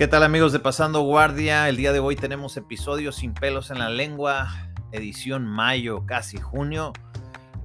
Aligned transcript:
¿Qué 0.00 0.08
tal 0.08 0.22
amigos 0.22 0.52
de 0.52 0.60
Pasando 0.60 1.02
Guardia? 1.02 1.68
El 1.68 1.76
día 1.76 1.92
de 1.92 1.98
hoy 1.98 2.16
tenemos 2.16 2.56
episodios 2.56 3.16
sin 3.16 3.34
pelos 3.34 3.70
en 3.70 3.80
la 3.80 3.90
lengua, 3.90 4.48
edición 4.92 5.44
mayo, 5.44 6.06
casi 6.06 6.38
junio. 6.38 6.94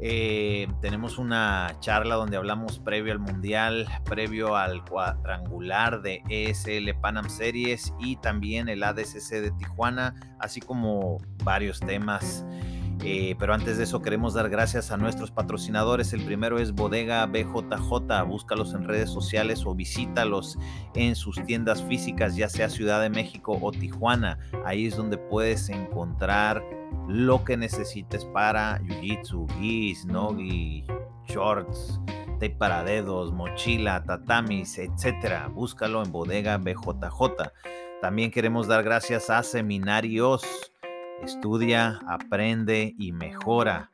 Eh, 0.02 0.68
tenemos 0.82 1.18
una 1.18 1.78
charla 1.80 2.16
donde 2.16 2.36
hablamos 2.36 2.80
previo 2.80 3.14
al 3.14 3.20
Mundial, 3.20 3.88
previo 4.04 4.58
al 4.58 4.84
cuadrangular 4.84 6.02
de 6.02 6.24
ESL 6.28 7.00
Panam 7.00 7.30
Series 7.30 7.94
y 8.02 8.18
también 8.18 8.68
el 8.68 8.84
ADCC 8.84 9.36
de 9.36 9.52
Tijuana, 9.52 10.14
así 10.42 10.60
como 10.60 11.20
varios 11.46 11.80
temas 11.80 12.46
eh, 13.04 13.36
pero 13.38 13.54
antes 13.54 13.78
de 13.78 13.84
eso 13.84 14.02
queremos 14.02 14.34
dar 14.34 14.50
gracias 14.50 14.92
a 14.92 14.98
nuestros 14.98 15.32
patrocinadores. 15.32 16.14
El 16.14 16.24
primero 16.24 16.60
es 16.60 16.74
Bodega 16.74 17.26
BJJ. 17.26 18.24
Búscalos 18.26 18.74
en 18.74 18.86
redes 18.86 19.10
sociales 19.10 19.64
o 19.66 19.76
visítalos 19.76 20.58
en 20.94 21.16
sus 21.16 21.44
tiendas 21.46 21.84
físicas, 21.84 22.36
ya 22.36 22.50
sea 22.50 22.70
Ciudad 22.70 23.02
de 23.02 23.10
México 23.10 23.58
o 23.62 23.72
Tijuana. 23.72 24.40
Ahí 24.66 24.88
es 24.88 24.96
donde 24.96 25.18
puedes 25.18 25.70
encontrar 25.70 26.64
lo 27.08 27.44
que 27.44 27.58
necesites 27.58 28.26
para 28.26 28.80
Jiu-Jitsu, 28.80 29.48
gis, 29.60 30.06
nogi, 30.06 30.86
shorts, 31.28 32.00
tape 32.40 32.58
dedos, 32.86 33.32
mochila, 33.34 34.04
tatamis, 34.04 34.80
etc. 34.80 35.48
Búscalo 35.54 36.04
en 36.04 36.12
Bodega 36.12 36.58
BJJ. 36.58 37.52
También 38.02 38.32
queremos 38.32 38.68
dar 38.68 38.84
gracias 38.84 39.30
a 39.30 39.42
Seminarios 39.44 40.44
Estudia, 41.24 42.00
aprende 42.08 42.94
y 43.00 43.12
mejora. 43.12 43.92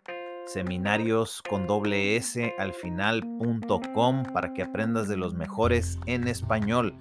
Seminarios 0.47 1.41
con 1.49 1.67
doble 1.67 2.17
S 2.17 2.53
al 2.57 2.73
final.com 2.73 4.23
para 4.33 4.53
que 4.53 4.63
aprendas 4.63 5.07
de 5.07 5.17
los 5.17 5.35
mejores 5.35 5.99
en 6.07 6.27
español. 6.27 6.95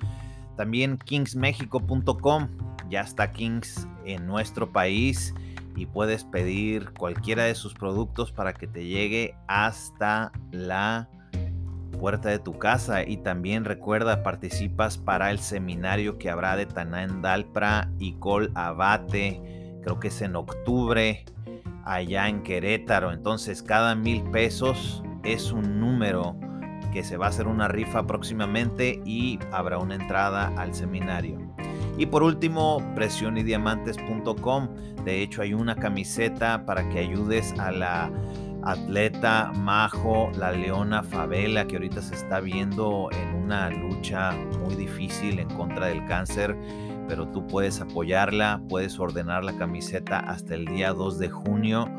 También 0.56 0.98
kingsmexico.com. 0.98 2.48
Ya 2.88 3.00
está 3.00 3.32
Kings 3.32 3.88
en 4.04 4.26
nuestro 4.26 4.70
país 4.70 5.34
y 5.74 5.86
puedes 5.86 6.24
pedir 6.24 6.90
cualquiera 6.92 7.44
de 7.44 7.54
sus 7.54 7.72
productos 7.72 8.30
para 8.30 8.52
que 8.52 8.66
te 8.66 8.84
llegue 8.84 9.34
hasta 9.48 10.32
la 10.52 11.08
puerta 11.98 12.28
de 12.28 12.38
tu 12.38 12.58
casa 12.58 13.04
y 13.04 13.16
también 13.16 13.64
recuerda 13.64 14.22
participas 14.22 14.98
para 14.98 15.30
el 15.30 15.38
seminario 15.38 16.18
que 16.18 16.30
habrá 16.30 16.56
de 16.56 16.66
Tanán 16.66 17.22
Dalpra 17.22 17.90
y 17.98 18.12
Col 18.14 18.52
Abate 18.54 19.59
creo 19.82 20.00
que 20.00 20.08
es 20.08 20.22
en 20.22 20.36
octubre, 20.36 21.24
allá 21.84 22.28
en 22.28 22.42
Querétaro. 22.42 23.12
Entonces, 23.12 23.62
cada 23.62 23.94
mil 23.94 24.22
pesos 24.30 25.02
es 25.24 25.52
un 25.52 25.80
número 25.80 26.36
que 26.92 27.04
se 27.04 27.16
va 27.16 27.26
a 27.26 27.28
hacer 27.28 27.46
una 27.46 27.68
rifa 27.68 28.06
próximamente 28.06 29.00
y 29.04 29.38
habrá 29.52 29.78
una 29.78 29.94
entrada 29.94 30.52
al 30.56 30.74
seminario. 30.74 31.38
Y 31.96 32.06
por 32.06 32.22
último, 32.22 32.82
presionydiamantes.com. 32.94 34.68
De 35.04 35.22
hecho, 35.22 35.42
hay 35.42 35.54
una 35.54 35.76
camiseta 35.76 36.64
para 36.64 36.88
que 36.88 36.98
ayudes 36.98 37.52
a 37.58 37.72
la 37.72 38.10
atleta 38.62 39.52
Majo, 39.54 40.30
la 40.36 40.52
Leona 40.52 41.02
Favela, 41.02 41.66
que 41.66 41.76
ahorita 41.76 42.02
se 42.02 42.14
está 42.14 42.40
viendo 42.40 43.08
en 43.12 43.34
una 43.42 43.70
lucha 43.70 44.32
muy 44.60 44.74
difícil 44.74 45.38
en 45.38 45.48
contra 45.50 45.86
del 45.86 46.04
cáncer 46.06 46.56
pero 47.10 47.26
tú 47.26 47.44
puedes 47.44 47.80
apoyarla, 47.80 48.62
puedes 48.68 49.00
ordenar 49.00 49.42
la 49.42 49.52
camiseta 49.58 50.20
hasta 50.20 50.54
el 50.54 50.64
día 50.66 50.92
2 50.92 51.18
de 51.18 51.28
junio. 51.28 51.90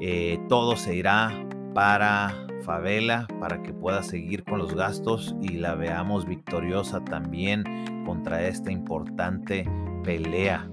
Eh, 0.00 0.40
todo 0.48 0.76
se 0.76 0.94
irá 0.94 1.30
para 1.74 2.34
Favela 2.64 3.26
para 3.38 3.62
que 3.62 3.74
pueda 3.74 4.02
seguir 4.02 4.44
con 4.44 4.58
los 4.58 4.74
gastos 4.74 5.36
y 5.42 5.58
la 5.58 5.74
veamos 5.74 6.24
victoriosa 6.24 7.04
también 7.04 7.64
contra 8.06 8.48
esta 8.48 8.72
importante 8.72 9.68
pelea. 10.02 10.66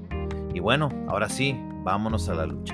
Y 0.53 0.61
bueno, 0.61 0.87
ahora 1.09 1.27
sí, 1.27 1.53
vámonos 1.83 2.29
a 2.29 2.35
la 2.35 2.45
lucha. 2.45 2.73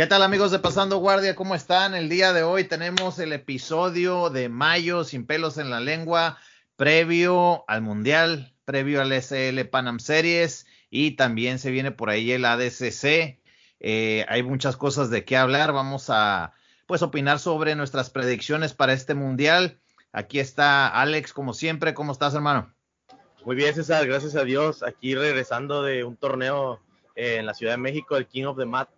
¿Qué 0.00 0.06
tal 0.06 0.22
amigos 0.22 0.50
de 0.50 0.58
Pasando 0.58 0.96
Guardia? 0.96 1.34
¿Cómo 1.34 1.54
están? 1.54 1.94
El 1.94 2.08
día 2.08 2.32
de 2.32 2.42
hoy 2.42 2.64
tenemos 2.64 3.18
el 3.18 3.34
episodio 3.34 4.30
de 4.30 4.48
Mayo 4.48 5.04
sin 5.04 5.26
pelos 5.26 5.58
en 5.58 5.68
la 5.68 5.78
lengua, 5.78 6.38
previo 6.76 7.66
al 7.68 7.82
Mundial, 7.82 8.54
previo 8.64 9.02
al 9.02 9.12
SL 9.12 9.62
Panam 9.66 9.98
Series 9.98 10.66
y 10.88 11.16
también 11.16 11.58
se 11.58 11.70
viene 11.70 11.90
por 11.90 12.08
ahí 12.08 12.32
el 12.32 12.46
ADCC. 12.46 13.42
Eh, 13.80 14.24
hay 14.26 14.42
muchas 14.42 14.78
cosas 14.78 15.10
de 15.10 15.26
qué 15.26 15.36
hablar. 15.36 15.74
Vamos 15.74 16.08
a 16.08 16.54
pues 16.86 17.02
opinar 17.02 17.38
sobre 17.38 17.74
nuestras 17.74 18.08
predicciones 18.08 18.72
para 18.72 18.94
este 18.94 19.12
Mundial. 19.12 19.80
Aquí 20.12 20.38
está 20.38 20.88
Alex, 20.88 21.34
como 21.34 21.52
siempre. 21.52 21.92
¿Cómo 21.92 22.12
estás, 22.12 22.32
hermano? 22.32 22.72
Muy 23.44 23.54
bien, 23.54 23.74
César, 23.74 24.06
gracias 24.06 24.34
a 24.34 24.44
Dios. 24.44 24.82
Aquí 24.82 25.14
regresando 25.14 25.82
de 25.82 26.04
un 26.04 26.16
torneo 26.16 26.80
en 27.16 27.44
la 27.44 27.52
Ciudad 27.52 27.74
de 27.74 27.78
México, 27.82 28.16
el 28.16 28.26
King 28.26 28.44
of 28.44 28.56
the 28.56 28.64
Mat 28.64 28.88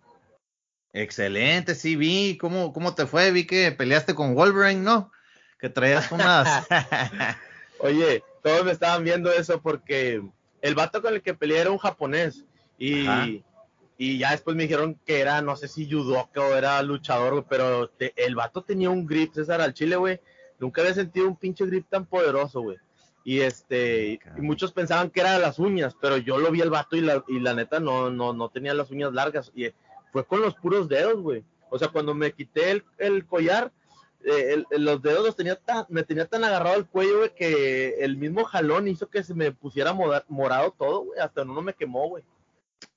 Excelente, 0.93 1.73
sí 1.73 1.95
vi. 1.95 2.37
¿Cómo, 2.37 2.71
¿Cómo 2.71 2.93
te 2.93 3.07
fue? 3.07 3.31
Vi 3.31 3.45
que 3.45 3.71
peleaste 3.71 4.13
con 4.13 4.35
Wolverine, 4.35 4.81
¿no? 4.81 5.11
Que 5.59 5.69
traías 5.69 6.11
unas. 6.11 6.67
Oye, 7.79 8.23
todos 8.43 8.63
me 8.63 8.71
estaban 8.71 9.03
viendo 9.03 9.31
eso 9.31 9.59
porque 9.59 10.21
el 10.61 10.75
vato 10.75 11.01
con 11.01 11.15
el 11.15 11.23
que 11.23 11.33
peleé 11.33 11.61
era 11.61 11.71
un 11.71 11.79
japonés. 11.79 12.45
Y, 12.77 13.43
y 13.97 14.17
ya 14.19 14.31
después 14.31 14.55
me 14.55 14.63
dijeron 14.63 14.99
que 15.05 15.19
era, 15.19 15.41
no 15.41 15.55
sé 15.55 15.67
si 15.67 15.89
judoka 15.89 16.41
o 16.41 16.55
era 16.55 16.81
luchador, 16.83 17.45
pero 17.49 17.89
el 17.97 18.35
vato 18.35 18.61
tenía 18.61 18.89
un 18.89 19.07
grip, 19.07 19.33
César, 19.33 19.61
al 19.61 19.73
chile, 19.73 19.95
güey. 19.95 20.19
Nunca 20.59 20.81
había 20.81 20.93
sentido 20.93 21.27
un 21.27 21.37
pinche 21.37 21.65
grip 21.65 21.89
tan 21.89 22.05
poderoso, 22.05 22.61
güey. 22.61 22.77
Y 23.25 23.39
este, 23.39 24.19
y 24.37 24.41
muchos 24.41 24.73
pensaban 24.73 25.09
que 25.09 25.21
era 25.21 25.39
las 25.39 25.57
uñas, 25.57 25.95
pero 25.99 26.17
yo 26.17 26.37
lo 26.37 26.51
vi 26.51 26.61
al 26.61 26.69
vato 26.69 26.97
y 26.97 27.01
la, 27.01 27.23
y 27.27 27.39
la 27.39 27.53
neta 27.53 27.79
no, 27.79 28.09
no, 28.09 28.33
no 28.33 28.49
tenía 28.49 28.73
las 28.73 28.91
uñas 28.91 29.13
largas. 29.13 29.51
Y 29.55 29.71
fue 30.13 30.25
con 30.25 30.41
los 30.41 30.55
puros 30.55 30.87
dedos, 30.87 31.21
güey. 31.21 31.43
O 31.69 31.77
sea, 31.77 31.89
cuando 31.89 32.13
me 32.13 32.31
quité 32.31 32.83
el, 32.99 33.25
collar, 33.25 33.71
eh, 34.23 34.63
los 34.77 35.01
dedos 35.01 35.25
los 35.25 35.35
tenía 35.35 35.55
tan, 35.55 35.85
me 35.89 36.03
tenía 36.03 36.27
tan 36.27 36.43
agarrado 36.43 36.77
el 36.77 36.85
cuello, 36.85 37.17
güey, 37.17 37.33
que 37.35 37.95
el 37.99 38.15
mismo 38.15 38.45
jalón 38.45 38.87
hizo 38.87 39.09
que 39.09 39.23
se 39.23 39.33
me 39.33 39.51
pusiera 39.51 39.91
morado 40.27 40.73
todo, 40.77 41.05
güey. 41.05 41.19
Hasta 41.19 41.43
no 41.43 41.61
me 41.61 41.73
quemó, 41.73 42.07
güey. 42.09 42.23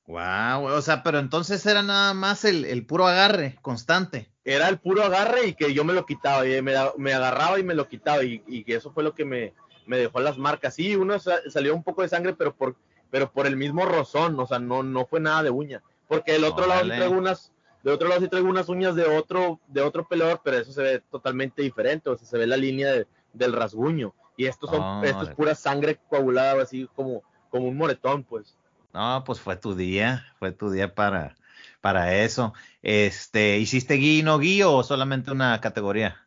Wow, 0.06 0.66
o 0.66 0.82
sea, 0.82 1.02
pero 1.02 1.18
entonces 1.18 1.64
era 1.66 1.82
nada 1.82 2.14
más 2.14 2.44
el, 2.44 2.86
puro 2.86 3.06
agarre 3.06 3.58
constante. 3.60 4.30
Era 4.44 4.68
el 4.68 4.78
puro 4.78 5.02
agarre 5.02 5.48
y 5.48 5.54
que 5.54 5.74
yo 5.74 5.84
me 5.84 5.94
lo 5.94 6.06
quitaba, 6.06 6.46
y 6.46 6.62
me, 6.62 6.76
agarraba 7.12 7.58
y 7.58 7.64
me 7.64 7.74
lo 7.74 7.88
quitaba, 7.88 8.22
y, 8.22 8.42
y, 8.46 8.62
que 8.62 8.76
eso 8.76 8.92
fue 8.92 9.02
lo 9.02 9.14
que 9.14 9.24
me, 9.24 9.52
me 9.86 9.96
dejó 9.96 10.20
las 10.20 10.38
marcas. 10.38 10.74
Sí, 10.74 10.94
uno 10.94 11.18
salió 11.18 11.74
un 11.74 11.82
poco 11.82 12.02
de 12.02 12.08
sangre, 12.08 12.34
pero 12.34 12.54
por, 12.54 12.76
pero 13.10 13.32
por 13.32 13.46
el 13.46 13.56
mismo 13.56 13.84
rozón, 13.86 14.38
o 14.38 14.46
sea, 14.46 14.58
no, 14.58 14.82
no 14.82 15.06
fue 15.06 15.18
nada 15.18 15.42
de 15.42 15.50
uña. 15.50 15.82
Porque 16.08 16.32
del 16.32 16.44
otro 16.44 16.66
lado 16.66 16.84
sí 16.84 16.88
traigo 16.88 17.16
unas, 17.16 17.52
de 17.82 17.92
otro 17.92 18.08
lado 18.08 18.20
sí 18.20 18.28
traigo 18.28 18.48
unas 18.48 18.68
uñas 18.68 18.94
de 18.94 19.04
otro, 19.04 19.60
de 19.66 19.80
otro 19.80 20.06
peleador, 20.06 20.40
pero 20.44 20.58
eso 20.58 20.72
se 20.72 20.82
ve 20.82 21.02
totalmente 21.10 21.62
diferente, 21.62 22.10
o 22.10 22.16
sea, 22.16 22.26
se 22.26 22.38
ve 22.38 22.46
la 22.46 22.56
línea 22.56 23.06
del 23.32 23.52
rasguño. 23.52 24.14
Y 24.36 24.46
estos 24.46 24.70
son, 24.70 25.04
esto 25.04 25.22
es 25.22 25.30
pura 25.30 25.54
sangre 25.54 25.98
coagulada, 26.08 26.62
así 26.62 26.88
como, 26.94 27.22
como 27.48 27.68
un 27.68 27.76
moretón, 27.76 28.22
pues. 28.22 28.56
No, 28.92 29.22
pues 29.24 29.40
fue 29.40 29.56
tu 29.56 29.74
día, 29.74 30.26
fue 30.38 30.52
tu 30.52 30.70
día 30.70 30.94
para, 30.94 31.36
para 31.80 32.14
eso. 32.14 32.52
Este, 32.82 33.58
¿hiciste 33.58 33.96
gui 33.96 34.22
no 34.22 34.38
gui 34.38 34.62
o 34.62 34.82
solamente 34.82 35.30
una 35.30 35.60
categoría? 35.60 36.26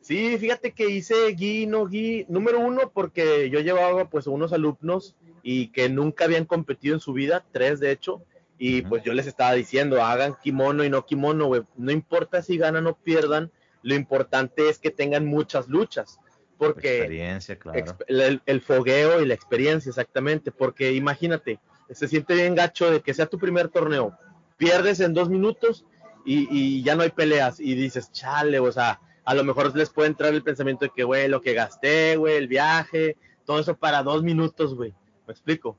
Sí, 0.00 0.36
fíjate 0.36 0.72
que 0.72 0.90
hice 0.90 1.32
gui 1.32 1.66
no 1.66 1.86
gui, 1.86 2.26
número 2.28 2.58
uno, 2.60 2.90
porque 2.92 3.48
yo 3.50 3.60
llevaba 3.60 4.08
pues 4.10 4.26
unos 4.26 4.52
alumnos 4.52 5.14
y 5.42 5.68
que 5.68 5.88
nunca 5.88 6.24
habían 6.24 6.44
competido 6.44 6.94
en 6.94 7.00
su 7.00 7.12
vida, 7.12 7.44
tres 7.52 7.78
de 7.80 7.92
hecho, 7.92 8.22
y 8.64 8.82
pues 8.82 9.02
yo 9.02 9.12
les 9.12 9.26
estaba 9.26 9.54
diciendo, 9.54 10.00
hagan 10.04 10.36
kimono 10.40 10.84
y 10.84 10.88
no 10.88 11.04
kimono, 11.04 11.46
güey. 11.46 11.62
No 11.76 11.90
importa 11.90 12.42
si 12.42 12.58
ganan 12.58 12.86
o 12.86 12.94
pierdan, 12.94 13.50
lo 13.82 13.96
importante 13.96 14.68
es 14.68 14.78
que 14.78 14.92
tengan 14.92 15.26
muchas 15.26 15.66
luchas. 15.66 16.20
Porque 16.58 16.98
experiencia, 16.98 17.58
claro. 17.58 17.98
el, 18.06 18.60
fogueo 18.60 19.20
y 19.20 19.26
la 19.26 19.34
experiencia, 19.34 19.90
exactamente. 19.90 20.52
Porque 20.52 20.92
imagínate, 20.92 21.58
se 21.90 22.06
siente 22.06 22.34
bien 22.34 22.54
gacho 22.54 22.88
de 22.88 23.00
que 23.00 23.14
sea 23.14 23.26
tu 23.26 23.36
primer 23.36 23.66
torneo, 23.66 24.16
pierdes 24.56 25.00
en 25.00 25.12
dos 25.12 25.28
minutos 25.28 25.84
y, 26.24 26.84
ya 26.84 26.94
no 26.94 27.02
hay 27.02 27.10
peleas. 27.10 27.58
Y 27.58 27.74
dices, 27.74 28.12
chale, 28.12 28.60
o 28.60 28.70
sea, 28.70 29.00
a 29.24 29.34
lo 29.34 29.42
mejor 29.42 29.76
les 29.76 29.90
puede 29.90 30.06
entrar 30.06 30.32
el 30.32 30.44
pensamiento 30.44 30.84
de 30.84 30.92
que, 30.94 31.02
güey, 31.02 31.26
lo 31.26 31.40
que 31.40 31.54
gasté, 31.54 32.14
güey, 32.14 32.36
el 32.36 32.46
viaje, 32.46 33.16
todo 33.44 33.58
eso 33.58 33.76
para 33.76 34.04
dos 34.04 34.22
minutos, 34.22 34.76
güey. 34.76 34.94
¿Me 35.26 35.32
explico? 35.32 35.76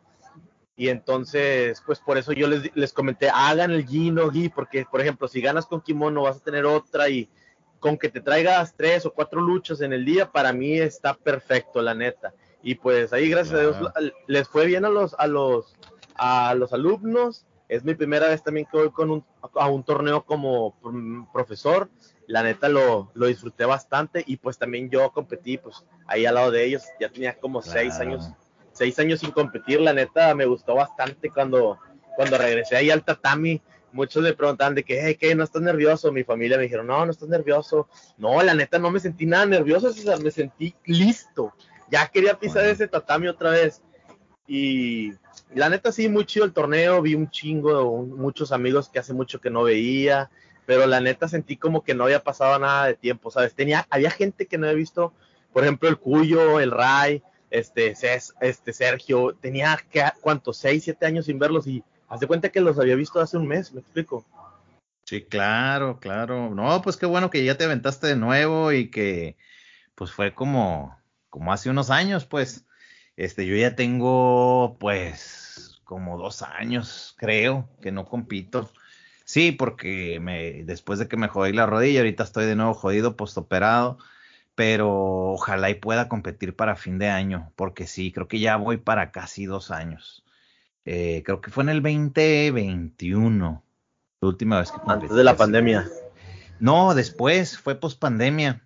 Y 0.83 0.89
entonces, 0.89 1.81
pues 1.85 2.01
por 2.01 2.17
eso 2.17 2.33
yo 2.33 2.45
les, 2.45 2.75
les 2.75 2.91
comenté, 2.91 3.29
hagan 3.29 3.71
el 3.71 3.85
gi 3.87 4.11
no 4.11 4.29
gi, 4.29 4.49
porque 4.49 4.85
por 4.91 4.99
ejemplo, 4.99 5.29
si 5.29 5.39
ganas 5.39 5.65
con 5.65 5.79
kimono 5.79 6.23
vas 6.23 6.35
a 6.35 6.43
tener 6.43 6.65
otra 6.65 7.07
y 7.07 7.29
con 7.79 7.97
que 7.97 8.09
te 8.09 8.19
traigas 8.19 8.75
tres 8.75 9.05
o 9.05 9.13
cuatro 9.13 9.39
luchas 9.39 9.79
en 9.79 9.93
el 9.93 10.03
día, 10.03 10.29
para 10.29 10.51
mí 10.51 10.77
está 10.77 11.13
perfecto, 11.13 11.81
la 11.81 11.93
neta. 11.95 12.33
Y 12.61 12.75
pues 12.75 13.13
ahí, 13.13 13.29
gracias 13.29 13.55
a 13.55 13.61
Dios, 13.61 13.77
les 14.27 14.49
fue 14.49 14.65
bien 14.65 14.83
a 14.83 14.89
los, 14.89 15.15
a 15.17 15.25
los, 15.25 15.73
a 16.15 16.53
los 16.53 16.73
alumnos. 16.73 17.45
Es 17.69 17.85
mi 17.85 17.95
primera 17.95 18.27
vez 18.27 18.43
también 18.43 18.67
que 18.69 18.75
voy 18.75 18.91
con 18.91 19.09
un, 19.09 19.25
a 19.55 19.69
un 19.69 19.85
torneo 19.85 20.25
como 20.25 20.75
profesor. 21.31 21.89
La 22.27 22.43
neta 22.43 22.67
lo, 22.67 23.09
lo, 23.13 23.27
disfruté 23.27 23.63
bastante 23.63 24.21
y 24.27 24.35
pues 24.35 24.57
también 24.57 24.89
yo 24.89 25.13
competí 25.13 25.57
pues 25.57 25.85
ahí 26.07 26.25
al 26.25 26.35
lado 26.35 26.51
de 26.51 26.65
ellos. 26.65 26.83
Ya 26.99 27.07
tenía 27.07 27.39
como 27.39 27.61
seis 27.61 27.93
años, 28.01 28.33
seis 28.83 28.99
años 28.99 29.21
sin 29.21 29.31
competir. 29.31 29.79
La 29.79 29.93
neta 29.93 30.35
me 30.35 30.45
gustó 30.45 30.75
bastante 30.75 31.29
cuando, 31.29 31.79
cuando 32.17 32.37
regresé 32.37 32.75
ahí 32.75 32.91
al 32.91 33.03
tatami 33.03 33.61
muchos 33.93 34.23
me 34.23 34.33
preguntaban 34.33 34.75
de 34.75 34.83
que, 34.83 34.99
hey, 35.01 35.15
¿qué? 35.19 35.33
¿No 35.35 35.43
estás 35.43 35.61
nervioso? 35.61 36.11
Mi 36.11 36.23
familia 36.23 36.57
me 36.57 36.63
dijeron, 36.63 36.87
no, 36.87 37.05
no 37.05 37.11
estás 37.11 37.29
nervioso. 37.29 37.87
No, 38.17 38.41
la 38.41 38.53
neta 38.53 38.79
no 38.79 38.91
me 38.91 38.99
sentí 38.99 39.25
nada 39.25 39.45
nervioso, 39.45 39.93
César, 39.93 40.21
me 40.21 40.31
sentí 40.31 40.75
listo. 40.85 41.53
Ya 41.89 42.07
quería 42.07 42.37
pisar 42.37 42.65
ese 42.65 42.87
tatami 42.87 43.27
otra 43.27 43.51
vez. 43.51 43.81
Y 44.47 45.13
la 45.53 45.69
neta 45.69 45.91
sí, 45.91 46.09
muy 46.09 46.25
chido 46.25 46.45
el 46.45 46.53
torneo, 46.53 47.01
vi 47.01 47.15
un 47.15 47.29
chingo, 47.29 48.03
muchos 48.03 48.51
amigos 48.51 48.89
que 48.89 48.99
hace 48.99 49.13
mucho 49.13 49.39
que 49.39 49.49
no 49.49 49.63
veía, 49.63 50.29
pero 50.65 50.85
la 50.85 50.99
neta 50.99 51.27
sentí 51.27 51.55
como 51.55 51.83
que 51.83 51.93
no 51.93 52.05
había 52.05 52.23
pasado 52.23 52.57
nada 52.59 52.87
de 52.87 52.95
tiempo, 52.95 53.31
¿sabes? 53.31 53.53
Tenía, 53.53 53.87
había 53.89 54.09
gente 54.09 54.47
que 54.47 54.57
no 54.57 54.65
había 54.65 54.77
visto, 54.77 55.13
por 55.53 55.63
ejemplo, 55.63 55.87
el 55.87 55.97
Cuyo, 55.97 56.59
el 56.59 56.71
Ray, 56.71 57.21
este, 57.53 57.93
este 58.41 58.73
Sergio, 58.73 59.33
tenía, 59.39 59.79
¿cuántos? 60.21 60.57
Seis, 60.57 60.83
siete 60.83 61.05
años 61.05 61.25
sin 61.25 61.39
verlos 61.39 61.65
y 61.67 61.83
Haz 62.13 62.19
de 62.19 62.27
cuenta 62.27 62.49
que 62.49 62.61
los 62.61 62.77
había 62.77 62.93
visto 62.93 63.19
hace 63.19 63.37
un 63.37 63.47
mes, 63.47 63.73
me 63.73 63.79
explico. 63.79 64.23
Sí, 65.03 65.23
claro, 65.23 65.99
claro. 65.99 66.53
No, 66.53 66.79
pues 66.83 66.95
qué 66.95 67.07
bueno 67.07 67.31
que 67.31 67.43
ya 67.43 67.57
te 67.57 67.63
aventaste 67.63 68.05
de 68.05 68.15
nuevo 68.15 68.71
y 68.71 68.91
que 68.91 69.35
pues 69.95 70.11
fue 70.11 70.35
como, 70.35 70.95
como 71.31 71.51
hace 71.51 71.71
unos 71.71 71.89
años, 71.89 72.27
pues. 72.27 72.65
Este, 73.15 73.47
yo 73.47 73.55
ya 73.55 73.75
tengo 73.75 74.77
pues 74.79 75.81
como 75.83 76.19
dos 76.19 76.43
años, 76.43 77.15
creo, 77.17 77.67
que 77.81 77.91
no 77.91 78.05
compito. 78.05 78.71
Sí, 79.25 79.51
porque 79.51 80.19
me, 80.19 80.63
después 80.65 80.99
de 80.99 81.07
que 81.07 81.17
me 81.17 81.29
jodí 81.29 81.51
la 81.51 81.65
rodilla, 81.65 82.01
ahorita 82.01 82.23
estoy 82.25 82.45
de 82.45 82.55
nuevo 82.55 82.75
jodido, 82.75 83.17
postoperado, 83.17 83.97
pero 84.55 85.33
ojalá 85.33 85.69
y 85.69 85.75
pueda 85.75 86.07
competir 86.07 86.55
para 86.55 86.75
fin 86.75 86.99
de 86.99 87.09
año, 87.09 87.51
porque 87.55 87.87
sí, 87.87 88.11
creo 88.11 88.27
que 88.27 88.39
ya 88.39 88.55
voy 88.57 88.77
para 88.77 89.11
casi 89.11 89.45
dos 89.45 89.71
años. 89.71 90.23
Eh, 90.85 91.23
creo 91.25 91.41
que 91.41 91.51
fue 91.51 91.63
en 91.63 91.69
el 91.69 91.81
2021, 91.81 93.63
la 94.21 94.27
última 94.27 94.59
vez 94.59 94.71
que 94.71 94.79
Antes 94.85 95.11
de 95.11 95.23
la 95.23 95.35
pandemia. 95.35 95.87
No, 96.59 96.93
después, 96.93 97.57
fue 97.57 97.75
post 97.75 97.99
pandemia. 97.99 98.61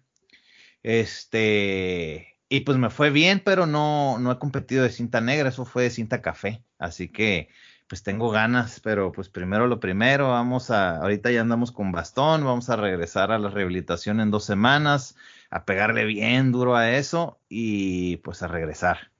Este, 0.83 2.37
y 2.49 2.61
pues 2.61 2.77
me 2.77 2.89
fue 2.89 3.09
bien, 3.09 3.41
pero 3.43 3.65
no, 3.65 4.19
no 4.19 4.31
he 4.31 4.39
competido 4.39 4.83
de 4.83 4.89
cinta 4.89 5.21
negra, 5.21 5.49
eso 5.49 5.65
fue 5.65 5.83
de 5.83 5.89
cinta 5.89 6.21
café. 6.21 6.63
Así 6.79 7.09
que, 7.09 7.49
pues 7.87 8.03
tengo 8.03 8.29
ganas, 8.29 8.79
pero 8.81 9.11
pues 9.11 9.29
primero 9.29 9.67
lo 9.67 9.79
primero, 9.79 10.29
vamos 10.29 10.71
a, 10.71 10.97
ahorita 10.97 11.31
ya 11.31 11.41
andamos 11.41 11.71
con 11.71 11.91
bastón, 11.91 12.43
vamos 12.43 12.69
a 12.69 12.75
regresar 12.75 13.31
a 13.31 13.39
la 13.39 13.49
rehabilitación 13.49 14.19
en 14.19 14.31
dos 14.31 14.43
semanas, 14.43 15.15
a 15.49 15.65
pegarle 15.65 16.05
bien 16.05 16.51
duro 16.51 16.75
a 16.75 16.91
eso 16.91 17.39
y 17.49 18.17
pues 18.17 18.43
a 18.43 18.47
regresar. 18.47 19.11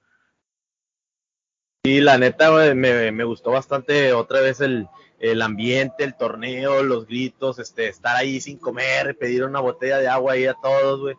Sí, 1.84 2.02
la 2.02 2.18
neta, 2.18 2.52
me, 2.76 3.12
me, 3.12 3.24
gustó 3.24 3.52
bastante 3.52 4.12
otra 4.12 4.42
vez 4.42 4.60
el, 4.60 4.88
el, 5.20 5.42
ambiente, 5.42 6.04
el 6.04 6.18
torneo, 6.18 6.84
los 6.84 7.08
gritos, 7.08 7.60
este, 7.60 7.88
estar 7.88 8.16
ahí 8.18 8.42
sin 8.42 8.58
comer, 8.58 9.18
pedir 9.18 9.46
una 9.46 9.62
botella 9.62 9.98
de 10.00 10.10
agua 10.10 10.34
ahí 10.34 10.46
a 10.46 10.56
todos, 10.56 11.00
güey. 11.00 11.16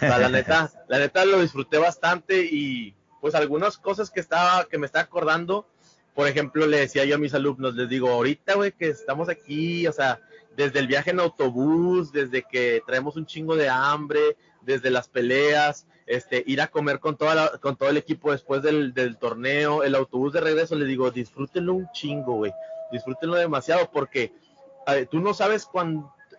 la 0.00 0.28
neta, 0.28 0.70
la 0.88 0.98
neta 0.98 1.24
lo 1.24 1.40
disfruté 1.40 1.78
bastante 1.78 2.44
y 2.44 2.94
pues 3.22 3.34
algunas 3.34 3.78
cosas 3.78 4.10
que 4.10 4.20
estaba, 4.20 4.66
que 4.66 4.76
me 4.76 4.86
está 4.86 5.00
acordando, 5.00 5.66
por 6.14 6.28
ejemplo, 6.28 6.66
le 6.66 6.80
decía 6.80 7.04
yo 7.04 7.14
a 7.14 7.18
mis 7.18 7.32
alumnos, 7.32 7.74
les 7.74 7.88
digo, 7.88 8.10
ahorita, 8.10 8.54
güey, 8.54 8.72
que 8.72 8.88
estamos 8.88 9.30
aquí, 9.30 9.86
o 9.86 9.92
sea, 9.92 10.20
desde 10.56 10.80
el 10.80 10.86
viaje 10.86 11.10
en 11.10 11.20
autobús, 11.20 12.12
desde 12.12 12.42
que 12.42 12.82
traemos 12.86 13.16
un 13.16 13.26
chingo 13.26 13.56
de 13.56 13.68
hambre, 13.68 14.36
desde 14.62 14.90
las 14.90 15.08
peleas, 15.08 15.86
este, 16.06 16.42
ir 16.46 16.60
a 16.60 16.68
comer 16.68 16.98
con, 16.98 17.16
toda 17.16 17.58
con 17.58 17.76
todo 17.76 17.88
el 17.88 17.96
equipo 17.96 18.32
después 18.32 18.62
del, 18.62 18.92
torneo, 19.18 19.82
el 19.82 19.94
autobús 19.94 20.32
de 20.32 20.40
regreso, 20.40 20.74
le 20.74 20.86
digo, 20.86 21.10
disfrútenlo 21.10 21.74
un 21.74 21.88
chingo, 21.92 22.34
güey, 22.34 22.52
disfrútenlo 22.90 23.36
demasiado 23.36 23.90
porque 23.92 24.32
tú 25.10 25.20
no 25.20 25.34
sabes 25.34 25.68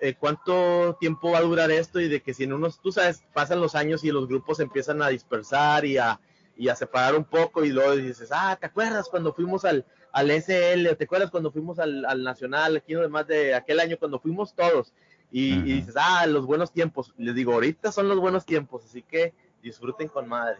eh, 0.01 0.15
cuánto 0.19 0.97
tiempo 0.99 1.31
va 1.31 1.37
a 1.37 1.43
durar 1.43 1.71
esto 1.71 1.99
y 1.99 2.09
de 2.09 2.21
que 2.21 2.33
si 2.33 2.43
en 2.43 2.53
unos, 2.53 2.81
tú 2.81 2.91
sabes, 2.91 3.23
pasan 3.33 3.61
los 3.61 3.75
años 3.75 4.03
y 4.03 4.11
los 4.11 4.27
grupos 4.27 4.59
empiezan 4.59 5.01
a 5.01 5.09
dispersar 5.09 5.85
y 5.85 5.97
a, 5.97 6.19
y 6.57 6.69
a 6.69 6.75
separar 6.75 7.15
un 7.15 7.23
poco 7.23 7.63
y 7.63 7.69
luego 7.69 7.95
dices, 7.95 8.29
ah, 8.31 8.57
¿te 8.59 8.65
acuerdas 8.65 9.07
cuando 9.09 9.33
fuimos 9.33 9.63
al, 9.63 9.85
al 10.11 10.31
SL? 10.31 10.95
¿Te 10.97 11.03
acuerdas 11.05 11.31
cuando 11.31 11.51
fuimos 11.51 11.79
al, 11.79 12.05
al 12.05 12.23
Nacional? 12.23 12.77
Aquí 12.77 12.95
más 12.95 13.27
de 13.27 13.55
aquel 13.55 13.79
año 13.79 13.97
cuando 13.97 14.19
fuimos 14.19 14.53
todos. 14.53 14.93
Y, 15.31 15.53
y, 15.53 15.73
dices, 15.73 15.95
ah, 15.97 16.25
los 16.27 16.45
buenos 16.45 16.73
tiempos. 16.73 17.13
Les 17.17 17.33
digo, 17.33 17.53
ahorita 17.53 17.91
son 17.91 18.09
los 18.09 18.19
buenos 18.19 18.45
tiempos, 18.45 18.83
así 18.85 19.01
que 19.01 19.33
disfruten 19.61 20.09
con 20.09 20.27
madre. 20.27 20.57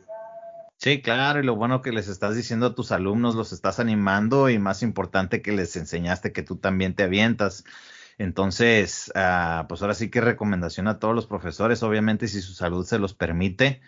Sí, 0.77 1.01
claro, 1.01 1.39
y 1.39 1.43
lo 1.43 1.55
bueno 1.55 1.83
que 1.83 1.91
les 1.91 2.07
estás 2.07 2.35
diciendo 2.35 2.65
a 2.65 2.73
tus 2.73 2.91
alumnos, 2.91 3.35
los 3.35 3.53
estás 3.53 3.79
animando 3.79 4.49
y 4.49 4.57
más 4.57 4.81
importante 4.81 5.43
que 5.43 5.51
les 5.51 5.75
enseñaste 5.75 6.31
que 6.31 6.41
tú 6.41 6.55
también 6.55 6.95
te 6.95 7.03
avientas. 7.03 7.65
Entonces, 8.17 9.11
ah, 9.13 9.65
pues 9.69 9.81
ahora 9.83 9.93
sí 9.93 10.09
que 10.09 10.21
recomendación 10.21 10.87
a 10.87 10.97
todos 10.97 11.13
los 11.13 11.27
profesores, 11.27 11.83
obviamente 11.83 12.27
si 12.27 12.41
su 12.41 12.53
salud 12.53 12.85
se 12.85 12.97
los 12.97 13.13
permite, 13.13 13.81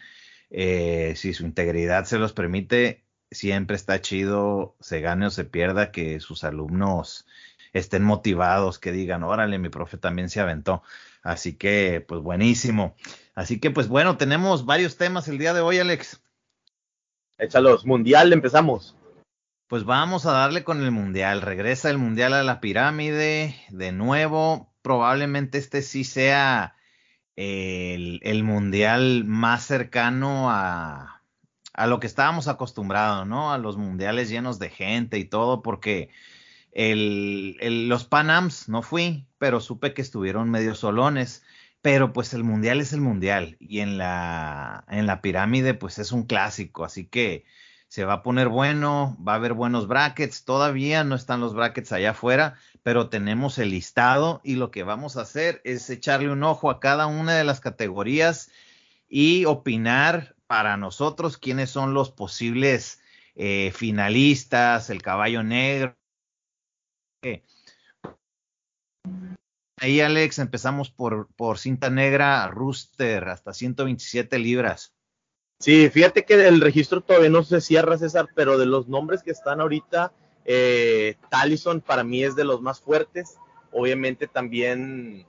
eh, 0.52 1.14
si 1.16 1.34
su 1.34 1.46
integridad 1.46 2.06
se 2.06 2.20
los 2.20 2.34
permite, 2.34 3.04
siempre 3.32 3.76
está 3.76 4.00
chido, 4.02 4.76
se 4.80 5.02
gane 5.02 5.26
o 5.28 5.32
se 5.32 5.46
pierda, 5.46 5.92
que 5.92 6.20
sus 6.20 6.44
alumnos 6.44 7.26
estén 7.74 8.04
motivados, 8.04 8.80
que 8.80 8.92
digan, 8.92 9.24
órale, 9.24 9.58
mi 9.58 9.70
profe 9.70 9.98
también 9.98 10.30
se 10.30 10.40
aventó. 10.40 10.84
Así 11.24 11.56
que, 11.56 12.06
pues 12.08 12.22
buenísimo. 12.22 12.96
Así 13.36 13.60
que, 13.60 13.72
pues 13.72 13.88
bueno, 13.88 14.18
tenemos 14.18 14.66
varios 14.66 14.98
temas 14.98 15.28
el 15.28 15.38
día 15.38 15.54
de 15.54 15.62
hoy, 15.62 15.80
Alex. 15.80 16.22
Échalos, 17.38 17.86
mundial, 17.86 18.32
empezamos. 18.32 18.96
Pues 19.68 19.86
vamos 19.86 20.26
a 20.26 20.34
darle 20.34 20.64
con 20.64 20.84
el 20.84 20.92
mundial. 20.92 21.42
Regresa 21.42 21.90
el 21.90 21.98
mundial 21.98 22.34
a 22.34 22.44
la 22.44 22.62
pirámide 22.62 23.56
de 23.70 23.92
nuevo. 23.92 24.72
Probablemente 24.82 25.58
este 25.58 25.82
sí 25.82 26.04
sea 26.04 26.76
el, 27.36 28.20
el 28.24 28.44
mundial 28.44 29.24
más 29.26 29.64
cercano 29.64 30.52
a, 30.52 31.24
a 31.74 31.88
lo 31.88 32.00
que 32.00 32.08
estábamos 32.08 32.48
acostumbrados, 32.48 33.26
¿no? 33.26 33.52
A 33.52 33.58
los 33.58 33.78
mundiales 33.78 34.30
llenos 34.30 34.60
de 34.60 34.70
gente 34.70 35.18
y 35.18 35.26
todo, 35.26 35.64
porque 35.64 36.10
el, 36.74 37.58
el, 37.60 37.88
los 37.90 38.06
Panams 38.06 38.70
no 38.70 38.82
fui, 38.82 39.28
pero 39.38 39.60
supe 39.60 39.94
que 39.94 40.02
estuvieron 40.02 40.50
medio 40.50 40.76
solones 40.76 41.44
pero 41.84 42.14
pues 42.14 42.34
el 42.34 42.46
mundial 42.46 42.80
es 42.80 42.94
el 42.94 43.02
mundial 43.02 43.58
y 43.60 43.82
en 43.82 43.98
la, 43.98 44.86
en 44.88 45.06
la 45.06 45.22
pirámide 45.22 45.74
pues 45.74 46.00
es 46.00 46.14
un 46.14 46.24
clásico, 46.24 46.86
así 46.86 47.06
que 47.06 47.44
se 47.90 48.06
va 48.06 48.14
a 48.14 48.24
poner 48.24 48.48
bueno, 48.48 49.18
va 49.22 49.34
a 49.34 49.36
haber 49.36 49.52
buenos 49.52 49.90
brackets, 49.90 50.46
todavía 50.46 51.04
no 51.04 51.14
están 51.14 51.42
los 51.42 51.54
brackets 51.54 51.92
allá 51.92 52.12
afuera, 52.12 52.56
pero 52.84 53.10
tenemos 53.10 53.58
el 53.58 53.72
listado 53.72 54.40
y 54.46 54.56
lo 54.56 54.72
que 54.72 54.84
vamos 54.84 55.18
a 55.18 55.24
hacer 55.24 55.60
es 55.66 55.90
echarle 55.90 56.32
un 56.32 56.44
ojo 56.44 56.72
a 56.72 56.80
cada 56.80 57.06
una 57.06 57.36
de 57.36 57.44
las 57.44 57.60
categorías 57.60 58.50
y 59.10 59.44
opinar 59.44 60.38
para 60.48 60.78
nosotros 60.78 61.38
quiénes 61.38 61.70
son 61.70 61.94
los 61.94 62.12
posibles 62.12 63.02
eh, 63.36 63.74
finalistas, 63.76 64.90
el 64.90 65.02
caballo 65.02 65.44
negro. 65.44 65.98
Ahí, 69.80 70.00
Alex, 70.00 70.40
empezamos 70.40 70.92
por, 70.92 71.28
por 71.36 71.58
cinta 71.58 71.90
negra, 71.90 72.48
Rooster, 72.48 73.28
hasta 73.28 73.54
127 73.54 74.40
libras. 74.40 74.94
Sí, 75.60 75.90
fíjate 75.90 76.26
que 76.26 76.48
el 76.48 76.62
registro 76.62 77.02
todavía 77.02 77.30
no 77.30 77.44
se 77.44 77.62
cierra, 77.62 77.98
César, 77.98 78.28
pero 78.36 78.58
de 78.58 78.66
los 78.66 78.88
nombres 78.88 79.24
que 79.24 79.32
están 79.32 79.62
ahorita, 79.62 80.14
eh, 80.46 81.16
Talison 81.30 81.82
para 81.82 82.04
mí 82.04 82.24
es 82.24 82.36
de 82.36 82.44
los 82.44 82.62
más 82.62 82.82
fuertes. 82.82 83.38
Obviamente 83.72 84.28
también 84.28 85.26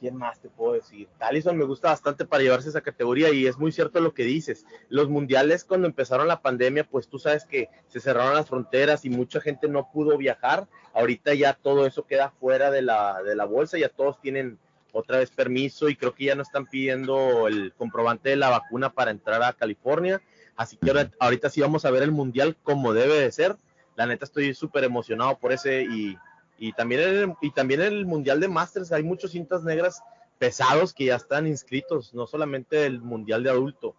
¿Quién 0.00 0.16
más 0.16 0.38
te 0.40 0.48
puedo 0.48 0.74
decir? 0.74 1.08
Talison 1.18 1.56
me 1.56 1.64
gusta 1.64 1.88
bastante 1.88 2.24
para 2.24 2.42
llevarse 2.42 2.68
esa 2.68 2.80
categoría 2.80 3.30
y 3.30 3.46
es 3.46 3.58
muy 3.58 3.72
cierto 3.72 4.00
lo 4.00 4.14
que 4.14 4.22
dices. 4.22 4.64
Los 4.88 5.08
mundiales 5.08 5.64
cuando 5.64 5.88
empezaron 5.88 6.28
la 6.28 6.40
pandemia, 6.40 6.84
pues 6.84 7.08
tú 7.08 7.18
sabes 7.18 7.44
que 7.44 7.68
se 7.88 8.00
cerraron 8.00 8.34
las 8.34 8.48
fronteras 8.48 9.04
y 9.04 9.10
mucha 9.10 9.40
gente 9.40 9.68
no 9.68 9.90
pudo 9.90 10.16
viajar. 10.16 10.68
Ahorita 10.94 11.34
ya 11.34 11.54
todo 11.54 11.84
eso 11.86 12.06
queda 12.06 12.30
fuera 12.30 12.70
de 12.70 12.82
la, 12.82 13.22
de 13.22 13.34
la 13.34 13.44
bolsa, 13.44 13.76
ya 13.76 13.88
todos 13.88 14.20
tienen 14.20 14.58
otra 14.92 15.18
vez 15.18 15.30
permiso 15.30 15.88
y 15.88 15.96
creo 15.96 16.14
que 16.14 16.26
ya 16.26 16.34
no 16.34 16.42
están 16.42 16.66
pidiendo 16.66 17.48
el 17.48 17.72
comprobante 17.76 18.30
de 18.30 18.36
la 18.36 18.50
vacuna 18.50 18.90
para 18.90 19.10
entrar 19.10 19.42
a 19.42 19.52
California. 19.52 20.22
Así 20.56 20.76
que 20.76 20.92
ahorita 21.18 21.50
sí 21.50 21.60
vamos 21.60 21.84
a 21.84 21.90
ver 21.90 22.02
el 22.02 22.12
mundial 22.12 22.56
como 22.62 22.92
debe 22.92 23.14
de 23.14 23.32
ser. 23.32 23.56
La 23.96 24.06
neta 24.06 24.24
estoy 24.24 24.54
súper 24.54 24.84
emocionado 24.84 25.38
por 25.38 25.52
ese 25.52 25.82
y 25.82 26.16
y 26.58 26.72
también, 26.72 27.00
el, 27.00 27.34
y 27.40 27.50
también 27.52 27.80
el 27.80 28.06
Mundial 28.06 28.40
de 28.40 28.48
Masters 28.48 28.92
hay 28.92 29.02
muchos 29.02 29.32
cintas 29.32 29.62
negras 29.64 30.02
pesados 30.38 30.92
que 30.92 31.06
ya 31.06 31.16
están 31.16 31.46
inscritos, 31.46 32.14
no 32.14 32.26
solamente 32.26 32.86
el 32.86 33.00
Mundial 33.00 33.42
de 33.42 33.50
Adulto. 33.50 33.96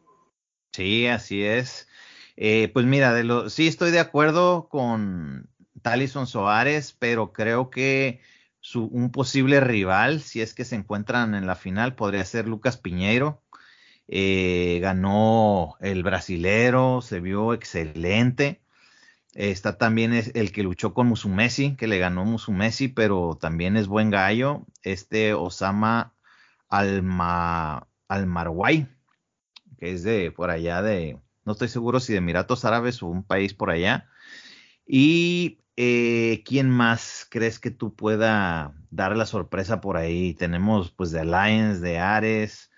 Sí, 0.72 1.08
así 1.08 1.44
es. 1.44 1.88
Eh, 2.38 2.70
pues 2.74 2.86
mira, 2.86 3.14
de 3.14 3.50
sí 3.50 3.68
estoy 3.68 3.92
de 3.92 4.00
acuerdo 4.00 4.70
con 4.70 5.50
Talison 5.82 6.28
Soares, 6.28 6.96
pero 6.98 7.34
creo 7.34 7.70
que 7.70 8.22
su, 8.62 8.86
un 8.86 9.12
posible 9.12 9.60
rival, 9.60 10.22
si 10.22 10.42
es 10.42 10.54
que 10.54 10.66
se 10.66 10.76
encuentran 10.76 11.36
en 11.36 11.48
la 11.48 11.56
final, 11.56 11.96
podría 11.96 12.24
ser 12.26 12.48
Lucas 12.48 12.78
Piñeiro. 12.78 13.42
Eh, 14.08 14.80
ganó 14.82 15.76
el 15.82 16.04
brasilero, 16.04 17.02
se 17.02 17.20
vio 17.20 17.54
excelente. 17.54 18.62
Está 19.34 19.78
también 19.78 20.14
el 20.14 20.52
que 20.52 20.64
luchó 20.64 20.94
con 20.94 21.08
Musumesi, 21.08 21.76
que 21.76 21.88
le 21.88 22.00
ganó 22.00 22.26
Musumesi, 22.26 22.88
pero 22.88 23.38
también 23.40 23.78
es 23.78 23.88
buen 23.88 24.10
gallo. 24.10 24.66
Este 24.84 25.34
Osama 25.34 26.16
Alma, 26.68 27.88
Almarguay, 28.08 28.88
que 29.78 29.94
es 29.94 30.04
de 30.04 30.32
por 30.32 30.50
allá 30.50 30.82
de, 30.82 31.20
no 31.46 31.54
estoy 31.54 31.68
seguro 31.68 32.00
si 32.00 32.14
de 32.14 32.20
Emiratos 32.20 32.66
Árabes 32.66 33.02
o 33.04 33.08
un 33.08 33.24
país 33.24 33.54
por 33.54 33.70
allá. 33.70 34.10
Y 34.86 35.62
eh, 35.78 36.44
¿quién 36.46 36.70
más 36.70 37.28
crees 37.30 37.60
que 37.60 37.72
tú 37.72 37.96
pueda 37.96 38.74
dar 38.90 39.16
la 39.16 39.26
sorpresa 39.26 39.80
por 39.80 39.98
ahí? 39.98 40.34
Tenemos 40.34 40.92
pues 40.92 41.12
de 41.12 41.22
Alliance, 41.22 41.82
de 41.82 42.00
Ares, 42.00 42.72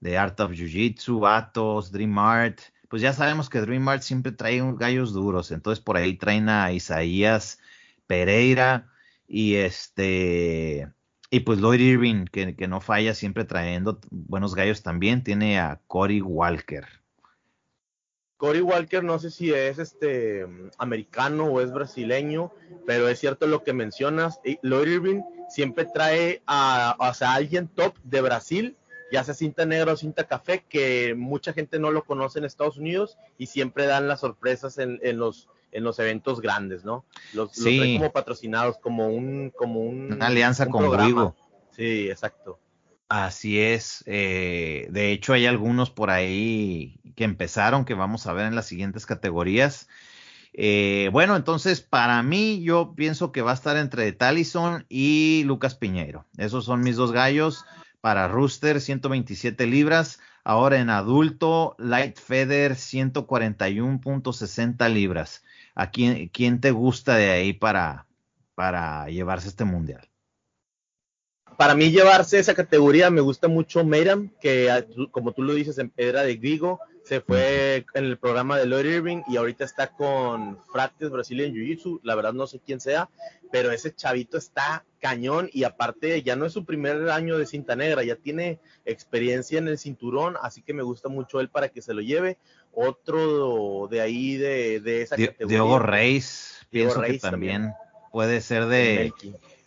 de 0.00 0.18
Art 0.18 0.38
of 0.40 0.52
Jiu-Jitsu, 0.52 1.26
Atos, 1.26 1.90
Dream 1.90 2.18
Art. 2.18 2.60
Pues 2.94 3.02
ya 3.02 3.12
sabemos 3.12 3.50
que 3.50 3.60
Dream 3.60 3.88
Art 3.88 4.02
siempre 4.02 4.30
trae 4.30 4.62
gallos 4.76 5.12
duros, 5.12 5.50
entonces 5.50 5.82
por 5.82 5.96
ahí 5.96 6.16
traen 6.16 6.48
a 6.48 6.70
Isaías 6.70 7.58
Pereira 8.06 8.86
y 9.26 9.56
este 9.56 10.88
y 11.28 11.40
pues 11.40 11.58
Lloyd 11.58 11.80
Irving, 11.80 12.26
que, 12.26 12.68
no 12.68 12.80
falla, 12.80 13.12
siempre 13.14 13.44
trayendo 13.44 13.98
buenos 14.12 14.54
gallos 14.54 14.84
también, 14.84 15.24
tiene 15.24 15.58
a 15.58 15.80
Cory 15.88 16.20
Walker. 16.20 16.86
Cory 18.36 18.60
Walker 18.60 19.02
no 19.02 19.18
sé 19.18 19.32
si 19.32 19.52
es 19.52 19.80
este 19.80 20.46
americano 20.78 21.46
o 21.46 21.60
es 21.60 21.72
brasileño, 21.72 22.52
pero 22.86 23.08
es 23.08 23.18
cierto 23.18 23.48
lo 23.48 23.64
que 23.64 23.72
mencionas. 23.72 24.38
Lloyd 24.62 24.86
Irving 24.86 25.22
siempre 25.48 25.84
trae 25.84 26.42
a, 26.46 26.96
alguien 27.22 27.66
top 27.66 27.96
de 28.04 28.20
Brasil, 28.20 28.76
ya 29.12 29.24
sea 29.24 29.34
cinta 29.34 29.66
negra 29.66 29.92
o 29.92 29.96
cinta 29.96 30.24
café, 30.24 30.64
que 30.68 31.14
mucha 31.14 31.52
gente 31.52 31.78
no 31.78 31.90
lo 31.90 32.04
conoce 32.04 32.38
en 32.38 32.44
Estados 32.44 32.78
Unidos 32.78 33.18
y 33.38 33.46
siempre 33.46 33.86
dan 33.86 34.08
las 34.08 34.20
sorpresas 34.20 34.78
en, 34.78 34.98
los 35.18 35.48
en 35.72 35.84
los 35.84 35.98
eventos 35.98 36.40
grandes, 36.40 36.84
¿no? 36.84 37.04
Los, 37.32 37.52
sí. 37.52 37.96
como 37.98 38.12
patrocinados, 38.12 38.78
como 38.78 39.08
un 39.08 39.50
como 39.50 39.80
una 39.80 40.26
alianza 40.26 40.66
con 40.66 40.96
Vivo. 41.06 41.36
Sí, 41.72 42.08
exacto. 42.08 42.60
Así 43.08 43.60
es. 43.60 44.02
Eh, 44.06 44.88
de 44.90 45.12
hecho, 45.12 45.32
hay 45.34 45.46
algunos 45.46 45.90
por 45.90 46.10
ahí 46.10 46.98
que 47.16 47.24
empezaron 47.24 47.84
que 47.84 47.94
vamos 47.94 48.26
a 48.26 48.32
ver 48.32 48.46
en 48.46 48.54
las 48.54 48.66
siguientes 48.66 49.06
categorías. 49.06 49.88
Eh, 50.52 51.10
bueno, 51.12 51.34
entonces 51.34 51.80
para 51.80 52.22
mí 52.22 52.62
yo 52.62 52.94
pienso 52.96 53.32
que 53.32 53.42
va 53.42 53.50
a 53.50 53.54
estar 53.54 53.76
entre 53.76 54.12
Talison 54.12 54.86
y 54.88 55.42
Lucas 55.46 55.74
Piñeiro. 55.74 56.26
Esos 56.38 56.64
son 56.64 56.80
mis 56.80 56.96
dos 56.96 57.12
gallos 57.12 57.64
para 58.04 58.28
Rooster, 58.28 58.80
127 58.82 59.66
libras. 59.66 60.20
Ahora 60.44 60.78
en 60.78 60.90
adulto, 60.90 61.74
Light 61.78 62.18
Feather, 62.18 62.72
141.60 62.72 64.92
libras. 64.92 65.42
¿A 65.74 65.90
quién, 65.90 66.60
te 66.60 66.70
gusta 66.70 67.16
de 67.16 67.30
ahí 67.30 67.54
para, 67.54 68.06
para 68.54 69.06
llevarse 69.06 69.48
este 69.48 69.64
mundial? 69.64 70.06
para 71.56 71.74
mí 71.74 71.92
llevarse 71.92 72.38
esa 72.38 72.54
categoría 72.54 73.08
me 73.08 73.22
gusta 73.22 73.48
mucho 73.48 73.82
Mayram, 73.84 74.28
que 74.38 74.68
como 75.10 75.32
tú 75.32 75.42
lo 75.42 75.54
dices, 75.54 75.80
era 75.96 76.24
de 76.24 76.36
Grigo, 76.36 76.80
se 77.04 77.20
fue 77.20 77.84
en 77.92 78.04
el 78.04 78.16
programa 78.16 78.58
de 78.58 78.66
Lloyd 78.66 78.86
Irving 78.86 79.22
y 79.28 79.36
ahorita 79.36 79.64
está 79.64 79.88
con 79.88 80.58
Fractes 80.72 81.10
Brazilian 81.10 81.52
Jiu-Jitsu, 81.52 82.00
la 82.02 82.14
verdad 82.14 82.32
no 82.32 82.46
sé 82.46 82.60
quién 82.64 82.80
sea, 82.80 83.10
pero 83.52 83.70
ese 83.70 83.94
chavito 83.94 84.38
está 84.38 84.84
cañón 85.00 85.50
y 85.52 85.64
aparte 85.64 86.22
ya 86.22 86.34
no 86.34 86.46
es 86.46 86.54
su 86.54 86.64
primer 86.64 87.10
año 87.10 87.36
de 87.36 87.44
cinta 87.44 87.76
negra, 87.76 88.02
ya 88.02 88.16
tiene 88.16 88.58
experiencia 88.86 89.58
en 89.58 89.68
el 89.68 89.78
cinturón, 89.78 90.36
así 90.40 90.62
que 90.62 90.72
me 90.72 90.82
gusta 90.82 91.10
mucho 91.10 91.40
él 91.40 91.50
para 91.50 91.68
que 91.68 91.82
se 91.82 91.92
lo 91.92 92.00
lleve. 92.00 92.38
Otro 92.72 93.86
de 93.90 94.00
ahí 94.00 94.38
de, 94.38 94.80
de 94.80 95.02
esa 95.02 95.16
categoría. 95.16 95.46
Diogo 95.46 95.78
Reis, 95.78 96.66
pienso 96.70 97.02
que 97.02 97.18
también, 97.18 97.72
puede 98.12 98.40
ser 98.40 98.66
de 98.66 99.12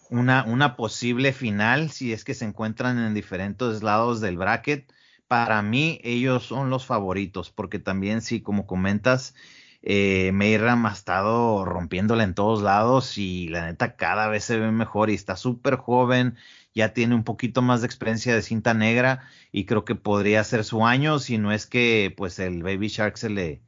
una, 0.10 0.44
una 0.44 0.76
posible 0.76 1.34
final 1.34 1.92
si 1.92 2.14
es 2.14 2.24
que 2.24 2.34
se 2.34 2.46
encuentran 2.46 2.98
en 2.98 3.14
diferentes 3.14 3.84
lados 3.84 4.22
del 4.22 4.38
bracket. 4.38 4.92
Para 5.28 5.62
mí, 5.62 6.00
ellos 6.04 6.44
son 6.44 6.70
los 6.70 6.86
favoritos, 6.86 7.52
porque 7.52 7.80
también, 7.80 8.22
sí, 8.22 8.42
como 8.42 8.66
comentas, 8.66 9.36
eh, 9.82 10.32
Mayram 10.34 10.86
ha 10.86 10.94
estado 10.94 11.66
rompiéndola 11.66 12.24
en 12.24 12.34
todos 12.34 12.62
lados 12.62 13.18
y 13.18 13.48
la 13.50 13.66
neta 13.66 13.96
cada 13.96 14.28
vez 14.28 14.44
se 14.44 14.58
ve 14.58 14.72
mejor 14.72 15.10
y 15.10 15.14
está 15.14 15.36
súper 15.36 15.76
joven, 15.76 16.36
ya 16.74 16.94
tiene 16.94 17.16
un 17.16 17.24
poquito 17.24 17.62
más 17.62 17.82
de 17.82 17.88
experiencia 17.88 18.34
de 18.34 18.42
cinta 18.42 18.74
negra 18.74 19.28
y 19.52 19.66
creo 19.66 19.84
que 19.84 19.96
podría 19.96 20.44
ser 20.44 20.64
su 20.64 20.86
año 20.86 21.20
si 21.20 21.38
no 21.38 21.52
es 21.52 21.66
que 21.66 22.14
pues 22.16 22.40
el 22.40 22.64
Baby 22.64 22.88
Shark 22.88 23.18
se 23.18 23.30
le... 23.30 23.62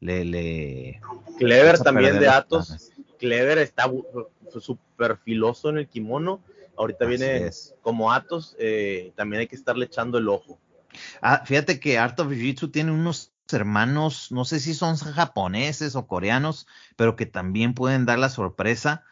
le, 0.00 0.24
le 0.24 1.00
Clever 1.38 1.78
también 1.78 2.18
de 2.20 2.28
Atos. 2.28 2.90
Clever 3.18 3.58
está 3.58 3.90
súper 4.60 5.16
filoso 5.18 5.70
en 5.70 5.78
el 5.78 5.88
kimono. 5.88 6.40
Ahorita 6.76 7.04
viene 7.04 7.50
como 7.82 8.12
Atos, 8.12 8.56
eh, 8.58 9.12
también 9.14 9.40
hay 9.40 9.46
que 9.46 9.56
estarle 9.56 9.84
echando 9.84 10.18
el 10.18 10.28
ojo. 10.28 10.58
Ah, 11.20 11.42
fíjate 11.44 11.80
que 11.80 11.98
Art 11.98 12.18
of 12.20 12.28
Jiu-Jitsu 12.28 12.70
tiene 12.70 12.92
unos 12.92 13.32
hermanos, 13.52 14.32
no 14.32 14.44
sé 14.44 14.60
si 14.60 14.74
son 14.74 14.96
japoneses 14.96 15.94
o 15.96 16.06
coreanos, 16.06 16.66
pero 16.96 17.16
que 17.16 17.26
también 17.26 17.74
pueden 17.74 18.06
dar 18.06 18.18
la 18.18 18.28
sorpresa. 18.28 19.04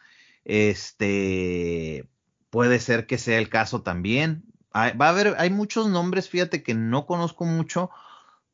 Este 0.45 2.07
puede 2.49 2.79
ser 2.79 3.07
que 3.07 3.17
sea 3.17 3.37
el 3.37 3.49
caso 3.49 3.81
también. 3.81 4.43
va 4.73 5.07
a 5.07 5.09
haber, 5.09 5.35
hay 5.37 5.49
muchos 5.49 5.87
nombres, 5.89 6.29
fíjate 6.29 6.63
que 6.63 6.73
no 6.73 7.05
conozco 7.05 7.45
mucho, 7.45 7.89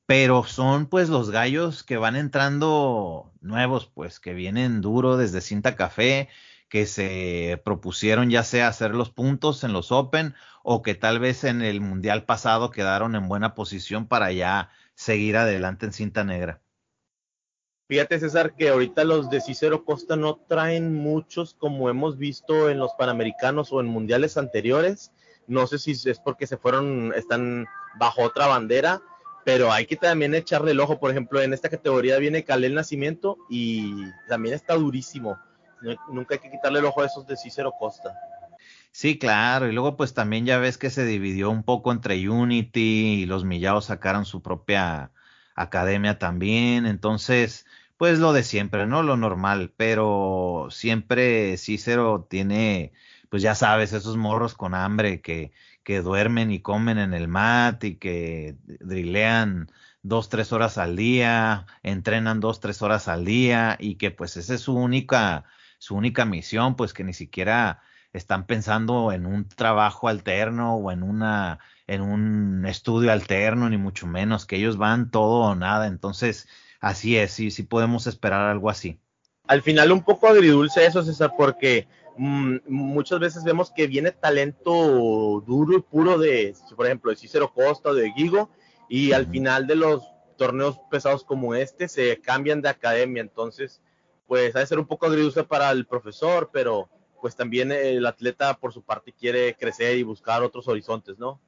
pero 0.05 0.43
son 0.43 0.88
pues 0.88 1.10
los 1.10 1.31
gallos 1.31 1.84
que 1.84 1.98
van 1.98 2.15
entrando 2.15 3.31
nuevos, 3.41 3.88
pues 3.88 4.19
que 4.19 4.34
vienen 4.34 4.81
duro 4.81 5.17
desde 5.17 5.41
cinta 5.41 5.75
café, 5.75 6.29
que 6.69 6.86
se 6.86 7.62
propusieron 7.63 8.29
ya 8.29 8.43
sea 8.43 8.67
hacer 8.67 8.93
los 8.93 9.09
puntos 9.09 9.63
en 9.63 9.74
los 9.74 9.91
Open 9.91 10.36
o 10.63 10.81
que 10.81 10.95
tal 10.95 11.19
vez 11.19 11.43
en 11.43 11.62
el 11.62 11.81
Mundial 11.81 12.25
pasado 12.25 12.71
quedaron 12.71 13.15
en 13.15 13.29
buena 13.29 13.55
posición 13.55 14.07
para 14.07 14.31
ya 14.31 14.69
seguir 14.95 15.38
adelante 15.38 15.86
en 15.86 15.93
cinta 15.93 16.24
negra. 16.24 16.62
Fíjate 17.88 18.19
César 18.19 18.53
que 18.55 18.67
ahorita 18.67 19.05
los 19.05 19.29
de 19.29 19.39
Cicero 19.39 19.86
Costa 19.86 20.17
no 20.17 20.36
traen 20.36 20.93
muchos 20.93 21.53
como 21.53 21.89
hemos 21.89 22.17
visto 22.17 22.69
en 22.69 22.79
los 22.79 22.91
Panamericanos 22.95 23.71
o 23.71 23.79
en 23.79 23.88
Mundiales 23.88 24.36
anteriores. 24.36 25.13
No 25.47 25.67
sé 25.67 25.79
si 25.79 25.91
es 25.91 26.19
porque 26.19 26.47
se 26.47 26.57
fueron, 26.57 27.13
están 27.15 27.65
bajo 27.97 28.24
otra 28.24 28.47
bandera, 28.47 29.01
pero 29.45 29.71
hay 29.71 29.86
que 29.86 29.95
también 29.95 30.36
echarle 30.36 30.71
el 30.71 30.81
ojo. 30.81 31.00
Por 31.00 31.12
ejemplo, 31.12 31.41
en 31.41 31.53
esta 31.53 31.69
categoría 31.69 32.17
viene 32.17 32.43
Calel 32.43 32.74
Nacimiento 32.74 33.38
y 33.50 34.03
también 34.27 34.53
está 34.53 34.75
durísimo 34.75 35.38
nunca 36.10 36.36
hay 36.36 36.39
que 36.39 36.51
quitarle 36.51 36.79
el 36.79 36.86
ojo 36.86 37.01
a 37.01 37.05
esos 37.05 37.25
de 37.27 37.38
Cicero 37.38 37.74
Costa. 37.77 38.13
Sí, 38.91 39.19
claro, 39.19 39.67
y 39.67 39.74
luego 39.74 39.96
pues 39.96 40.13
también 40.13 40.46
ya 40.46 40.57
ves 40.57 40.77
que 40.77 40.89
se 40.89 41.05
dividió 41.05 41.51
un 41.51 41.63
poco 41.63 41.91
entre 41.91 42.27
Unity 42.29 43.22
y 43.22 43.25
los 43.25 43.46
Millaos 43.46 43.86
sacaron 43.86 44.25
su 44.25 44.41
propia 44.41 45.12
academia 45.55 46.17
también, 46.17 46.86
entonces 46.86 47.65
pues 47.98 48.19
lo 48.19 48.34
de 48.34 48.43
siempre, 48.43 48.86
¿no? 48.88 49.03
Lo 49.03 49.17
normal, 49.17 49.74
pero 49.75 50.67
siempre 50.69 51.57
Cicero 51.57 52.27
tiene, 52.29 52.93
pues 53.29 53.41
ya 53.43 53.55
sabes, 53.55 53.93
esos 53.93 54.17
morros 54.17 54.53
con 54.55 54.75
hambre 54.75 55.22
que, 55.22 55.51
que 55.84 56.01
duermen 56.01 56.51
y 56.51 56.62
comen 56.62 56.98
en 57.00 57.13
el 57.13 57.27
mat 57.27 57.84
y 57.84 57.96
que 57.96 58.55
drilean 58.65 59.72
dos, 60.03 60.29
tres 60.29 60.53
horas 60.53 60.77
al 60.77 60.96
día, 60.96 61.65
entrenan 61.84 62.39
dos, 62.39 62.60
tres 62.60 62.81
horas 62.81 63.07
al 63.07 63.25
día 63.25 63.77
y 63.79 63.96
que 63.96 64.12
pues 64.12 64.38
esa 64.38 64.55
es 64.55 64.62
su 64.62 64.75
única 64.75 65.46
su 65.77 65.96
única 65.96 66.25
misión, 66.25 66.75
pues 66.75 66.93
que 66.93 67.03
ni 67.03 67.13
siquiera 67.13 67.81
están 68.13 68.46
pensando 68.46 69.12
en 69.12 69.25
un 69.25 69.48
trabajo 69.48 70.07
alterno 70.07 70.75
o 70.75 70.91
en 70.91 71.03
una 71.03 71.60
en 71.88 72.01
un 72.01 72.65
estudio 72.65 73.12
alterno 73.12 73.69
ni 73.69 73.77
mucho 73.77 74.07
menos 74.07 74.46
que 74.46 74.57
ellos 74.57 74.77
van 74.77 75.12
todo 75.12 75.51
o 75.51 75.55
nada. 75.55 75.88
Entonces 75.88 76.48
así 76.79 77.17
es 77.17 77.31
sí 77.31 77.51
sí 77.51 77.63
podemos 77.63 78.07
esperar 78.07 78.50
algo 78.50 78.69
así. 78.69 79.00
Al 79.48 79.62
final 79.62 79.91
un 79.91 80.03
poco 80.03 80.27
agridulce 80.27 80.86
eso 80.86 81.03
César 81.03 81.34
porque 81.38 81.88
mm, 82.17 82.57
muchas 82.67 83.19
veces 83.19 83.43
vemos 83.43 83.72
que 83.72 83.88
viene 83.88 84.12
talento 84.12 85.43
duro 85.46 85.77
y 85.77 85.81
puro 85.81 86.17
de 86.17 86.53
por 86.75 86.86
ejemplo 86.86 87.12
de 87.12 87.17
Cicero 87.17 87.53
Costa 87.53 87.89
o 87.89 87.93
de 87.93 88.12
Gigo 88.12 88.50
y 88.89 89.12
al 89.12 89.27
final 89.27 89.67
de 89.67 89.75
los 89.75 90.03
torneos 90.38 90.79
pesados 90.91 91.24
como 91.24 91.55
este 91.55 91.88
se 91.88 92.19
cambian 92.22 92.62
de 92.62 92.69
academia. 92.69 93.22
Entonces 93.22 93.81
pues 94.27 94.55
ha 94.55 94.60
de 94.60 94.67
ser 94.67 94.79
un 94.79 94.88
poco 94.88 95.07
agridulce 95.07 95.43
para 95.43 95.72
el 95.72 95.86
profesor, 95.86 96.50
pero 96.51 96.89
pues 97.22 97.36
también 97.36 97.72
el 97.72 98.05
atleta 98.05 98.57
por 98.57 98.74
su 98.74 98.84
parte 98.84 99.13
quiere 99.13 99.55
crecer 99.55 99.98
y 99.98 100.03
buscar 100.03 100.43
otros 100.43 100.67
horizontes, 100.67 101.17
¿no? 101.17 101.39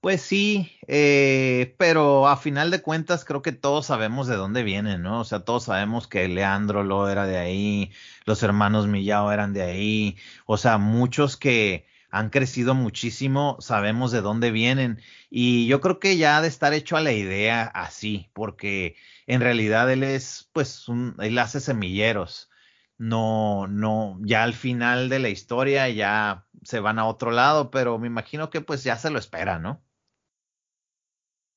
Pues 0.00 0.20
sí, 0.22 0.78
eh, 0.86 1.74
pero 1.78 2.28
a 2.28 2.36
final 2.36 2.70
de 2.70 2.82
cuentas 2.82 3.24
creo 3.24 3.42
que 3.42 3.52
todos 3.52 3.86
sabemos 3.86 4.26
de 4.26 4.36
dónde 4.36 4.62
vienen, 4.62 5.02
¿no? 5.02 5.20
O 5.20 5.24
sea, 5.24 5.40
todos 5.40 5.64
sabemos 5.64 6.06
que 6.06 6.28
Leandro 6.28 6.84
lo 6.84 7.08
era 7.08 7.26
de 7.26 7.38
ahí, 7.38 7.90
los 8.24 8.42
hermanos 8.42 8.86
Millao 8.86 9.32
eran 9.32 9.52
de 9.52 9.62
ahí, 9.62 10.16
o 10.44 10.58
sea, 10.58 10.78
muchos 10.78 11.36
que 11.36 11.86
han 12.10 12.30
crecido 12.30 12.74
muchísimo, 12.74 13.56
sabemos 13.60 14.12
de 14.12 14.20
dónde 14.20 14.50
vienen 14.50 15.00
y 15.30 15.66
yo 15.66 15.80
creo 15.80 15.98
que 15.98 16.16
ya 16.16 16.36
ha 16.36 16.42
de 16.42 16.48
estar 16.48 16.72
hecho 16.72 16.96
a 16.96 17.00
la 17.00 17.12
idea 17.12 17.64
así, 17.64 18.28
porque 18.32 18.96
en 19.26 19.40
realidad 19.40 19.90
él 19.90 20.02
es, 20.02 20.50
pues, 20.52 20.88
un, 20.88 21.16
él 21.20 21.38
hace 21.38 21.60
semilleros, 21.60 22.50
no, 22.98 23.66
no, 23.66 24.18
ya 24.22 24.42
al 24.42 24.54
final 24.54 25.08
de 25.08 25.18
la 25.18 25.28
historia 25.28 25.88
ya 25.88 26.46
se 26.62 26.80
van 26.80 26.98
a 26.98 27.06
otro 27.06 27.30
lado, 27.30 27.70
pero 27.70 27.98
me 27.98 28.06
imagino 28.06 28.48
que 28.50 28.60
pues 28.60 28.82
ya 28.84 28.96
se 28.96 29.10
lo 29.10 29.18
espera, 29.18 29.58
¿no? 29.58 29.82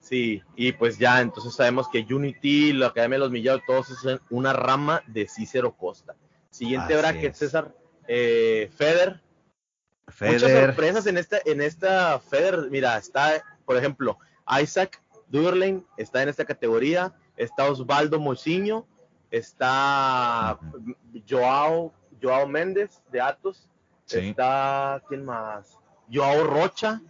Sí, 0.01 0.41
y 0.55 0.71
pues 0.73 0.97
ya 0.97 1.21
entonces 1.21 1.53
sabemos 1.53 1.87
que 1.89 2.05
Unity, 2.09 2.73
la 2.73 2.87
Academia 2.87 3.17
de 3.17 3.19
los 3.19 3.31
Millados, 3.31 3.61
todos 3.65 3.89
es 3.89 4.19
una 4.29 4.53
rama 4.53 5.03
de 5.07 5.27
Cícero 5.27 5.75
Costa. 5.75 6.15
Siguiente 6.49 6.97
bracket, 6.97 7.33
César, 7.35 7.75
eh, 8.07 8.71
Feder. 8.75 9.21
Muchas 10.21 10.51
sorpresas 10.51 11.05
en 11.05 11.17
esta, 11.17 11.37
en 11.45 11.61
esta 11.61 12.19
Feder. 12.19 12.69
Mira, 12.71 12.97
está, 12.97 13.43
por 13.65 13.77
ejemplo, 13.77 14.17
Isaac 14.61 15.01
Durlane 15.27 15.83
está 15.97 16.23
en 16.23 16.29
esta 16.29 16.45
categoría. 16.45 17.13
Está 17.39 17.67
Osvaldo 17.71 18.19
Mocinho. 18.19 18.85
Está 19.31 20.59
Joao, 21.27 21.91
Joao 22.21 22.47
Méndez 22.47 23.01
de 23.11 23.19
Atos. 23.19 23.67
Está, 24.07 25.01
¿quién 25.07 25.25
más? 25.25 25.75
Joao 26.11 26.43
Rocha 26.43 27.01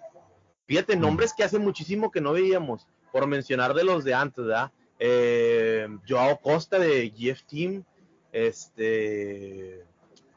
Fíjate, 0.69 0.95
nombres 0.95 1.33
que 1.33 1.43
hace 1.43 1.57
muchísimo 1.57 2.11
que 2.11 2.21
no 2.21 2.33
veíamos, 2.33 2.85
por 3.11 3.25
mencionar 3.25 3.73
de 3.73 3.83
los 3.83 4.03
de 4.03 4.13
antes, 4.13 4.45
¿verdad? 4.45 4.71
Eh, 4.99 5.87
Joao 6.07 6.39
Costa 6.39 6.77
de 6.77 7.09
GF 7.09 7.41
Team, 7.49 7.83
este... 8.31 9.83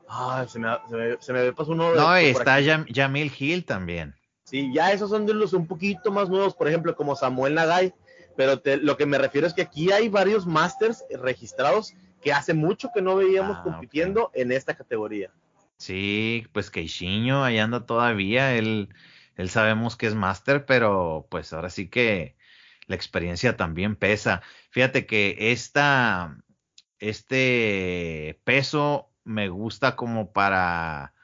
Ah, 0.08 0.46
se 0.48 0.58
me, 0.58 0.68
se 1.20 1.34
me, 1.34 1.52
pasó 1.52 1.72
uno 1.72 1.92
de... 1.92 1.98
No, 1.98 2.16
está 2.16 2.56
Jamil 2.62 3.30
Hill 3.38 3.66
también. 3.66 4.14
Sí, 4.44 4.72
ya 4.72 4.90
esos 4.90 5.10
son 5.10 5.26
de 5.26 5.34
los 5.34 5.52
un 5.52 5.66
poquito 5.66 6.10
más 6.10 6.30
nuevos, 6.30 6.54
por 6.54 6.66
ejemplo, 6.66 6.96
como 6.96 7.14
Samuel 7.14 7.52
Nagay, 7.54 7.92
pero 8.36 8.60
lo 8.82 8.96
que 8.96 9.06
me 9.06 9.18
refiero 9.18 9.46
es 9.46 9.54
que 9.54 9.62
aquí 9.62 9.92
hay 9.92 10.08
varios 10.08 10.46
masters 10.46 11.04
registrados 11.20 11.94
que 12.20 12.32
hace 12.32 12.54
mucho 12.54 12.90
que 12.94 13.02
no 13.02 13.16
veíamos 13.16 13.58
ah, 13.58 13.62
compitiendo 13.64 14.30
en 14.34 14.52
esta 14.52 14.74
categoría. 14.74 15.30
Sí, 15.76 16.46
pues 16.52 16.70
Queixinho 16.70 17.42
ahí 17.42 17.58
anda 17.58 17.86
todavía, 17.86 18.54
él 18.54 18.88
él 19.36 19.50
sabemos 19.50 19.96
que 19.96 20.06
es 20.06 20.14
máster, 20.14 20.66
pero 20.66 21.26
pues 21.30 21.52
ahora 21.52 21.70
sí 21.70 21.88
que 21.88 22.36
la 22.86 22.96
experiencia 22.96 23.56
también 23.56 23.96
pesa. 23.96 24.42
Fíjate 24.70 25.06
que 25.06 25.36
esta, 25.52 26.36
este 26.98 28.40
peso 28.44 29.10
me 29.24 29.48
gusta 29.48 29.96
como 29.96 30.32
para, 30.32 31.14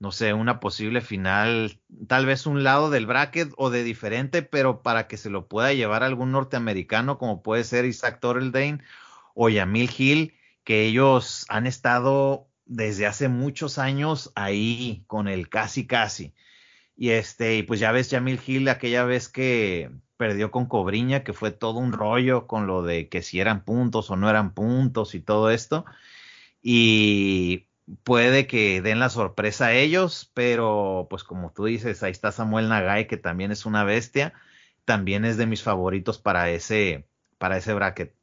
no 0.00 0.12
sé, 0.12 0.32
una 0.32 0.60
posible 0.60 1.02
final, 1.02 1.78
tal 2.08 2.26
vez 2.26 2.46
un 2.46 2.64
lado 2.64 2.88
del 2.90 3.06
bracket 3.06 3.52
o 3.58 3.68
de 3.70 3.84
diferente, 3.84 4.42
pero 4.42 4.82
para 4.82 5.06
que 5.06 5.18
se 5.18 5.28
lo 5.30 5.46
pueda 5.46 5.74
llevar 5.74 6.02
algún 6.02 6.32
norteamericano 6.32 7.18
como 7.18 7.42
puede 7.42 7.64
ser 7.64 7.84
Isaac 7.84 8.18
Torreldane 8.18 8.80
o 9.34 9.50
Yamil 9.50 9.90
Hill, 9.96 10.34
que 10.64 10.86
ellos 10.86 11.44
han 11.50 11.66
estado 11.66 12.48
desde 12.64 13.06
hace 13.06 13.28
muchos 13.28 13.78
años 13.78 14.32
ahí 14.36 15.04
con 15.06 15.28
el 15.28 15.50
casi 15.50 15.86
casi. 15.86 16.34
Y 16.96 17.10
este, 17.10 17.56
y 17.58 17.62
pues 17.62 17.78
ya 17.80 17.92
ves 17.92 18.10
Jamil 18.10 18.40
Hill 18.44 18.68
aquella 18.70 19.04
vez 19.04 19.28
que 19.28 19.90
perdió 20.16 20.50
con 20.50 20.66
Cobriña, 20.66 21.24
que 21.24 21.34
fue 21.34 21.50
todo 21.50 21.78
un 21.78 21.92
rollo 21.92 22.46
con 22.46 22.66
lo 22.66 22.82
de 22.82 23.08
que 23.10 23.22
si 23.22 23.40
eran 23.40 23.64
puntos 23.64 24.10
o 24.10 24.16
no 24.16 24.30
eran 24.30 24.54
puntos 24.54 25.14
y 25.14 25.20
todo 25.20 25.50
esto. 25.50 25.84
Y 26.62 27.66
puede 28.04 28.46
que 28.46 28.82
den 28.82 28.98
la 28.98 29.08
sorpresa 29.08 29.66
a 29.66 29.72
ellos, 29.72 30.30
pero 30.34 31.06
pues 31.10 31.24
como 31.24 31.52
tú 31.52 31.64
dices, 31.64 32.02
ahí 32.02 32.12
está 32.12 32.32
Samuel 32.32 32.68
Nagai, 32.68 33.06
que 33.06 33.16
también 33.16 33.52
es 33.52 33.66
una 33.66 33.84
bestia, 33.84 34.32
también 34.84 35.24
es 35.24 35.36
de 35.36 35.46
mis 35.46 35.62
favoritos 35.62 36.18
para 36.18 36.50
ese, 36.50 37.06
para 37.38 37.56
ese 37.56 37.74
bracket. 37.74 38.14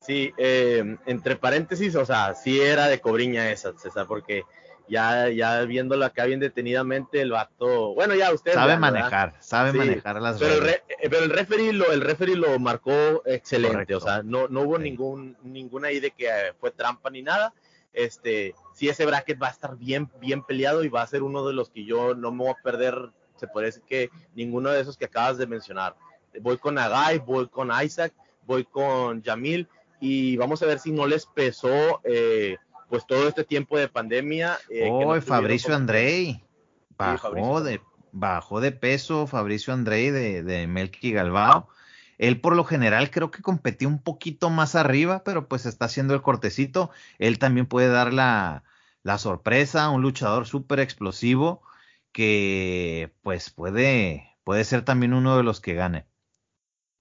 Sí, 0.00 0.32
eh, 0.36 0.96
entre 1.06 1.36
paréntesis, 1.36 1.94
o 1.96 2.04
sea, 2.04 2.34
sí 2.34 2.60
era 2.60 2.88
de 2.88 3.00
Cobriña 3.00 3.50
esa, 3.50 3.72
César, 3.78 4.06
porque 4.06 4.42
ya, 4.86 5.30
ya 5.30 5.62
viéndolo 5.62 6.04
acá 6.04 6.26
bien 6.26 6.40
detenidamente, 6.40 7.22
el 7.22 7.30
vato, 7.30 7.94
bueno, 7.94 8.14
ya 8.14 8.32
usted 8.32 8.52
sabe 8.52 8.76
manejar, 8.76 9.34
sabe 9.40 9.72
manejar 9.72 10.20
las 10.20 10.38
pero 10.38 10.62
El 10.62 10.68
eh, 10.68 10.82
pero 11.08 11.24
el 11.24 11.30
referee 11.30 11.72
lo, 11.72 11.90
el 11.90 12.02
referee 12.02 12.36
lo 12.36 12.58
marcó 12.58 13.22
excelente, 13.24 13.94
o 13.94 14.00
sea, 14.00 14.22
no, 14.22 14.46
no 14.48 14.62
hubo 14.62 14.78
ningún, 14.78 15.38
ninguna 15.42 15.90
idea 15.90 16.02
de 16.02 16.10
que 16.10 16.28
fue 16.58 16.70
trampa 16.70 17.08
ni 17.08 17.22
nada. 17.22 17.54
Este, 17.94 18.54
sí, 18.74 18.88
ese 18.88 19.06
bracket 19.06 19.42
va 19.42 19.48
a 19.48 19.52
estar 19.52 19.76
bien, 19.76 20.10
bien 20.20 20.42
peleado 20.42 20.84
y 20.84 20.88
va 20.88 21.02
a 21.02 21.06
ser 21.06 21.22
uno 21.22 21.46
de 21.46 21.54
los 21.54 21.70
que 21.70 21.84
yo 21.84 22.14
no 22.14 22.30
me 22.30 22.44
voy 22.44 22.50
a 22.50 22.62
perder, 22.62 23.10
se 23.36 23.48
puede 23.48 23.66
decir 23.66 23.82
que 23.86 24.10
ninguno 24.34 24.70
de 24.70 24.80
esos 24.80 24.98
que 24.98 25.06
acabas 25.06 25.38
de 25.38 25.46
mencionar. 25.46 25.96
Voy 26.40 26.58
con 26.58 26.76
Agai, 26.78 27.18
voy 27.18 27.48
con 27.48 27.70
Isaac, 27.82 28.12
voy 28.46 28.64
con 28.64 29.22
Yamil 29.22 29.68
y 30.00 30.36
vamos 30.36 30.62
a 30.62 30.66
ver 30.66 30.78
si 30.78 30.92
no 30.92 31.06
les 31.06 31.24
pesó 31.26 32.00
eh, 32.04 32.56
pues 32.88 33.06
todo 33.06 33.28
este 33.28 33.44
tiempo 33.44 33.78
de 33.78 33.88
pandemia. 33.88 34.58
Eh, 34.68 34.88
oh, 34.90 35.18
Fabricio 35.20 35.74
Andrei. 35.74 36.44
Bajó, 36.96 37.60
de, 37.60 37.80
bajó 38.12 38.60
de 38.60 38.70
peso 38.70 39.26
Fabricio 39.26 39.72
Andrei 39.72 40.10
de, 40.10 40.42
de 40.42 40.66
Melqui 40.66 41.12
Galbao. 41.12 41.68
Él 42.18 42.40
por 42.40 42.56
lo 42.56 42.64
general 42.64 43.10
creo 43.10 43.30
que 43.30 43.42
competía 43.42 43.88
un 43.88 44.02
poquito 44.02 44.50
más 44.50 44.74
arriba, 44.74 45.22
pero 45.24 45.48
pues 45.48 45.66
está 45.66 45.86
haciendo 45.86 46.14
el 46.14 46.22
cortecito. 46.22 46.90
Él 47.18 47.38
también 47.38 47.66
puede 47.66 47.88
dar 47.88 48.12
la, 48.12 48.64
la 49.02 49.18
sorpresa, 49.18 49.90
un 49.90 50.02
luchador 50.02 50.46
súper 50.46 50.80
explosivo 50.80 51.62
que 52.12 53.12
pues 53.22 53.50
puede, 53.50 54.36
puede 54.44 54.64
ser 54.64 54.82
también 54.82 55.14
uno 55.14 55.36
de 55.36 55.42
los 55.42 55.60
que 55.60 55.74
gane. 55.74 56.06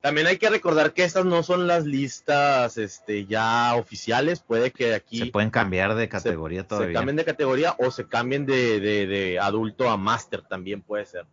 También 0.04 0.28
hay 0.28 0.38
que 0.38 0.49
recordar 0.49 0.91
que 0.91 1.06
estas 1.06 1.23
no 1.23 1.43
son 1.43 1.65
las 1.65 1.86
listas 1.86 2.78
este, 2.78 3.26
ya 3.26 3.73
oficiales, 3.76 4.41
puede 4.41 4.71
que 4.71 4.93
aquí... 4.93 5.19
Se 5.19 5.26
pueden 5.28 5.49
cambiar 5.49 5.95
de 5.95 6.10
categoría 6.10 6.67
todavía. 6.67 6.89
Se 6.89 6.93
cambien 6.93 7.15
de 7.15 7.23
categoría 7.23 7.76
o 7.80 7.89
se 7.89 8.06
cambien 8.06 8.45
de, 8.45 8.82
de, 8.82 9.39
adulto 9.39 9.89
a 9.89 9.95
máster, 9.95 10.41
también 10.41 10.82
puede 10.82 11.06
ser. 11.06 11.26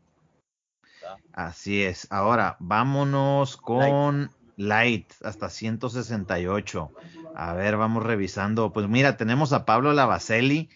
Así 1.32 1.82
es. 1.82 2.06
Ahora, 2.10 2.56
vámonos 2.58 3.56
con 3.56 4.30
Light. 4.56 5.10
hasta 5.22 5.48
168. 5.48 6.90
A 7.34 7.54
ver, 7.54 7.76
vamos 7.76 8.02
revisando. 8.02 8.72
Pues 8.72 8.88
mira, 8.88 9.16
tenemos 9.16 9.52
a 9.52 9.64
Pablo 9.64 9.92
Lavaselli, 9.92 10.68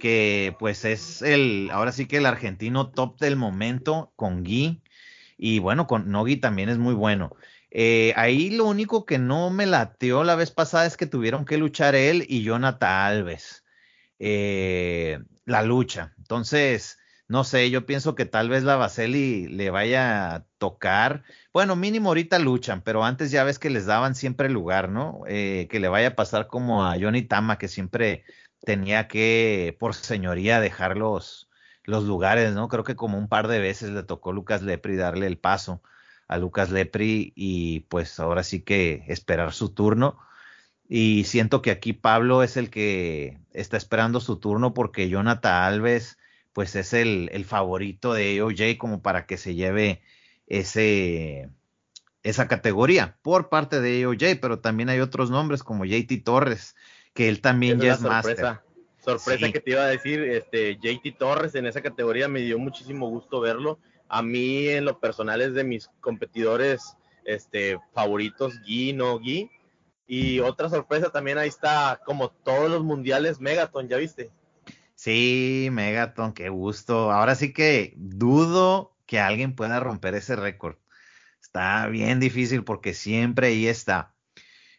que 0.00 0.54
pues 0.58 0.84
es 0.84 1.22
el, 1.22 1.70
ahora 1.72 1.92
sí 1.92 2.06
que 2.06 2.18
el 2.18 2.26
argentino 2.26 2.88
top 2.90 3.18
del 3.18 3.36
momento 3.36 4.12
con 4.16 4.42
Gui 4.44 4.80
y 5.38 5.58
bueno, 5.58 5.86
con 5.86 6.10
Nogi 6.10 6.36
también 6.36 6.68
es 6.68 6.78
muy 6.78 6.94
bueno. 6.94 7.34
Eh, 7.70 8.14
ahí 8.16 8.50
lo 8.50 8.64
único 8.64 9.04
que 9.04 9.18
no 9.18 9.50
me 9.50 9.66
lateó 9.66 10.24
la 10.24 10.34
vez 10.34 10.50
pasada 10.50 10.86
es 10.86 10.96
que 10.96 11.06
tuvieron 11.06 11.44
que 11.44 11.58
luchar 11.58 11.94
él 11.94 12.24
y 12.28 12.42
Jonathan 12.42 12.90
Alves. 12.90 13.64
Eh, 14.18 15.18
la 15.44 15.62
lucha. 15.62 16.14
Entonces, 16.18 16.98
no 17.28 17.42
sé, 17.44 17.70
yo 17.70 17.86
pienso 17.86 18.14
que 18.14 18.24
tal 18.24 18.48
vez 18.48 18.62
la 18.62 18.76
Baseli 18.76 19.48
le 19.48 19.70
vaya 19.70 20.34
a 20.34 20.46
tocar. 20.58 21.24
Bueno, 21.52 21.74
mínimo 21.74 22.10
ahorita 22.10 22.38
luchan, 22.38 22.82
pero 22.82 23.04
antes 23.04 23.30
ya 23.32 23.42
ves 23.44 23.58
que 23.58 23.70
les 23.70 23.86
daban 23.86 24.14
siempre 24.14 24.48
lugar, 24.48 24.88
¿no? 24.90 25.22
Eh, 25.26 25.66
que 25.70 25.80
le 25.80 25.88
vaya 25.88 26.08
a 26.08 26.14
pasar 26.16 26.46
como 26.46 26.84
a 26.84 26.96
Johnny 27.00 27.22
Tama, 27.22 27.58
que 27.58 27.68
siempre 27.68 28.24
tenía 28.60 29.08
que, 29.08 29.76
por 29.80 29.94
señoría, 29.94 30.60
dejarlos 30.60 31.48
los 31.84 32.04
lugares, 32.04 32.52
¿no? 32.54 32.68
Creo 32.68 32.84
que 32.84 32.96
como 32.96 33.18
un 33.18 33.28
par 33.28 33.48
de 33.48 33.60
veces 33.60 33.90
le 33.90 34.02
tocó 34.02 34.32
Lucas 34.32 34.62
Lepri 34.62 34.96
darle 34.96 35.26
el 35.26 35.38
paso 35.38 35.82
a 36.28 36.38
Lucas 36.38 36.70
Lepri 36.70 37.32
y 37.36 37.80
pues 37.80 38.18
ahora 38.20 38.42
sí 38.42 38.62
que 38.62 39.04
esperar 39.08 39.52
su 39.52 39.70
turno. 39.74 40.18
Y 40.88 41.24
siento 41.24 41.62
que 41.62 41.70
aquí 41.72 41.92
Pablo 41.92 42.42
es 42.42 42.56
el 42.56 42.70
que 42.70 43.40
está 43.52 43.76
esperando 43.76 44.20
su 44.20 44.38
turno 44.38 44.74
porque 44.74 45.08
Jonathan 45.08 45.64
Alves 45.64 46.18
pues 46.56 46.74
es 46.74 46.94
el, 46.94 47.28
el 47.34 47.44
favorito 47.44 48.14
de 48.14 48.40
OJ 48.40 48.78
como 48.78 49.02
para 49.02 49.26
que 49.26 49.36
se 49.36 49.54
lleve 49.54 50.00
ese, 50.46 51.50
esa 52.22 52.48
categoría 52.48 53.18
por 53.20 53.50
parte 53.50 53.82
de 53.82 54.06
OJ, 54.06 54.40
pero 54.40 54.60
también 54.60 54.88
hay 54.88 55.00
otros 55.00 55.30
nombres 55.30 55.62
como 55.62 55.84
JT 55.84 56.24
Torres, 56.24 56.74
que 57.12 57.28
él 57.28 57.42
también 57.42 57.78
ya 57.78 57.92
es 57.92 58.00
máster 58.00 58.60
sorpresa 59.04 59.52
que 59.52 59.60
te 59.60 59.72
iba 59.72 59.82
a 59.82 59.88
decir, 59.88 60.22
este 60.22 60.78
JT 60.78 61.18
Torres 61.18 61.54
en 61.56 61.66
esa 61.66 61.82
categoría 61.82 62.26
me 62.26 62.40
dio 62.40 62.58
muchísimo 62.58 63.10
gusto 63.10 63.38
verlo. 63.38 63.78
A 64.08 64.22
mí 64.22 64.66
en 64.66 64.86
lo 64.86 64.98
personal 64.98 65.42
es 65.42 65.52
de 65.52 65.62
mis 65.62 65.90
competidores 66.00 66.96
este 67.26 67.78
favoritos, 67.92 68.62
Gui, 68.62 68.94
no 68.94 69.18
Gui. 69.18 69.50
Y 70.06 70.40
otra 70.40 70.70
sorpresa 70.70 71.10
también 71.10 71.36
ahí 71.36 71.48
está, 71.48 72.00
como 72.06 72.30
todos 72.30 72.70
los 72.70 72.82
mundiales, 72.82 73.40
Megaton, 73.40 73.88
¿ya 73.88 73.98
viste? 73.98 74.30
Sí, 74.96 75.68
Megaton, 75.70 76.32
qué 76.32 76.48
gusto. 76.48 77.12
Ahora 77.12 77.34
sí 77.34 77.52
que 77.52 77.94
dudo 77.96 78.96
que 79.06 79.20
alguien 79.20 79.54
pueda 79.54 79.78
romper 79.78 80.14
ese 80.14 80.34
récord. 80.36 80.76
Está 81.40 81.86
bien 81.86 82.18
difícil 82.18 82.64
porque 82.64 82.94
siempre 82.94 83.48
ahí 83.48 83.68
está. 83.68 84.14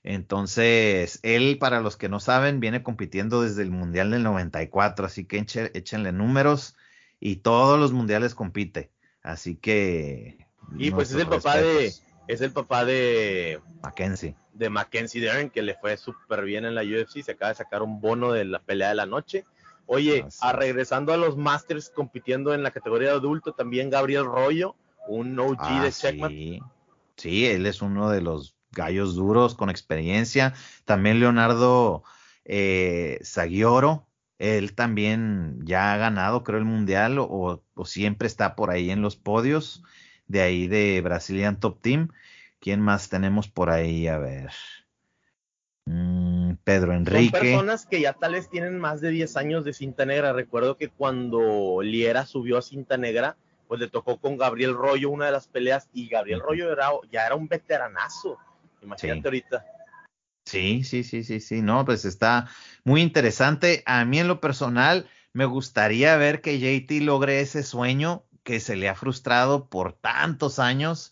Entonces, 0.04 1.20
él, 1.22 1.58
para 1.60 1.82
los 1.82 1.98
que 1.98 2.10
no 2.10 2.20
saben, 2.20 2.60
viene 2.60 2.82
compitiendo 2.82 3.42
desde 3.42 3.62
el 3.62 3.72
Mundial 3.72 4.12
del 4.12 4.24
94, 4.24 5.06
así 5.06 5.26
que 5.26 5.46
échenle 5.74 6.12
números 6.12 6.76
y 7.20 7.38
todos 7.38 7.80
los 7.80 7.94
mundiales 7.94 8.34
compite. 8.34 8.92
Así 9.22 9.56
que... 9.56 10.38
Y 10.78 10.92
pues 10.92 11.12
es 11.12 11.18
el 11.18 11.28
papá 11.28 11.58
de... 11.58 11.94
Es 12.28 12.42
el 12.42 12.52
papá 12.52 12.86
de... 12.86 13.62
Mackenzie. 13.82 14.36
De 14.54 14.70
Mackenzie 14.70 15.22
Dern, 15.22 15.50
que 15.50 15.62
le 15.62 15.76
fue 15.76 15.96
súper 15.96 16.44
bien 16.44 16.66
en 16.66 16.76
la 16.76 16.82
UFC. 16.82 17.22
Se 17.24 17.34
acaba 17.34 17.50
de 17.50 17.56
sacar 17.56 17.82
un 17.84 18.02
bono 18.02 18.32
de 18.32 18.46
la 18.46 18.60
pelea 18.60 18.90
de 18.90 18.96
la 18.96 19.06
noche. 19.06 19.46
Oye, 19.88 20.26
a, 20.42 20.54
regresando 20.54 21.14
a 21.14 21.18
los 21.18 21.38
Masters 21.38 21.90
compitiendo 21.90 22.54
en 22.54 22.62
la 22.62 22.72
categoría 22.72 23.10
de 23.10 23.16
adulto, 23.16 23.54
también 23.54 23.90
Gabriel 23.90 24.26
Rollo, 24.26 24.76
un 25.08 25.40
OG 25.40 25.58
ah, 25.60 25.84
de 25.84 25.92
Checkmate. 25.92 26.34
Sí. 26.34 26.62
sí, 27.16 27.46
él 27.46 27.66
es 27.66 27.82
uno 27.82 28.10
de 28.10 28.22
los 28.22 28.56
gallos 28.72 29.16
duros 29.16 29.56
con 29.56 29.70
experiencia. 29.70 30.54
También 30.86 31.20
Leonardo 31.20 32.04
eh, 32.46 33.20
él 34.40 34.74
también 34.76 35.60
ya 35.66 35.94
ha 35.94 35.98
ganado, 35.98 36.44
creo, 36.44 36.60
el 36.60 36.66
mundial 36.66 37.18
o, 37.20 37.64
siempre 37.86 38.28
está 38.28 38.56
por 38.56 38.70
ahí 38.70 38.92
en 38.92 39.02
los 39.02 39.16
podios 39.16 39.84
de 40.28 40.42
ahí 40.42 40.68
de 40.68 41.02
Brazilian 41.02 41.60
Top 41.60 41.82
Team. 41.82 42.10
¿Quién 42.60 42.82
más 42.82 43.10
tenemos 43.10 43.48
por 43.48 43.70
ahí? 43.70 44.08
A 44.08 44.18
ver. 44.18 44.52
Mm, 45.86 46.27
Pedro 46.64 46.94
Enrique. 46.94 47.30
Son 47.32 47.40
personas 47.40 47.86
que 47.86 48.02
ya 48.02 48.14
tal 48.14 48.34
vez 48.34 48.50
tienen 48.50 48.80
más 48.80 49.02
de 49.02 49.10
10 49.10 49.38
años 49.38 49.66
de 49.66 49.74
cinta 49.74 50.06
negra. 50.06 50.34
Recuerdo 50.34 50.78
que 50.78 50.90
cuando 50.90 51.82
Liera 51.82 52.26
subió 52.26 52.58
a 52.58 52.62
cinta 52.62 52.98
negra, 52.98 53.38
pues 53.68 53.80
le 53.80 53.88
tocó 53.88 54.20
con 54.20 54.38
Gabriel 54.38 54.74
Rollo 54.74 55.10
una 55.10 55.26
de 55.26 55.32
las 55.32 55.48
peleas 55.48 55.90
y 55.94 56.08
Gabriel 56.08 56.40
Rollo 56.40 56.72
era, 56.72 56.90
ya 57.12 57.26
era 57.26 57.36
un 57.36 57.48
veteranazo. 57.48 58.38
Imagínate 58.82 59.28
ahorita. 59.28 59.66
Sí, 60.46 60.84
sí, 60.84 61.04
sí, 61.04 61.24
sí, 61.24 61.42
sí, 61.42 61.62
no, 61.62 61.84
pues 61.84 62.06
está 62.06 62.48
muy 62.86 63.02
interesante. 63.02 63.84
A 63.86 64.06
mí 64.06 64.20
en 64.20 64.30
lo 64.30 64.40
personal 64.40 65.10
me 65.34 65.46
gustaría 65.46 66.16
ver 66.16 66.42
que 66.42 66.60
JT 66.60 67.02
logre 67.02 67.42
ese 67.42 67.64
sueño 67.64 68.24
que 68.44 68.62
se 68.62 68.78
le 68.78 68.88
ha 68.88 68.96
frustrado 68.96 69.68
por 69.68 69.92
tantos 69.92 70.60
años 70.60 71.12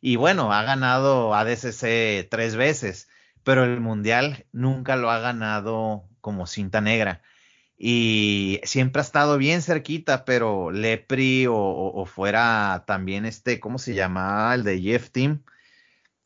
y 0.00 0.14
bueno, 0.14 0.52
ha 0.52 0.62
ganado 0.62 1.34
ADCC 1.34 2.28
tres 2.30 2.54
veces, 2.54 3.08
pero 3.46 3.62
el 3.62 3.80
Mundial 3.80 4.44
nunca 4.50 4.96
lo 4.96 5.08
ha 5.08 5.20
ganado 5.20 6.02
como 6.20 6.48
cinta 6.48 6.80
negra 6.80 7.22
y 7.78 8.58
siempre 8.64 8.98
ha 8.98 9.04
estado 9.04 9.38
bien 9.38 9.62
cerquita, 9.62 10.24
pero 10.24 10.72
Lepri 10.72 11.46
o, 11.48 12.04
fuera 12.06 12.82
también 12.88 13.24
este, 13.24 13.60
¿cómo 13.60 13.78
se 13.78 13.94
llama? 13.94 14.52
El 14.52 14.64
de 14.64 14.80
Jeff 14.80 15.10
Team, 15.10 15.44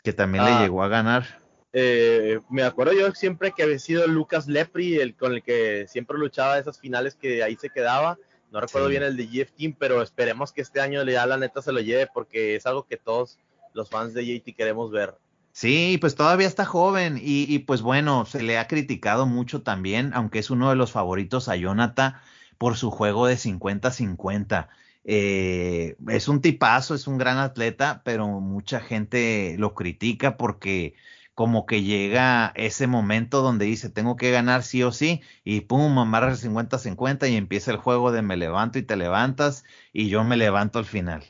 que 0.02 0.14
también 0.14 0.46
le 0.46 0.50
ah. 0.52 0.62
llegó 0.62 0.82
a 0.82 0.88
ganar. 0.88 1.42
Eh, 1.74 2.40
me 2.48 2.62
acuerdo 2.62 2.94
yo 2.94 3.12
siempre 3.12 3.52
que 3.52 3.64
había 3.64 3.78
sido 3.78 4.06
Lucas 4.06 4.48
Lepri, 4.48 4.96
el 4.96 5.14
con 5.14 5.34
el 5.34 5.42
que 5.42 5.86
siempre 5.88 6.16
luchaba 6.16 6.58
esas 6.58 6.80
finales 6.80 7.16
que 7.16 7.42
ahí 7.42 7.54
se 7.56 7.68
quedaba. 7.68 8.16
No 8.50 8.62
recuerdo 8.62 8.88
bien 8.88 9.02
el 9.02 9.18
de 9.18 9.26
GF 9.26 9.52
Team, 9.52 9.76
pero 9.78 10.00
esperemos 10.00 10.52
que 10.52 10.62
este 10.62 10.80
año 10.80 11.04
ya 11.04 11.26
la 11.26 11.36
neta 11.36 11.60
se 11.60 11.70
lo 11.70 11.80
lleve 11.80 12.08
porque 12.14 12.56
es 12.56 12.64
algo 12.64 12.86
que 12.86 12.96
todos 12.96 13.38
los 13.74 13.90
fans 13.90 14.14
de 14.14 14.24
JT 14.24 14.56
queremos 14.56 14.90
ver. 14.90 15.14
Sí, 15.52 15.98
pues 16.00 16.14
todavía 16.14 16.46
está 16.46 16.64
joven 16.64 17.18
y, 17.18 17.44
y, 17.52 17.58
pues 17.60 17.82
bueno, 17.82 18.24
se 18.24 18.42
le 18.42 18.58
ha 18.58 18.66
criticado 18.68 19.26
mucho 19.26 19.62
también, 19.62 20.12
aunque 20.14 20.38
es 20.38 20.50
uno 20.50 20.70
de 20.70 20.76
los 20.76 20.92
favoritos 20.92 21.48
a 21.48 21.56
Jonathan 21.56 22.14
por 22.56 22.76
su 22.76 22.90
juego 22.90 23.26
de 23.26 23.36
50-50. 23.36 24.68
Eh, 25.04 25.96
es 26.08 26.28
un 26.28 26.40
tipazo, 26.40 26.94
es 26.94 27.06
un 27.06 27.18
gran 27.18 27.38
atleta, 27.38 28.02
pero 28.04 28.28
mucha 28.40 28.80
gente 28.80 29.56
lo 29.58 29.74
critica 29.74 30.36
porque 30.36 30.94
como 31.34 31.66
que 31.66 31.82
llega 31.82 32.52
ese 32.54 32.86
momento 32.86 33.40
donde 33.42 33.64
dice, 33.66 33.88
tengo 33.90 34.16
que 34.16 34.30
ganar 34.30 34.62
sí 34.62 34.82
o 34.82 34.92
sí, 34.92 35.22
y 35.44 35.62
pum, 35.62 35.98
amarra 35.98 36.30
el 36.30 36.36
50-50 36.36 37.28
y 37.28 37.36
empieza 37.36 37.70
el 37.70 37.78
juego 37.78 38.12
de 38.12 38.22
me 38.22 38.36
levanto 38.36 38.78
y 38.78 38.82
te 38.82 38.96
levantas, 38.96 39.64
y 39.92 40.08
yo 40.08 40.22
me 40.24 40.36
levanto 40.36 40.78
al 40.78 40.84
final. 40.84 41.24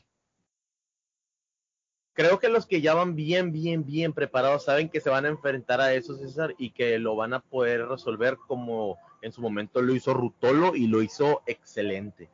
Creo 2.20 2.38
que 2.38 2.50
los 2.50 2.66
que 2.66 2.82
ya 2.82 2.92
van 2.92 3.16
bien, 3.16 3.50
bien, 3.50 3.86
bien 3.86 4.12
preparados 4.12 4.66
saben 4.66 4.90
que 4.90 5.00
se 5.00 5.08
van 5.08 5.24
a 5.24 5.28
enfrentar 5.28 5.80
a 5.80 5.94
eso, 5.94 6.18
César, 6.18 6.54
y 6.58 6.72
que 6.72 6.98
lo 6.98 7.16
van 7.16 7.32
a 7.32 7.40
poder 7.40 7.88
resolver 7.88 8.36
como 8.46 8.98
en 9.22 9.32
su 9.32 9.40
momento 9.40 9.80
lo 9.80 9.94
hizo 9.94 10.12
Rutolo 10.12 10.76
y 10.76 10.86
lo 10.86 11.00
hizo 11.00 11.40
excelente. 11.46 12.28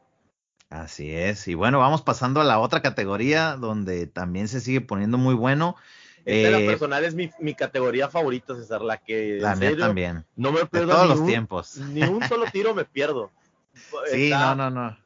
Así 0.71 1.15
es, 1.15 1.47
y 1.47 1.55
bueno, 1.55 1.79
vamos 1.79 2.03
pasando 2.03 2.41
a 2.41 2.45
la 2.45 2.59
otra 2.59 2.83
categoría 2.83 3.55
donde 3.55 4.09
también 4.09 4.49
se 4.49 4.61
sigue 4.61 4.81
poniendo 4.81 5.19
muy 5.19 5.37
bueno. 5.37 5.77
Esta 6.25 6.59
eh, 6.59 6.67
personal 6.67 7.05
es 7.05 7.15
mi, 7.15 7.31
mi, 7.39 7.55
categoría 7.55 8.09
favorita, 8.09 8.57
César, 8.57 8.83
la 8.83 8.97
que 8.97 9.39
la 9.41 9.55
mía 9.55 9.77
también. 9.77 10.25
No 10.35 10.51
me 10.51 10.67
pierdo 10.67 10.95
todos 10.95 11.09
los 11.11 11.27
tiempos. 11.27 11.77
Ni 11.77 12.03
un 12.03 12.27
solo 12.27 12.47
tiro 12.53 12.75
me 12.75 12.85
pierdo. 12.85 13.31
Sí, 14.11 14.31
no, 14.31 14.57
no, 14.57 14.69
no. 14.69 14.99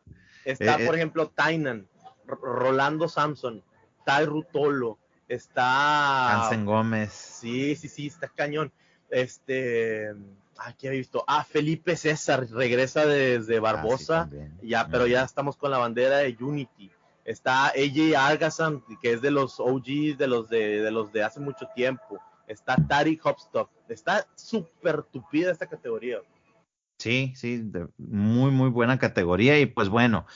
Está, 0.47 0.77
eh, 0.77 0.87
por 0.87 0.95
eh. 0.95 0.99
ejemplo, 0.99 1.29
Tainan, 1.29 1.87
Rolando 2.25 3.11
Samson, 3.11 3.63
Tai 4.05 4.27
Rutolo, 4.27 4.99
está 5.29 6.45
Hansen 6.45 6.65
Gómez. 6.65 7.13
Sí, 7.13 7.77
sí, 7.77 7.89
sí, 7.89 8.07
está 8.07 8.29
cañón. 8.29 8.73
Este, 9.11 10.15
aquí 10.59 10.87
he 10.87 10.91
visto. 10.91 11.25
Ah, 11.27 11.45
Felipe 11.45 11.97
César 11.97 12.47
regresa 12.51 13.07
desde 13.07 13.59
ah, 13.59 13.61
Barbosa. 13.61 14.29
ya, 14.63 14.89
pero 14.89 15.07
ya 15.07 15.25
estamos 15.25 15.57
con 15.57 15.71
la 15.71 15.79
bandera 15.79 16.19
de 16.19 16.37
Unity. 16.41 16.91
Está 17.25 17.67
AJ 17.67 18.17
Argasan, 18.17 18.83
que 19.01 19.13
es 19.13 19.23
de 19.23 19.31
los 19.31 19.61
OGs, 19.61 20.19
de 20.19 20.27
los 20.27 20.49
de, 20.49 20.91
los 20.91 21.13
de 21.13 21.23
hace 21.23 21.41
mucho 21.41 21.69
tiempo. 21.75 22.21
Está 22.47 22.77
Tariq 22.77 23.25
Hopstock. 23.25 23.71
Está 23.89 24.27
súper 24.35 25.03
tupida 25.05 25.53
esta 25.53 25.67
categoría. 25.67 26.19
Sí, 26.99 27.33
sí, 27.37 27.71
muy, 27.97 28.51
muy 28.51 28.69
buena 28.69 28.99
categoría. 28.99 29.59
Y 29.59 29.67
pues 29.67 29.89
bueno, 29.89 30.27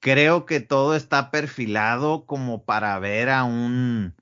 creo 0.00 0.46
que 0.46 0.60
todo 0.60 0.94
está 0.94 1.30
perfilado 1.30 2.26
como 2.26 2.64
para 2.64 2.98
ver 2.98 3.30
a 3.30 3.44
un, 3.44 4.14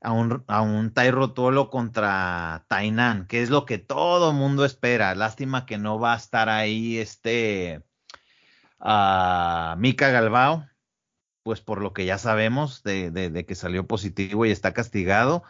a 0.00 0.12
un, 0.12 0.44
a 0.46 0.62
un 0.62 0.92
Tairo 0.92 1.32
Tolo 1.32 1.70
contra 1.70 2.64
Tainan, 2.68 3.26
que 3.26 3.42
es 3.42 3.50
lo 3.50 3.66
que 3.66 3.78
todo 3.78 4.32
mundo 4.32 4.64
espera. 4.64 5.14
Lástima 5.14 5.66
que 5.66 5.78
no 5.78 5.98
va 5.98 6.14
a 6.14 6.18
estar 6.18 6.48
ahí 6.48 6.98
este 6.98 7.82
uh, 8.80 9.76
Mika 9.78 10.10
Galbao, 10.10 10.66
pues 11.42 11.60
por 11.60 11.80
lo 11.80 11.92
que 11.92 12.04
ya 12.06 12.18
sabemos 12.18 12.82
de, 12.82 13.44
que 13.46 13.54
salió 13.54 13.86
positivo 13.86 14.46
y 14.46 14.50
está 14.50 14.72
castigado, 14.72 15.44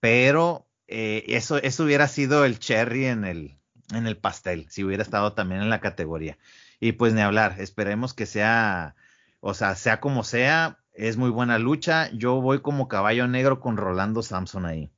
pero 0.00 0.66
eh, 0.86 1.24
eso, 1.28 1.58
eso 1.58 1.84
hubiera 1.84 2.08
sido 2.08 2.44
el 2.44 2.58
cherry 2.58 3.06
en 3.06 3.24
el, 3.24 3.58
en 3.92 4.06
el 4.06 4.16
pastel, 4.16 4.66
si 4.70 4.84
hubiera 4.84 5.02
estado 5.02 5.34
también 5.34 5.60
en 5.60 5.70
la 5.70 5.80
categoría. 5.80 6.38
Y 6.80 6.92
pues 6.92 7.12
ni 7.12 7.20
hablar, 7.20 7.56
esperemos 7.58 8.14
que 8.14 8.26
sea, 8.26 8.94
o 9.46 9.52
sea, 9.52 9.74
sea 9.74 10.00
como 10.00 10.24
sea, 10.24 10.78
es 10.94 11.18
muy 11.18 11.28
buena 11.28 11.58
lucha. 11.58 12.10
Yo 12.12 12.40
voy 12.40 12.60
como 12.60 12.88
caballo 12.88 13.28
negro 13.28 13.60
con 13.60 13.76
Rolando 13.76 14.22
Samson 14.22 14.64
ahí. 14.64 14.90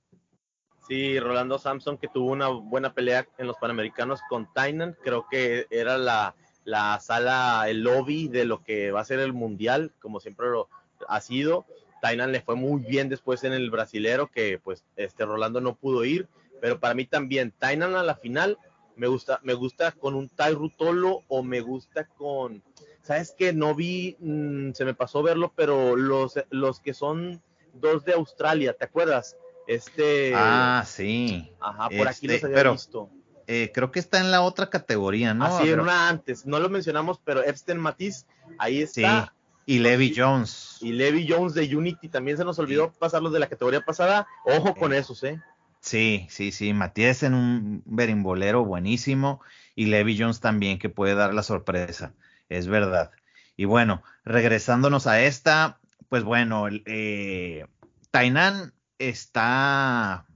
Sí, 0.87 1.19
Rolando 1.19 1.59
Samson 1.59 1.99
que 1.99 2.07
tuvo 2.07 2.31
una 2.31 2.47
buena 2.47 2.95
pelea 2.95 3.27
en 3.39 3.49
los 3.49 3.57
Panamericanos 3.57 4.21
con 4.29 4.47
Tainan, 4.53 4.97
creo 5.03 5.27
que 5.29 5.67
era 5.69 5.99
la, 5.99 6.37
la 6.63 7.01
sala, 7.01 7.65
el 7.67 7.83
lobby 7.83 8.29
de 8.29 8.45
lo 8.45 8.63
que 8.63 8.93
va 8.93 9.01
a 9.01 9.05
ser 9.05 9.19
el 9.19 9.33
mundial, 9.33 9.93
como 10.01 10.21
siempre 10.21 10.47
lo 10.47 10.69
ha 11.09 11.21
sido. 11.21 11.67
Tainan 12.01 12.31
le 12.31 12.41
fue 12.41 12.55
muy 12.55 12.83
bien 12.83 13.09
después 13.09 13.43
en 13.43 13.53
el 13.53 13.69
brasilero, 13.73 14.29
que 14.29 14.61
pues 14.63 14.85
este 14.95 15.25
Rolando 15.25 15.61
no 15.61 15.75
pudo 15.75 16.05
ir, 16.05 16.29
pero 16.61 16.79
para 16.79 16.95
mí 16.95 17.05
también 17.05 17.51
Tainan 17.51 17.97
a 17.97 18.05
la 18.05 18.15
final 18.15 18.59
me 18.95 19.09
gusta, 19.09 19.41
me 19.43 19.55
gusta 19.55 19.91
con 19.91 20.15
un 20.15 20.29
Tai 20.29 20.55
Rutolo 20.55 21.23
o 21.27 21.43
me 21.43 21.61
gusta 21.61 22.07
con, 22.07 22.63
sabes 23.07 23.35
que 23.37 23.53
no 23.53 23.75
vi, 23.75 24.17
mm, 24.19 24.73
se 24.73 24.85
me 24.85 24.95
pasó 24.95 25.23
verlo, 25.23 25.53
pero 25.55 25.97
los, 25.97 26.35
los 26.51 26.81
que 26.81 26.93
son 26.93 27.41
dos 27.75 28.05
de 28.05 28.15
Australia, 28.15 28.75
¿te 28.75 28.85
acuerdas? 28.85 29.37
Este. 29.67 30.33
Ah, 30.35 30.85
sí. 30.87 31.53
Ajá, 31.61 31.89
por 31.89 32.09
aquí 32.09 32.27
los 32.27 32.37
este, 32.37 32.47
había 32.47 32.73
visto. 32.73 33.09
Eh, 33.47 33.71
creo 33.73 33.93
que 33.93 34.01
está 34.01 34.19
en 34.19 34.33
la 34.33 34.43
otra 34.43 34.71
categoría, 34.71 35.33
¿no? 35.33 35.45
Así, 35.45 35.69
en 35.69 35.79
una 35.79 36.09
antes, 36.09 36.47
no 36.47 36.59
lo 36.59 36.69
mencionamos, 36.69 37.21
pero 37.25 37.45
Epstein 37.45 37.79
Matiz, 37.79 38.27
ahí 38.59 38.83
está. 38.83 39.33
Y 39.67 39.79
Levi 39.81 40.15
Jones. 40.17 40.79
Y 40.81 40.93
Levi 40.93 41.27
Jones 41.29 41.55
de 41.55 41.77
Unity, 41.77 42.09
también 42.09 42.37
se 42.37 42.45
nos 42.45 42.59
olvidó 42.59 42.93
pasarlos 42.93 43.33
de 43.33 43.41
la 43.41 43.49
categoría 43.49 43.81
pasada. 43.81 44.27
Ojo 44.45 44.75
con 44.75 44.93
esos, 44.93 45.23
¿eh? 45.25 45.41
Sí, 45.81 46.27
sí, 46.31 46.53
sí. 46.53 46.73
Matías 46.73 47.25
en 47.25 47.35
un 47.35 47.83
berimbolero 47.85 48.65
buenísimo. 48.65 49.41
Y 49.75 49.87
Levi 49.87 50.17
Jones 50.19 50.41
también, 50.41 50.79
que 50.79 50.89
puede 50.89 51.17
dar 51.17 51.35
la 51.35 51.43
sorpresa. 51.43 52.13
Es 52.49 52.69
verdad. 52.69 53.11
Y 53.57 53.65
bueno, 53.65 54.03
regresándonos 54.25 55.07
a 55.07 55.23
esta, 55.23 55.81
pues 56.09 56.25
bueno, 56.25 56.67
eh, 56.69 57.67
Tainan 58.11 58.75
está 58.99 60.27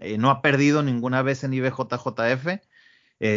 eh, 0.00 0.18
no 0.18 0.30
ha 0.30 0.42
perdido 0.42 0.82
ninguna 0.82 1.22
vez 1.22 1.44
en 1.44 1.52
IBJJF. 1.52 2.60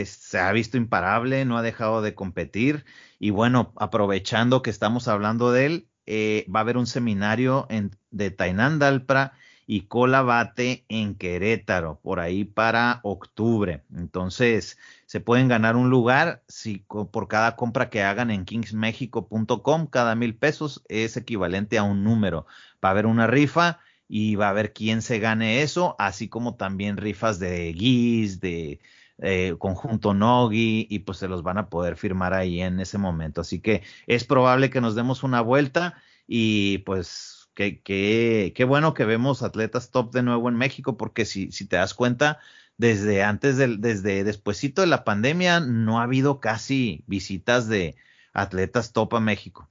se 0.05 0.39
ha 0.39 0.51
visto 0.53 0.77
imparable, 0.77 1.45
no 1.45 1.57
ha 1.57 1.61
dejado 1.61 2.01
de 2.01 2.15
competir. 2.15 2.85
Y 3.19 3.31
bueno, 3.31 3.73
aprovechando 3.75 4.61
que 4.61 4.69
estamos 4.69 5.07
hablando 5.07 5.51
de 5.51 5.65
él, 5.65 5.87
eh, 6.05 6.45
va 6.53 6.59
a 6.59 6.63
haber 6.63 6.77
un 6.77 6.87
seminario 6.87 7.67
en, 7.69 7.91
de 8.11 8.31
Tainan 8.31 8.79
Dalpra 8.79 9.33
y 9.67 9.81
Colabate 9.81 10.85
en 10.89 11.15
Querétaro, 11.15 11.99
por 12.01 12.19
ahí 12.19 12.43
para 12.43 12.99
octubre. 13.03 13.83
Entonces, 13.95 14.77
se 15.05 15.19
pueden 15.19 15.47
ganar 15.47 15.75
un 15.75 15.89
lugar 15.89 16.43
si 16.47 16.79
por 16.87 17.27
cada 17.27 17.55
compra 17.55 17.89
que 17.89 18.03
hagan 18.03 18.31
en 18.31 18.45
kingsmexico.com, 18.45 19.87
cada 19.87 20.15
mil 20.15 20.35
pesos 20.35 20.83
es 20.87 21.17
equivalente 21.17 21.77
a 21.77 21.83
un 21.83 22.03
número. 22.03 22.45
Va 22.83 22.89
a 22.89 22.91
haber 22.91 23.05
una 23.05 23.27
rifa 23.27 23.79
y 24.07 24.35
va 24.35 24.49
a 24.49 24.53
ver 24.53 24.73
quién 24.73 25.01
se 25.01 25.19
gane 25.19 25.61
eso, 25.61 25.95
así 25.99 26.27
como 26.27 26.55
también 26.55 26.97
rifas 26.97 27.39
de 27.39 27.71
guis, 27.73 28.39
de 28.39 28.79
eh, 29.19 29.55
conjunto 29.57 30.13
Nogi, 30.13 30.87
y 30.89 30.99
pues 30.99 31.17
se 31.17 31.27
los 31.27 31.43
van 31.43 31.57
a 31.57 31.69
poder 31.69 31.95
firmar 31.95 32.33
ahí 32.33 32.61
en 32.61 32.79
ese 32.79 32.97
momento. 32.97 33.41
Así 33.41 33.59
que 33.59 33.83
es 34.07 34.23
probable 34.23 34.69
que 34.69 34.81
nos 34.81 34.95
demos 34.95 35.23
una 35.23 35.41
vuelta 35.41 35.95
y 36.27 36.79
pues 36.79 37.32
qué, 37.53 37.81
qué, 37.81 38.63
bueno 38.65 38.93
que 38.93 39.05
vemos 39.05 39.43
atletas 39.43 39.91
top 39.91 40.11
de 40.11 40.23
nuevo 40.23 40.49
en 40.49 40.55
México, 40.55 40.97
porque 40.97 41.25
si, 41.25 41.51
si 41.51 41.67
te 41.67 41.75
das 41.75 41.93
cuenta, 41.93 42.39
desde 42.77 43.23
antes 43.23 43.57
del, 43.57 43.81
desde 43.81 44.23
despuesito 44.23 44.81
de 44.81 44.87
la 44.87 45.03
pandemia, 45.03 45.59
no 45.59 45.99
ha 45.99 46.03
habido 46.03 46.39
casi 46.39 47.03
visitas 47.07 47.67
de 47.67 47.95
atletas 48.33 48.93
top 48.93 49.15
a 49.15 49.19
México. 49.19 49.69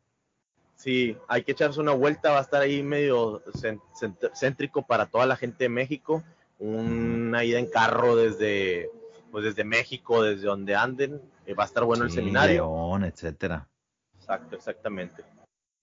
Sí, 0.77 1.17
hay 1.29 1.45
que 1.45 1.53
echarse 1.53 1.81
una 1.81 1.93
vuelta, 1.93 2.33
va 2.33 2.39
a 2.39 2.43
estar 2.43 2.61
ahí 2.61 2.83
medio 2.83 3.43
céntrico 4.35 4.83
para 4.83 5.07
toda 5.07 5.27
la 5.27 5.37
gente 5.37 5.65
de 5.65 5.69
México, 5.69 6.25
una 6.59 7.45
ida 7.45 7.59
en 7.59 7.67
carro 7.67 8.17
desde, 8.17 8.91
pues 9.31 9.45
desde 9.45 9.63
México, 9.63 10.23
desde 10.23 10.47
donde 10.47 10.75
anden, 10.75 11.21
eh, 11.47 11.55
va 11.55 11.65
a 11.65 11.67
estar 11.67 11.85
bueno 11.85 12.05
el 12.05 12.11
seminario. 12.11 12.65
León, 12.65 13.05
etcétera. 13.05 13.69
Exacto, 14.17 14.57
exactamente. 14.57 15.25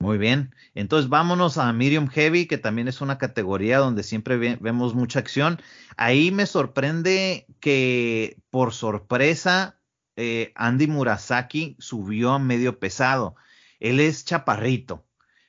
Muy 0.01 0.17
bien, 0.17 0.55
entonces 0.75 1.09
vámonos 1.09 1.57
a 1.57 1.71
Medium 1.73 2.07
Heavy, 2.07 2.47
que 2.47 2.57
también 2.57 2.87
es 2.87 3.01
una 3.01 3.17
categoría 3.17 3.79
donde 3.79 4.03
siempre 4.03 4.37
vemos 4.37 4.95
mucha 4.95 5.19
acción. 5.19 5.61
Ahí 5.97 6.31
me 6.31 6.45
sorprende 6.45 7.45
que 7.59 8.37
por 8.49 8.73
sorpresa 8.73 9.77
eh, 10.15 10.53
Andy 10.55 10.87
Murasaki 10.87 11.75
subió 11.79 12.31
a 12.31 12.39
medio 12.39 12.79
pesado 12.79 13.35
él 13.79 13.99
es 13.99 14.25
chaparrito, 14.25 15.05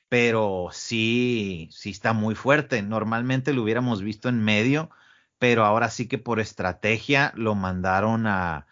pero 0.09 0.69
sí, 0.71 1.69
sí 1.71 1.91
está 1.91 2.13
muy 2.13 2.35
fuerte. 2.35 2.81
Normalmente 2.81 3.53
lo 3.53 3.63
hubiéramos 3.63 4.01
visto 4.01 4.29
en 4.29 4.41
medio, 4.43 4.89
pero 5.37 5.65
ahora 5.65 5.89
sí 5.89 6.07
que 6.07 6.17
por 6.17 6.39
estrategia 6.39 7.33
lo 7.35 7.55
mandaron 7.55 8.27
a, 8.27 8.67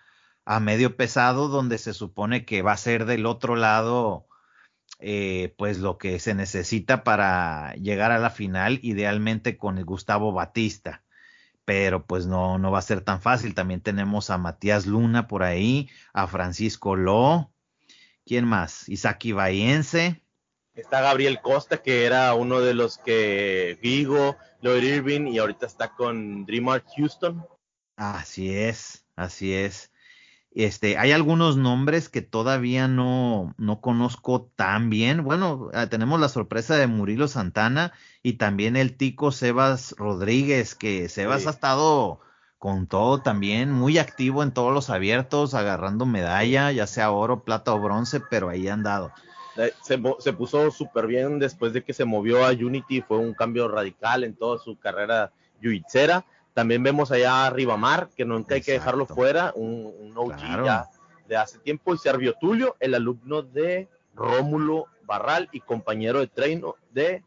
a 0.46 0.60
medio 0.60 0.96
pesado, 0.98 1.50
donde 1.50 1.78
se 1.78 1.94
supone 1.94 2.46
que 2.46 2.62
va 2.62 2.74
a 2.74 2.78
ser 2.78 3.06
del 3.06 3.26
otro 3.26 3.56
lado, 3.56 4.28
eh, 5.00 5.54
pues 5.58 5.80
lo 5.80 5.98
que 5.98 6.20
se 6.20 6.34
necesita 6.34 7.04
para 7.04 7.74
llegar 7.76 8.12
a 8.12 8.20
la 8.20 8.30
final, 8.30 8.80
idealmente 8.84 9.58
con 9.58 9.78
el 9.78 9.86
Gustavo 9.86 10.32
Batista. 10.32 11.04
Pero 11.66 12.06
pues 12.06 12.26
no, 12.26 12.58
no 12.58 12.72
va 12.72 12.80
a 12.80 12.84
ser 12.84 13.02
tan 13.02 13.22
fácil. 13.22 13.54
También 13.54 13.82
tenemos 13.82 14.30
a 14.30 14.38
Matías 14.38 14.86
Luna 14.86 15.28
por 15.28 15.44
ahí, 15.44 15.90
a 16.14 16.28
Francisco 16.28 16.96
Lo, 16.96 17.52
¿Quién 18.30 18.46
más? 18.46 18.88
Isaki 18.88 19.32
Bayense. 19.32 20.22
Está 20.76 21.02
Gabriel 21.02 21.42
Costa, 21.42 21.82
que 21.82 22.06
era 22.06 22.36
uno 22.36 22.62
de 22.62 22.76
los 22.76 23.00
que 23.00 23.80
Vigo, 23.82 24.38
Lloyd 24.62 24.84
Irving 24.84 25.26
y 25.26 25.40
ahorita 25.40 25.66
está 25.66 25.96
con 25.96 26.46
Dreamart 26.46 26.86
Houston. 26.96 27.44
Así 27.96 28.56
es, 28.56 29.04
así 29.16 29.56
es. 29.56 29.89
Este, 30.52 30.98
hay 30.98 31.12
algunos 31.12 31.58
nombres 31.58 32.10
que 32.10 32.22
todavía 32.22 32.88
no, 32.88 33.54
no 33.58 33.82
conozco 33.82 34.52
tan 34.56 34.90
bien. 34.90 35.24
Bueno, 35.24 35.70
ah, 35.74 35.88
tenemos 35.88 36.20
la 36.20 36.30
sorpresa 36.30 36.76
de 36.76 36.88
Murilo 36.88 37.28
Santana 37.28 37.94
y 38.24 38.34
también 38.34 38.76
el 38.76 38.98
tico 38.98 39.32
Sebas 39.32 39.96
Rodríguez, 39.98 40.76
que 40.76 41.08
Sebas 41.08 41.46
ha 41.46 41.52
estado 41.52 42.20
con 42.58 42.88
todo 42.88 43.22
también, 43.22 43.72
muy 43.72 43.98
activo 43.98 44.44
en 44.44 44.52
todos 44.52 44.74
los 44.74 44.90
abiertos, 44.90 45.54
agarrando 45.54 46.06
medalla, 46.06 46.72
ya 46.74 46.88
sea 46.88 47.12
oro, 47.12 47.44
plata 47.44 47.74
o 47.74 47.80
bronce, 47.80 48.20
pero 48.20 48.50
ahí 48.50 48.68
han 48.68 48.84
dado. 48.84 49.14
Se, 49.82 50.34
puso 50.34 50.70
súper 50.72 51.08
bien 51.08 51.40
después 51.40 51.74
de 51.74 51.84
que 51.84 51.94
se 51.94 52.06
movió 52.06 52.46
a 52.46 52.52
Unity, 52.52 53.02
fue 53.02 53.18
un 53.18 53.34
cambio 53.34 53.68
radical 53.68 54.24
en 54.24 54.36
toda 54.36 54.58
su 54.58 54.78
carrera 54.78 55.32
yuitzera. 55.62 56.26
También 56.54 56.84
vemos 56.84 57.12
allá 57.12 57.46
a 57.46 57.50
Ribamar, 57.50 58.10
que 58.16 58.26
nunca 58.26 58.56
hay 58.56 58.62
que 58.62 58.74
dejarlo 58.74 59.06
fuera, 59.06 59.54
un, 59.56 59.94
un 60.00 60.18
OG 60.18 60.66
ya 60.66 60.90
de 61.30 61.38
hace 61.38 61.60
tiempo, 61.60 61.94
y 61.94 61.98
Servio 61.98 62.34
Tulio, 62.34 62.76
el 62.80 62.96
alumno 62.96 63.44
de 63.44 63.88
Rómulo 64.16 64.88
Barral 65.06 65.48
y 65.52 65.62
compañero 65.62 66.20
de 66.20 66.28
treino 66.28 66.76
de 66.92 67.24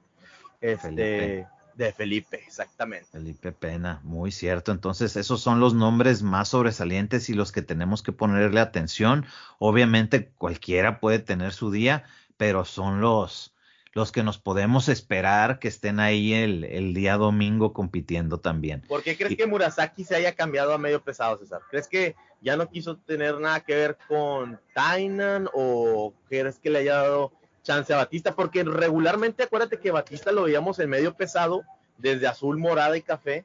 este, 0.60 1.46
de 1.74 1.92
Felipe, 1.92 2.42
exactamente. 2.46 3.08
Felipe 3.10 3.52
Pena, 3.52 4.00
muy 4.02 4.30
cierto. 4.30 4.72
Entonces, 4.72 5.16
esos 5.16 5.40
son 5.40 5.58
los 5.58 5.72
nombres 5.72 6.22
más 6.22 6.48
sobresalientes 6.48 7.30
y 7.30 7.34
los 7.34 7.50
que 7.50 7.62
tenemos 7.62 8.02
que 8.02 8.12
ponerle 8.12 8.60
atención. 8.60 9.24
Obviamente, 9.58 10.30
cualquiera 10.36 11.00
puede 11.00 11.18
tener 11.18 11.52
su 11.52 11.70
día, 11.70 12.04
pero 12.36 12.64
son 12.64 13.00
los, 13.00 13.54
los 13.92 14.12
que 14.12 14.22
nos 14.22 14.38
podemos 14.38 14.88
esperar 14.88 15.58
que 15.58 15.68
estén 15.68 16.00
ahí 16.00 16.32
el, 16.32 16.64
el 16.64 16.94
día 16.94 17.16
domingo 17.16 17.72
compitiendo 17.72 18.40
también. 18.40 18.82
¿Por 18.88 19.02
qué 19.02 19.16
crees 19.16 19.36
que 19.36 19.46
Murasaki 19.46 20.04
se 20.04 20.16
haya 20.16 20.34
cambiado 20.34 20.72
a 20.72 20.78
medio 20.78 21.02
pesado, 21.02 21.38
César? 21.38 21.60
¿Crees 21.70 21.88
que 21.88 22.16
ya 22.40 22.56
no 22.56 22.68
quiso 22.68 22.96
tener 22.96 23.38
nada 23.38 23.60
que 23.60 23.74
ver 23.74 23.98
con 24.08 24.58
Tainan 24.74 25.48
o 25.52 26.14
crees 26.28 26.58
que 26.58 26.70
le 26.70 26.80
haya 26.80 26.96
dado 26.96 27.32
chance 27.62 27.92
a 27.92 27.98
Batista, 27.98 28.34
porque 28.34 28.64
regularmente 28.64 29.44
acuérdate 29.44 29.78
que 29.78 29.90
Batista 29.90 30.32
lo 30.32 30.42
veíamos 30.42 30.78
en 30.78 30.90
medio 30.90 31.14
pesado, 31.14 31.62
desde 31.96 32.26
azul, 32.26 32.58
morada 32.58 32.96
y 32.96 33.02
café, 33.02 33.44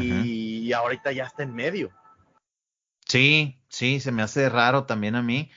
y 0.00 0.72
ahorita 0.72 1.12
ya 1.12 1.24
está 1.24 1.42
en 1.42 1.54
medio. 1.54 1.90
Sí, 3.06 3.58
sí, 3.68 4.00
se 4.00 4.12
me 4.12 4.22
hace 4.22 4.48
raro 4.48 4.84
también 4.84 5.16
a 5.16 5.22
mí, 5.22 5.50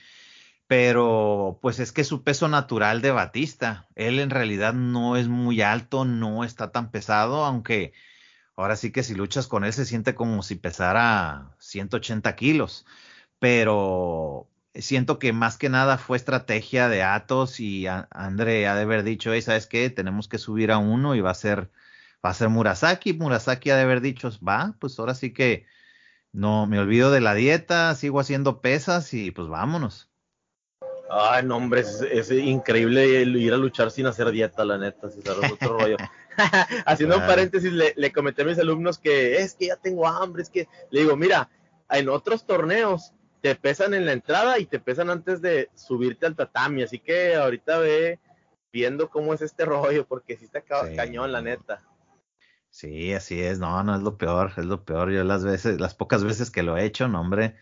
pero 0.66 1.58
pues 1.62 1.80
es 1.80 1.92
que 1.92 2.04
su 2.04 2.22
peso 2.24 2.48
natural 2.48 3.02
de 3.02 3.10
Batista, 3.12 3.88
él 3.94 4.18
en 4.20 4.30
realidad 4.30 4.74
no 4.74 5.16
es 5.16 5.28
muy 5.28 5.62
alto, 5.62 6.04
no 6.04 6.44
está 6.44 6.72
tan 6.72 6.90
pesado, 6.90 7.44
aunque 7.44 7.92
ahora 8.56 8.76
sí 8.76 8.92
que 8.92 9.02
si 9.02 9.14
luchas 9.14 9.48
con 9.48 9.64
él 9.64 9.72
se 9.72 9.86
siente 9.86 10.14
como 10.14 10.42
si 10.42 10.56
pesara 10.56 11.56
180 11.60 12.36
kilos, 12.36 12.86
pero 13.38 14.48
siento 14.74 15.18
que 15.18 15.32
más 15.32 15.58
que 15.58 15.68
nada 15.68 15.98
fue 15.98 16.16
estrategia 16.16 16.88
de 16.88 17.02
Atos 17.02 17.60
y 17.60 17.86
André 17.86 18.66
ha 18.68 18.74
de 18.76 18.82
haber 18.82 19.02
dicho, 19.04 19.30
¿sabes 19.42 19.66
qué? 19.66 19.90
Tenemos 19.90 20.28
que 20.28 20.38
subir 20.38 20.72
a 20.72 20.78
uno 20.78 21.14
y 21.14 21.20
va 21.20 21.30
a 21.30 21.34
ser, 21.34 21.70
va 22.24 22.30
a 22.30 22.34
ser 22.34 22.48
Murasaki. 22.48 23.12
Murasaki 23.14 23.70
ha 23.70 23.76
de 23.76 23.82
haber 23.82 24.00
dicho, 24.00 24.30
va, 24.46 24.76
pues 24.80 24.98
ahora 24.98 25.14
sí 25.14 25.32
que 25.32 25.66
no 26.32 26.66
me 26.66 26.78
olvido 26.80 27.10
de 27.10 27.20
la 27.20 27.34
dieta, 27.34 27.94
sigo 27.96 28.20
haciendo 28.20 28.60
pesas 28.62 29.14
y 29.14 29.30
pues 29.32 29.48
vámonos. 29.48 30.11
Ay, 31.14 31.44
no, 31.44 31.58
hombre, 31.58 31.80
es, 31.82 32.30
increíble 32.30 33.06
ir 33.06 33.52
a 33.52 33.58
luchar 33.58 33.90
sin 33.90 34.06
hacer 34.06 34.30
dieta, 34.30 34.64
la 34.64 34.78
neta, 34.78 35.10
si 35.10 35.20
otro 35.20 35.78
rollo. 35.78 35.96
Haciendo 36.86 37.18
un 37.18 37.26
paréntesis, 37.26 37.70
le, 37.70 37.92
le 37.96 38.12
comenté 38.12 38.42
a 38.42 38.44
mis 38.46 38.58
alumnos 38.58 38.98
que 38.98 39.36
es 39.36 39.54
que 39.54 39.66
ya 39.66 39.76
tengo 39.76 40.08
hambre, 40.08 40.42
es 40.42 40.48
que 40.48 40.66
le 40.90 41.00
digo, 41.00 41.14
mira, 41.14 41.50
en 41.90 42.08
otros 42.08 42.46
torneos 42.46 43.12
te 43.42 43.54
pesan 43.56 43.92
en 43.92 44.06
la 44.06 44.12
entrada 44.12 44.58
y 44.58 44.66
te 44.66 44.78
pesan 44.78 45.10
antes 45.10 45.42
de 45.42 45.68
subirte 45.74 46.24
al 46.24 46.36
tatami. 46.36 46.82
Así 46.82 46.98
que 46.98 47.34
ahorita 47.34 47.78
ve 47.78 48.18
viendo 48.72 49.10
cómo 49.10 49.34
es 49.34 49.42
este 49.42 49.64
rollo, 49.64 50.06
porque 50.06 50.36
sí 50.36 50.46
está 50.46 50.62
cañón, 50.62 51.30
la 51.32 51.42
neta. 51.42 51.82
Sí, 52.70 53.12
así 53.12 53.42
es, 53.42 53.58
no, 53.58 53.82
no 53.82 53.94
es 53.94 54.00
lo 54.00 54.16
peor, 54.16 54.52
es 54.56 54.64
lo 54.64 54.82
peor. 54.84 55.10
Yo 55.10 55.24
las 55.24 55.44
veces, 55.44 55.78
las 55.78 55.94
pocas 55.94 56.24
veces 56.24 56.50
que 56.50 56.62
lo 56.62 56.78
he 56.78 56.84
hecho, 56.84 57.06
no, 57.06 57.20
hombre, 57.20 57.56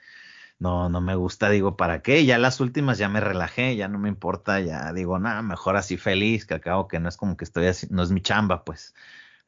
no, 0.60 0.90
no 0.90 1.00
me 1.00 1.14
gusta, 1.14 1.48
digo, 1.48 1.76
¿para 1.76 2.02
qué? 2.02 2.26
Ya 2.26 2.38
las 2.38 2.60
últimas 2.60 2.98
ya 2.98 3.08
me 3.08 3.20
relajé, 3.20 3.76
ya 3.76 3.88
no 3.88 3.98
me 3.98 4.10
importa, 4.10 4.60
ya 4.60 4.92
digo, 4.92 5.18
nada, 5.18 5.40
mejor 5.40 5.76
así 5.76 5.96
feliz, 5.96 6.44
que 6.44 6.52
acabo 6.52 6.86
que 6.86 7.00
no 7.00 7.08
es 7.08 7.16
como 7.16 7.36
que 7.38 7.44
estoy 7.44 7.66
así, 7.66 7.86
no 7.90 8.02
es 8.02 8.10
mi 8.10 8.20
chamba, 8.20 8.62
pues 8.62 8.94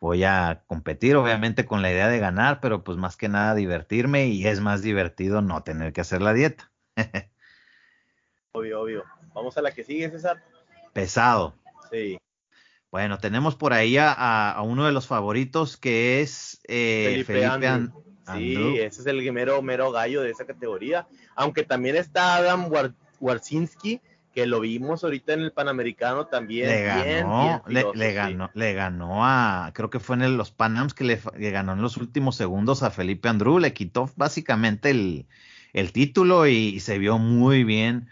voy 0.00 0.24
a 0.24 0.62
competir, 0.66 1.16
obviamente 1.16 1.66
con 1.66 1.82
la 1.82 1.92
idea 1.92 2.08
de 2.08 2.18
ganar, 2.18 2.60
pero 2.60 2.82
pues 2.82 2.96
más 2.96 3.18
que 3.18 3.28
nada 3.28 3.54
divertirme 3.54 4.28
y 4.28 4.46
es 4.46 4.60
más 4.60 4.80
divertido 4.80 5.42
no 5.42 5.62
tener 5.62 5.92
que 5.92 6.00
hacer 6.00 6.22
la 6.22 6.32
dieta. 6.32 6.72
obvio, 8.52 8.80
obvio. 8.80 9.04
Vamos 9.34 9.58
a 9.58 9.62
la 9.62 9.72
que 9.72 9.84
sigue, 9.84 10.10
César. 10.10 10.42
Pesado. 10.94 11.54
Sí. 11.90 12.18
Bueno, 12.90 13.18
tenemos 13.18 13.54
por 13.54 13.74
ahí 13.74 13.96
a, 13.98 14.58
uno 14.64 14.86
de 14.86 14.92
los 14.92 15.06
favoritos 15.06 15.76
que 15.76 16.22
es 16.22 16.60
eh, 16.64 17.22
Felipe, 17.26 18.02
Sí, 18.34 18.78
ese 18.78 19.00
es 19.00 19.06
el 19.06 19.32
mero, 19.32 19.62
mero 19.62 19.90
gallo 19.90 20.22
de 20.22 20.30
esa 20.30 20.44
categoría. 20.44 21.06
Aunque 21.34 21.64
también 21.64 21.96
está 21.96 22.36
Adam 22.36 22.70
Warsinski, 23.20 24.00
que 24.32 24.46
lo 24.46 24.60
vimos 24.60 25.04
ahorita 25.04 25.34
en 25.34 25.40
el 25.40 25.52
Panamericano 25.52 26.26
también. 26.26 26.68
Le 26.68 26.82
ganó, 26.82 27.62
le, 27.66 28.12
ganó, 28.12 28.50
le 28.54 28.72
ganó 28.74 29.26
a, 29.26 29.70
creo 29.74 29.90
que 29.90 30.00
fue 30.00 30.16
en 30.16 30.36
los 30.36 30.50
Panams 30.50 30.94
que 30.94 31.04
le, 31.04 31.20
ganó 31.50 31.72
en 31.72 31.82
los 31.82 31.96
últimos 31.96 32.36
segundos 32.36 32.82
a 32.82 32.90
Felipe 32.90 33.28
Andrú, 33.28 33.58
le 33.58 33.74
quitó 33.74 34.10
básicamente 34.16 34.90
el, 34.90 35.92
título 35.92 36.46
y, 36.46 36.80
se 36.80 36.98
vio 36.98 37.18
muy 37.18 37.64
bien 37.64 38.08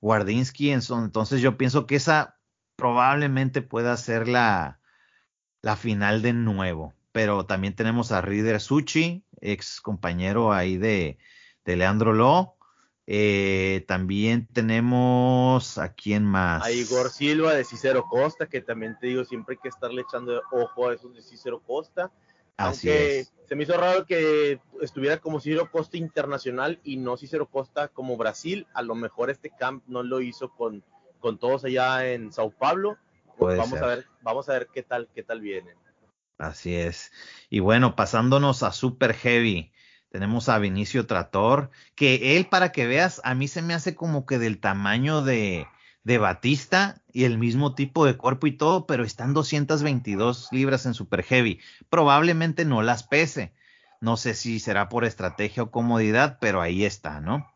Wardinsky. 0.00 0.70
Entonces 0.70 1.40
yo 1.40 1.56
pienso 1.56 1.86
que 1.86 1.96
esa 1.96 2.38
probablemente 2.76 3.62
pueda 3.62 3.96
ser 3.96 4.28
la, 4.28 4.78
la 5.62 5.76
final 5.76 6.22
de 6.22 6.34
nuevo. 6.34 6.94
Pero 7.14 7.46
también 7.46 7.76
tenemos 7.76 8.10
a 8.10 8.20
Rider 8.22 8.60
Suchi, 8.60 9.24
ex 9.40 9.80
compañero 9.80 10.52
ahí 10.52 10.78
de, 10.78 11.16
de 11.64 11.76
Leandro 11.76 12.12
Lo. 12.12 12.56
Eh, 13.06 13.84
también 13.86 14.48
tenemos 14.52 15.78
a 15.78 15.92
quién 15.92 16.24
más. 16.24 16.64
A 16.64 16.72
Igor 16.72 17.10
Silva 17.10 17.54
de 17.54 17.62
Cicero 17.62 18.06
Costa, 18.10 18.48
que 18.48 18.62
también 18.62 18.98
te 18.98 19.06
digo, 19.06 19.24
siempre 19.24 19.54
hay 19.54 19.60
que 19.62 19.68
estarle 19.68 20.02
echando 20.02 20.42
ojo 20.50 20.88
a 20.88 20.94
esos 20.94 21.14
de 21.14 21.22
Cicero 21.22 21.62
Costa. 21.64 22.10
Así 22.56 22.88
Aunque 22.88 23.26
se 23.46 23.54
me 23.54 23.62
hizo 23.62 23.76
raro 23.76 24.06
que 24.06 24.58
estuviera 24.80 25.18
como 25.18 25.38
Cicero 25.38 25.70
Costa 25.70 25.96
internacional 25.96 26.80
y 26.82 26.96
no 26.96 27.16
Cicero 27.16 27.46
Costa 27.46 27.86
como 27.86 28.16
Brasil. 28.16 28.66
A 28.74 28.82
lo 28.82 28.96
mejor 28.96 29.30
este 29.30 29.50
camp 29.50 29.84
no 29.86 30.02
lo 30.02 30.20
hizo 30.20 30.48
con, 30.48 30.82
con 31.20 31.38
todos 31.38 31.64
allá 31.64 32.12
en 32.12 32.32
Sao 32.32 32.50
Paulo. 32.50 32.98
vamos 33.38 33.74
a 33.74 33.86
ver, 33.86 34.04
vamos 34.20 34.48
a 34.48 34.54
ver 34.54 34.66
qué 34.74 34.82
tal, 34.82 35.08
qué 35.14 35.22
tal 35.22 35.40
viene. 35.40 35.76
Así 36.38 36.74
es. 36.74 37.12
Y 37.50 37.60
bueno, 37.60 37.96
pasándonos 37.96 38.62
a 38.62 38.72
Super 38.72 39.14
Heavy. 39.14 39.72
Tenemos 40.10 40.48
a 40.48 40.58
Vinicio 40.58 41.06
Trator, 41.06 41.70
que 41.96 42.36
él, 42.36 42.46
para 42.46 42.70
que 42.70 42.86
veas, 42.86 43.20
a 43.24 43.34
mí 43.34 43.48
se 43.48 43.62
me 43.62 43.74
hace 43.74 43.96
como 43.96 44.26
que 44.26 44.38
del 44.38 44.60
tamaño 44.60 45.22
de, 45.22 45.66
de 46.04 46.18
Batista 46.18 47.02
y 47.12 47.24
el 47.24 47.38
mismo 47.38 47.74
tipo 47.74 48.06
de 48.06 48.16
cuerpo 48.16 48.46
y 48.46 48.52
todo, 48.52 48.86
pero 48.86 49.02
están 49.02 49.34
222 49.34 50.48
libras 50.52 50.86
en 50.86 50.94
Super 50.94 51.24
Heavy. 51.24 51.60
Probablemente 51.88 52.64
no 52.64 52.82
las 52.82 53.02
pese. 53.02 53.52
No 54.00 54.16
sé 54.16 54.34
si 54.34 54.60
será 54.60 54.88
por 54.88 55.04
estrategia 55.04 55.62
o 55.62 55.70
comodidad, 55.70 56.38
pero 56.40 56.60
ahí 56.60 56.84
está, 56.84 57.20
¿no? 57.20 57.50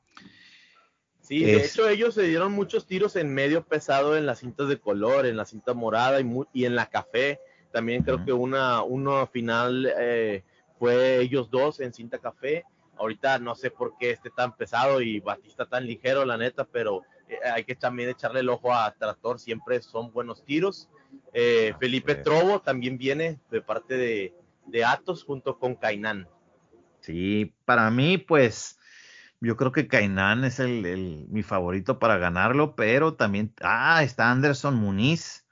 Sí, 1.20 1.44
de 1.44 1.62
hecho 1.62 1.86
ellos 1.86 2.14
se 2.14 2.22
dieron 2.22 2.52
muchos 2.52 2.86
tiros 2.86 3.14
en 3.16 3.34
medio 3.34 3.62
pesado 3.62 4.16
en 4.16 4.24
las 4.24 4.38
cintas 4.38 4.66
de 4.68 4.80
color, 4.80 5.26
en 5.26 5.36
la 5.36 5.44
cinta 5.44 5.74
morada 5.74 6.22
y, 6.54 6.64
en 6.64 6.74
la 6.74 6.86
café. 6.86 7.38
También 7.72 8.02
creo 8.02 8.24
que 8.24 8.32
una, 8.32 8.82
una 8.82 9.26
final 9.26 9.92
eh, 9.98 10.42
fue 10.78 11.20
ellos 11.20 11.50
dos 11.50 11.80
en 11.80 11.92
cinta 11.92 12.18
café. 12.18 12.64
Ahorita 12.96 13.38
no 13.38 13.54
sé 13.54 13.70
por 13.70 13.96
qué 13.98 14.10
esté 14.10 14.30
tan 14.30 14.56
pesado 14.56 15.00
y 15.00 15.20
Batista 15.20 15.66
tan 15.66 15.86
ligero, 15.86 16.24
la 16.24 16.36
neta, 16.36 16.64
pero 16.64 17.02
eh, 17.28 17.36
hay 17.52 17.64
que 17.64 17.76
también 17.76 18.08
echarle 18.08 18.40
el 18.40 18.48
ojo 18.48 18.74
a 18.74 18.92
Trator, 18.92 19.38
siempre 19.38 19.80
son 19.82 20.12
buenos 20.12 20.44
tiros. 20.44 20.88
Eh, 21.32 21.74
Felipe 21.78 22.16
Trobo 22.16 22.60
también 22.60 22.98
viene 22.98 23.38
de 23.50 23.60
parte 23.60 23.96
de, 23.96 24.34
de 24.66 24.84
Atos 24.84 25.24
junto 25.24 25.58
con 25.58 25.74
Kainan. 25.74 26.26
Sí, 27.00 27.54
para 27.64 27.90
mí, 27.90 28.18
pues 28.18 28.78
yo 29.40 29.56
creo 29.56 29.72
que 29.72 29.86
Kainan 29.86 30.44
es 30.44 30.58
el, 30.58 31.26
mi 31.28 31.42
favorito 31.42 31.98
para 31.98 32.18
ganarlo, 32.18 32.74
pero 32.74 33.14
también, 33.14 33.52
ah, 33.62 34.02
está 34.02 34.30
Anderson 34.30 34.74
Muniz, 34.74 35.46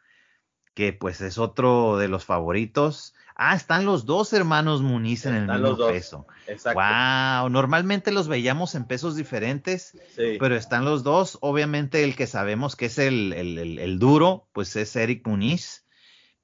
que 0.77 0.93
pues 0.93 1.23
es 1.23 1.39
otro 1.39 1.97
de 1.97 2.07
los 2.07 2.27
favoritos. 2.27 3.15
Ah, 3.35 3.57
están 3.57 3.87
los 3.87 4.05
dos 4.05 4.35
hermanos 4.35 4.83
Muniz 4.83 5.25
en 5.25 5.35
el 5.35 5.47
mismo 5.47 5.79
peso. 5.79 6.27
Exacto. 6.47 6.79
Wow, 6.79 7.49
normalmente 7.49 8.13
los 8.13 8.29
veíamos 8.29 8.75
en 8.75 8.85
pesos 8.85 9.17
diferentes, 9.17 9.97
pero 10.39 10.55
están 10.55 10.85
los 10.85 11.03
dos. 11.03 11.39
Obviamente 11.41 12.05
el 12.05 12.15
que 12.15 12.27
sabemos 12.27 12.77
que 12.77 12.87
es 12.87 12.99
el, 12.99 13.33
el, 13.33 13.99
duro, 13.99 14.49
pues 14.53 14.77
es 14.77 14.95
Eric 14.97 15.27
Muniz, 15.27 15.87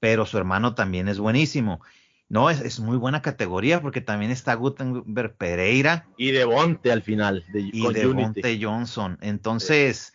pero 0.00 0.24
su 0.24 0.38
hermano 0.38 0.74
también 0.74 1.08
es 1.08 1.18
buenísimo. 1.18 1.82
No, 2.30 2.48
es, 2.48 2.80
muy 2.80 2.96
buena 2.96 3.20
categoría 3.20 3.82
porque 3.82 4.00
también 4.00 4.30
está 4.30 4.54
Gutenberg 4.54 5.36
Pereira. 5.36 6.06
Y 6.16 6.30
Devonte 6.30 6.90
al 6.90 7.02
final. 7.02 7.44
De, 7.52 7.60
y 7.70 7.86
Devonte 7.92 8.58
Johnson. 8.58 9.18
Entonces, 9.20 10.14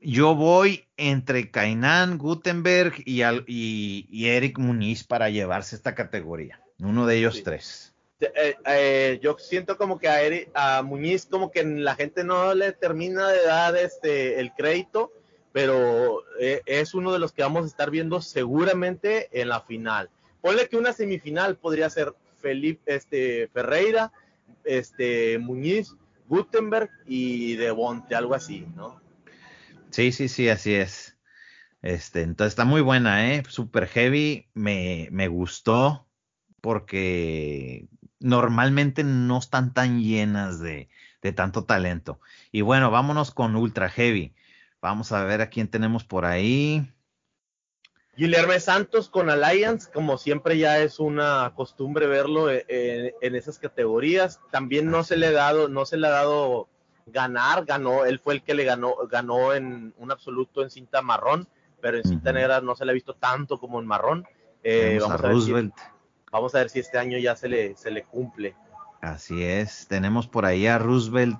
yo 0.00 0.34
voy 0.34 0.86
entre 0.96 1.50
Kainan, 1.50 2.18
Gutenberg 2.18 2.94
y, 3.04 3.22
y, 3.46 4.28
Eric 4.28 4.58
Muniz 4.58 5.04
para 5.04 5.30
llevarse 5.30 5.76
esta 5.76 5.94
categoría. 5.94 6.60
Uno 6.78 7.06
de 7.06 7.16
ellos 7.16 7.42
tres. 7.42 7.94
Eh, 8.20 8.56
eh, 8.66 9.20
yo 9.22 9.36
siento 9.38 9.76
como 9.76 9.98
que 9.98 10.08
a, 10.08 10.22
Eric, 10.22 10.50
a 10.54 10.82
Muñiz 10.82 11.26
como 11.26 11.50
que 11.50 11.62
la 11.64 11.94
gente 11.94 12.24
no 12.24 12.52
le 12.54 12.72
termina 12.72 13.28
de 13.28 13.44
dar 13.44 13.76
este 13.76 14.40
el 14.40 14.52
crédito, 14.54 15.12
pero 15.52 16.24
eh, 16.40 16.62
es 16.66 16.94
uno 16.94 17.12
de 17.12 17.20
los 17.20 17.32
que 17.32 17.42
vamos 17.42 17.64
a 17.64 17.68
estar 17.68 17.90
viendo 17.90 18.20
seguramente 18.20 19.28
en 19.40 19.48
la 19.48 19.60
final. 19.60 20.10
Ponle 20.40 20.68
que 20.68 20.76
una 20.76 20.92
semifinal 20.92 21.56
podría 21.56 21.90
ser 21.90 22.14
Felipe 22.40 22.94
este, 22.94 23.48
Ferreira, 23.48 24.12
este, 24.64 25.38
Muñiz, 25.38 25.94
Gutenberg 26.28 26.90
y 27.06 27.56
Devonte, 27.56 28.14
algo 28.14 28.34
así, 28.34 28.66
¿no? 28.76 29.00
Sí, 29.90 30.12
sí, 30.12 30.28
sí, 30.28 30.48
así 30.48 30.74
es. 30.74 31.16
Este, 31.82 32.22
entonces 32.22 32.52
está 32.52 32.64
muy 32.64 32.80
buena, 32.80 33.32
¿eh? 33.32 33.42
Super 33.48 33.86
heavy, 33.86 34.48
me, 34.54 35.08
me 35.10 35.28
gustó 35.28 36.08
porque 36.60 37.88
normalmente 38.20 39.04
no 39.04 39.38
están 39.38 39.72
tan 39.72 40.02
llenas 40.02 40.60
de, 40.60 40.88
de 41.22 41.32
tanto 41.32 41.64
talento. 41.64 42.20
Y 42.52 42.62
bueno, 42.62 42.90
vámonos 42.90 43.30
con 43.30 43.56
Ultra 43.56 43.88
Heavy. 43.88 44.34
Vamos 44.80 45.12
a 45.12 45.24
ver 45.24 45.40
a 45.40 45.50
quién 45.50 45.68
tenemos 45.68 46.04
por 46.04 46.24
ahí. 46.24 46.92
Guillermo 48.16 48.58
Santos 48.58 49.08
con 49.08 49.30
Alliance, 49.30 49.88
como 49.92 50.18
siempre 50.18 50.58
ya 50.58 50.80
es 50.80 50.98
una 50.98 51.52
costumbre 51.54 52.08
verlo 52.08 52.50
en, 52.50 52.64
en, 53.20 53.34
esas 53.36 53.60
categorías. 53.60 54.40
También 54.50 54.90
no 54.90 55.04
se 55.04 55.16
le 55.16 55.28
ha 55.28 55.32
dado, 55.32 55.68
no 55.68 55.86
se 55.86 55.96
le 55.96 56.08
ha 56.08 56.10
dado 56.10 56.68
ganar, 57.12 57.64
ganó, 57.64 58.04
él 58.04 58.18
fue 58.18 58.34
el 58.34 58.42
que 58.42 58.54
le 58.54 58.64
ganó, 58.64 58.94
ganó 59.10 59.52
en 59.52 59.94
un 59.98 60.10
absoluto 60.10 60.62
en 60.62 60.70
cinta 60.70 61.02
marrón, 61.02 61.48
pero 61.80 61.96
en 61.96 62.04
cinta 62.04 62.32
negra 62.32 62.60
no 62.60 62.74
se 62.74 62.84
le 62.84 62.92
ha 62.92 62.94
visto 62.94 63.14
tanto 63.14 63.58
como 63.58 63.80
en 63.80 63.86
marrón. 63.86 64.26
Eh, 64.62 64.98
vamos, 65.00 65.14
a, 65.14 65.16
Roosevelt. 65.18 65.74
vamos 66.32 66.54
a 66.54 66.58
ver 66.58 66.70
si 66.70 66.80
este 66.80 66.98
año 66.98 67.18
ya 67.18 67.36
se 67.36 67.48
le, 67.48 67.76
se 67.76 67.90
le 67.90 68.04
cumple. 68.04 68.56
Así 69.00 69.44
es, 69.44 69.86
tenemos 69.86 70.26
por 70.26 70.44
ahí 70.44 70.66
a 70.66 70.78
Roosevelt 70.78 71.38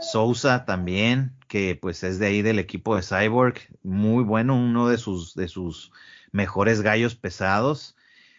Sousa 0.00 0.64
también, 0.64 1.34
que 1.48 1.78
pues 1.80 2.02
es 2.02 2.18
de 2.18 2.26
ahí 2.26 2.42
del 2.42 2.58
equipo 2.58 2.96
de 2.96 3.02
Cyborg, 3.02 3.58
muy 3.82 4.24
bueno, 4.24 4.56
uno 4.56 4.88
de 4.88 4.98
sus, 4.98 5.34
de 5.34 5.48
sus 5.48 5.92
mejores 6.32 6.82
gallos 6.82 7.14
pesados. 7.14 7.96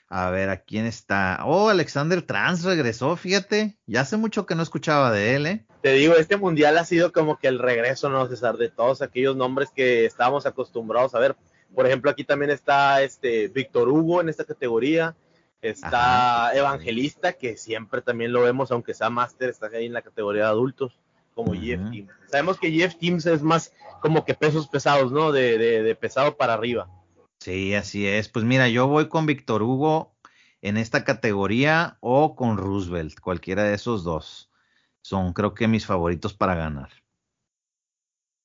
A 0.07 0.31
ver, 0.31 0.49
¿a 0.49 0.61
quién 0.61 0.85
está? 0.85 1.41
Oh, 1.45 1.69
Alexander 1.69 2.21
Trans 2.23 2.63
regresó, 2.63 3.15
fíjate. 3.15 3.77
Ya 3.85 4.01
hace 4.01 4.17
mucho 4.17 4.47
que 4.47 4.55
no 4.55 4.63
escuchaba 4.63 5.11
de 5.11 5.35
él, 5.35 5.45
¿eh? 5.45 5.65
Te 5.81 5.93
digo, 5.93 6.15
este 6.15 6.35
mundial 6.35 6.77
ha 6.77 6.83
sido 6.83 7.13
como 7.13 7.39
que 7.39 7.47
el 7.47 7.59
regreso, 7.59 8.09
¿no, 8.09 8.27
César? 8.27 8.57
De 8.57 8.69
todos 8.69 9.01
aquellos 9.01 9.35
nombres 9.35 9.69
que 9.73 10.05
estábamos 10.05 10.45
acostumbrados 10.45 11.15
a 11.15 11.19
ver. 11.19 11.35
Por 11.73 11.85
ejemplo, 11.85 12.11
aquí 12.11 12.23
también 12.23 12.51
está 12.51 13.01
este 13.01 13.47
Víctor 13.47 13.87
Hugo 13.87 14.21
en 14.21 14.29
esta 14.29 14.43
categoría. 14.43 15.15
Está 15.61 16.51
Evangelista, 16.53 17.33
que 17.33 17.57
siempre 17.57 18.01
también 18.01 18.31
lo 18.31 18.41
vemos, 18.41 18.71
aunque 18.71 18.93
sea 18.93 19.09
máster, 19.09 19.49
está 19.49 19.67
ahí 19.67 19.85
en 19.85 19.93
la 19.93 20.01
categoría 20.01 20.43
de 20.43 20.49
adultos, 20.49 20.99
como 21.35 21.53
Jeff 21.53 21.81
Teams. 21.91 22.09
Sabemos 22.27 22.57
que 22.59 22.71
Jeff 22.71 22.95
Teams 22.95 23.25
es 23.25 23.41
más 23.41 23.73
como 24.01 24.23
que 24.23 24.33
pesos 24.33 24.67
pesados, 24.67 25.11
¿no? 25.11 25.31
De, 25.31 25.57
de, 25.57 25.83
de 25.83 25.95
pesado 25.95 26.37
para 26.37 26.53
arriba. 26.53 26.89
Sí, 27.39 27.73
así 27.73 28.07
es. 28.07 28.29
Pues 28.29 28.45
mira, 28.45 28.67
yo 28.69 28.87
voy 28.87 29.07
con 29.09 29.25
Víctor 29.25 29.63
Hugo 29.63 30.13
en 30.61 30.77
esta 30.77 31.03
categoría 31.03 31.97
o 31.99 32.35
con 32.35 32.57
Roosevelt, 32.57 33.19
cualquiera 33.19 33.63
de 33.63 33.75
esos 33.75 34.03
dos. 34.03 34.48
Son 35.01 35.33
creo 35.33 35.53
que 35.53 35.67
mis 35.67 35.85
favoritos 35.85 36.33
para 36.33 36.55
ganar. 36.55 36.89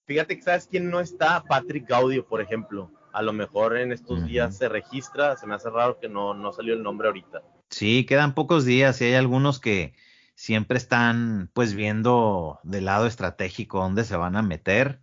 Fíjate 0.06 0.36
que 0.36 0.42
sabes 0.42 0.66
quién 0.66 0.90
no 0.90 1.00
está, 1.00 1.42
Patrick 1.44 1.88
Gaudio, 1.88 2.26
por 2.26 2.40
ejemplo. 2.40 2.90
A 3.12 3.22
lo 3.22 3.32
mejor 3.32 3.76
en 3.76 3.92
estos 3.92 4.26
días 4.26 4.56
se 4.56 4.68
registra, 4.68 5.36
se 5.36 5.46
me 5.46 5.54
hace 5.54 5.70
raro 5.70 5.98
que 6.00 6.08
no, 6.08 6.34
no 6.34 6.52
salió 6.52 6.74
el 6.74 6.82
nombre 6.82 7.08
ahorita. 7.08 7.42
Sí, 7.70 8.04
quedan 8.04 8.34
pocos 8.34 8.64
días 8.64 9.00
y 9.00 9.04
hay 9.04 9.14
algunos 9.14 9.60
que 9.60 9.94
siempre 10.34 10.78
están 10.78 11.50
pues 11.54 11.74
viendo 11.74 12.58
del 12.64 12.86
lado 12.86 13.06
estratégico 13.06 13.78
dónde 13.78 14.04
se 14.04 14.16
van 14.16 14.36
a 14.36 14.42
meter 14.42 15.00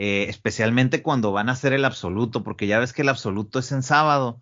eh, 0.00 0.28
especialmente 0.28 1.02
cuando 1.02 1.32
van 1.32 1.48
a 1.48 1.52
hacer 1.52 1.72
el 1.72 1.84
absoluto, 1.84 2.44
porque 2.44 2.68
ya 2.68 2.78
ves 2.78 2.92
que 2.92 3.02
el 3.02 3.08
absoluto 3.08 3.58
es 3.58 3.72
en 3.72 3.82
sábado. 3.82 4.40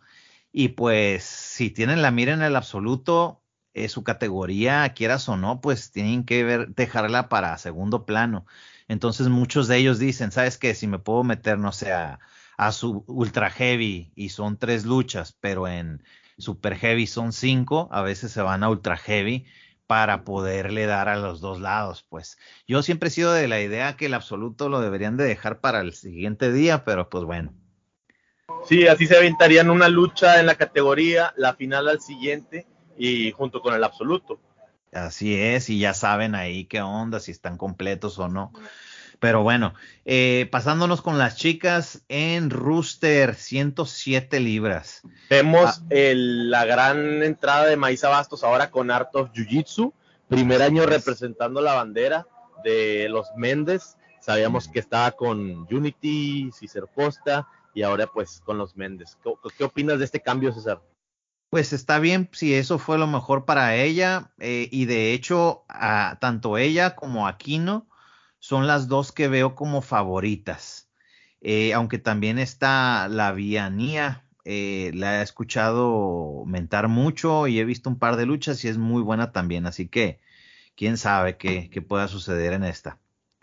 Y 0.53 0.69
pues 0.69 1.25
si 1.25 1.71
tienen 1.71 2.03
la 2.03 2.11
mira 2.11 2.35
en 2.35 2.43
el 2.43 2.57
absoluto, 2.57 3.43
eh, 3.77 3.91
su 3.91 4.03
categoría, 4.03 4.89
quieras 4.95 5.29
o 5.29 5.37
no, 5.37 5.61
pues 5.61 5.91
tienen 5.91 6.25
que 6.25 6.45
ver, 6.45 6.69
dejarla 6.69 7.29
para 7.29 7.59
segundo 7.59 8.07
plano. 8.07 8.47
Entonces 8.89 9.29
muchos 9.29 9.69
de 9.69 9.77
ellos 9.77 9.99
dicen, 9.99 10.33
¿sabes 10.33 10.57
qué? 10.57 10.75
Si 10.75 10.87
me 10.87 10.99
puedo 10.99 11.25
meter, 11.25 11.59
no 11.59 11.73
sé, 11.73 11.93
a, 11.93 12.19
a 12.57 12.73
su 12.73 13.05
ultra 13.07 13.51
heavy 13.51 14.13
y 14.17 14.31
son 14.31 14.57
tres 14.57 14.87
luchas, 14.87 15.37
pero 15.41 15.69
en 15.69 16.03
super 16.39 16.75
heavy 16.75 17.07
son 17.07 17.35
cinco, 17.35 17.91
a 17.93 18.01
veces 18.01 18.33
se 18.33 18.41
van 18.41 18.65
a 18.65 18.71
ultra 18.71 18.97
heavy 18.97 19.45
para 19.87 20.25
poderle 20.25 20.87
dar 20.87 21.11
a 21.11 21.17
los 21.17 21.43
dos 21.43 21.61
lados, 21.61 22.07
pues. 22.09 22.39
Yo 22.67 22.83
siempre 22.83 23.09
he 23.09 23.13
sido 23.13 23.35
de 23.35 23.47
la 23.47 23.61
idea 23.61 23.95
que 23.99 24.07
el 24.07 24.15
absoluto 24.15 24.71
lo 24.71 24.81
deberían 24.81 25.19
de 25.19 25.25
dejar 25.25 25.61
para 25.61 25.83
el 25.83 25.93
siguiente 25.93 26.51
día, 26.51 26.83
pero 26.83 27.11
pues 27.11 27.25
bueno. 27.25 27.53
Sí, 28.65 28.87
así 28.87 29.07
se 29.07 29.19
aventarían 29.19 29.69
una 29.69 29.91
lucha 29.91 30.41
en 30.41 30.47
la 30.47 30.55
categoría, 30.55 31.35
la 31.37 31.55
final 31.55 31.89
al 31.89 32.01
siguiente 32.01 32.67
y 32.97 33.33
junto 33.33 33.61
con 33.61 33.75
el 33.75 33.85
absoluto. 33.85 34.39
Así 34.93 35.35
es, 35.35 35.69
y 35.69 35.79
ya 35.79 35.95
saben 35.95 36.35
ahí 36.35 36.65
qué 36.65 36.81
onda, 36.81 37.21
si 37.21 37.31
están 37.31 37.59
completos 37.59 38.19
o 38.19 38.29
no. 38.29 38.53
Pero 39.19 39.43
bueno, 39.43 39.75
eh, 40.05 40.49
pasándonos 40.51 41.01
con 41.01 41.19
las 41.19 41.37
chicas 41.37 42.03
en 42.09 42.51
Rooster, 42.51 43.35
107 43.35 44.41
libras. 44.41 45.03
Vemos 45.31 45.79
ah. 45.79 45.85
la 45.91 46.65
gran 46.65 47.23
entrada 47.23 47.67
de 47.67 47.77
Maísa 47.77 48.09
Bastos 48.09 48.45
ahora 48.45 48.71
con 48.71 48.91
Art 48.91 49.15
of 49.15 49.31
Jiu 49.33 49.47
Jitsu, 49.47 49.95
primer 50.29 50.63
año 50.63 50.85
representando 50.87 51.61
la 51.61 51.75
bandera 51.75 52.27
de 52.63 53.09
los 53.09 53.29
Méndez. 53.37 53.97
Sabíamos 54.21 54.69
que 54.69 54.81
estaba 54.81 55.13
con 55.13 55.67
Unity, 55.73 56.51
Cicero 56.53 56.89
Costa 56.93 57.49
y 57.75 57.83
ahora 57.83 58.07
pues 58.07 58.43
con 58.45 58.59
los 58.59 58.77
Méndez. 58.77 59.17
¿Qué, 59.57 59.65
opinas 59.65 59.99
de 59.99 60.05
este 60.05 60.21
cambio, 60.21 60.53
César? 60.53 60.81
Pues 61.51 61.73
está 61.73 61.99
bien 61.99 62.29
si 62.33 62.55
eso 62.55 62.79
fue 62.79 62.99
lo 62.99 63.07
mejor 63.07 63.45
para 63.45 63.77
ella 63.77 64.33
eh, 64.39 64.69
y 64.71 64.87
de 64.87 65.13
hecho 65.13 65.65
a, 65.69 66.19
tanto 66.21 66.59
ella 66.59 66.97
como 66.97 67.29
Aquino 67.29 67.89
son 68.39 68.67
las 68.67 68.89
dos 68.89 69.13
que 69.13 69.29
veo 69.29 69.55
como 69.55 69.81
favoritas. 69.81 70.89
Eh, 71.41 71.75
aunque 71.75 71.99
también 71.99 72.39
está 72.39 73.09
la 73.09 73.33
Vianía, 73.33 74.25
eh, 74.45 74.91
la 74.95 75.21
he 75.21 75.23
escuchado 75.23 76.45
mentar 76.47 76.89
mucho 76.89 77.47
y 77.47 77.61
he 77.61 77.65
visto 77.65 77.91
un 77.91 77.99
par 77.99 78.17
de 78.17 78.27
luchas 78.27 78.65
y 78.65 78.69
es 78.69 78.79
muy 78.79 79.03
buena 79.03 79.33
también. 79.33 79.67
Así 79.67 79.89
que 79.89 80.21
quién 80.77 80.97
sabe 80.97 81.37
qué, 81.37 81.69
pueda 81.87 82.09
suceder 82.09 82.53
en 82.53 82.65
esta. 82.65 82.99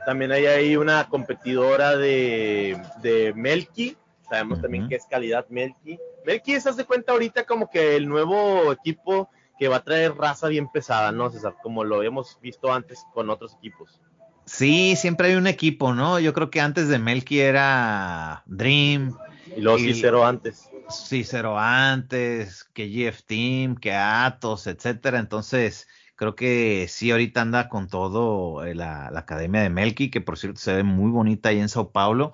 También 0.05 0.31
hay 0.31 0.45
ahí 0.45 0.75
una 0.75 1.07
competidora 1.07 1.95
de, 1.95 2.81
de 3.01 3.33
Melky. 3.33 3.95
Sabemos 4.27 4.61
también 4.61 4.87
que 4.87 4.95
es 4.95 5.05
calidad 5.05 5.45
Melky. 5.49 5.99
Melky, 6.25 6.59
se 6.59 6.69
hace 6.69 6.85
cuenta 6.85 7.11
ahorita 7.11 7.45
como 7.45 7.69
que 7.69 7.95
el 7.95 8.07
nuevo 8.07 8.71
equipo 8.71 9.29
que 9.59 9.67
va 9.67 9.77
a 9.77 9.83
traer 9.83 10.15
raza 10.15 10.47
bien 10.47 10.67
pesada, 10.71 11.11
¿no, 11.11 11.29
César? 11.29 11.55
Como 11.61 11.83
lo 11.83 12.01
hemos 12.03 12.39
visto 12.41 12.71
antes 12.71 13.05
con 13.13 13.29
otros 13.29 13.55
equipos. 13.55 14.01
Sí, 14.45 14.95
siempre 14.95 15.29
hay 15.29 15.35
un 15.35 15.47
equipo, 15.47 15.93
¿no? 15.93 16.19
Yo 16.19 16.33
creo 16.33 16.49
que 16.49 16.59
antes 16.59 16.87
de 16.89 16.99
Melky 16.99 17.39
era 17.39 18.43
Dream. 18.45 19.15
Y 19.55 19.61
luego 19.61 19.77
Cicero 19.77 20.25
antes. 20.25 20.69
Cicero 20.89 21.57
antes, 21.57 22.65
que 22.73 22.87
GF 22.87 23.23
Team, 23.23 23.75
que 23.75 23.93
Atos, 23.93 24.67
etcétera. 24.67 25.19
Entonces, 25.19 25.87
creo 26.15 26.35
que 26.35 26.87
sí, 26.89 27.11
ahorita 27.11 27.41
anda 27.41 27.69
con 27.69 27.87
todo 27.87 28.65
eh, 28.65 28.75
la, 28.75 29.09
la, 29.11 29.19
academia 29.21 29.61
de 29.61 29.69
Melky, 29.69 30.09
que 30.09 30.21
por 30.21 30.37
cierto 30.37 30.59
se 30.59 30.73
ve 30.73 30.83
muy 30.83 31.11
bonita 31.11 31.49
ahí 31.49 31.59
en 31.59 31.69
Sao 31.69 31.91
Paulo. 31.91 32.33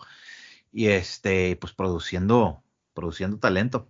Y 0.71 0.87
este, 0.87 1.55
pues 1.55 1.73
produciendo, 1.73 2.63
produciendo 2.93 3.37
talento. 3.39 3.89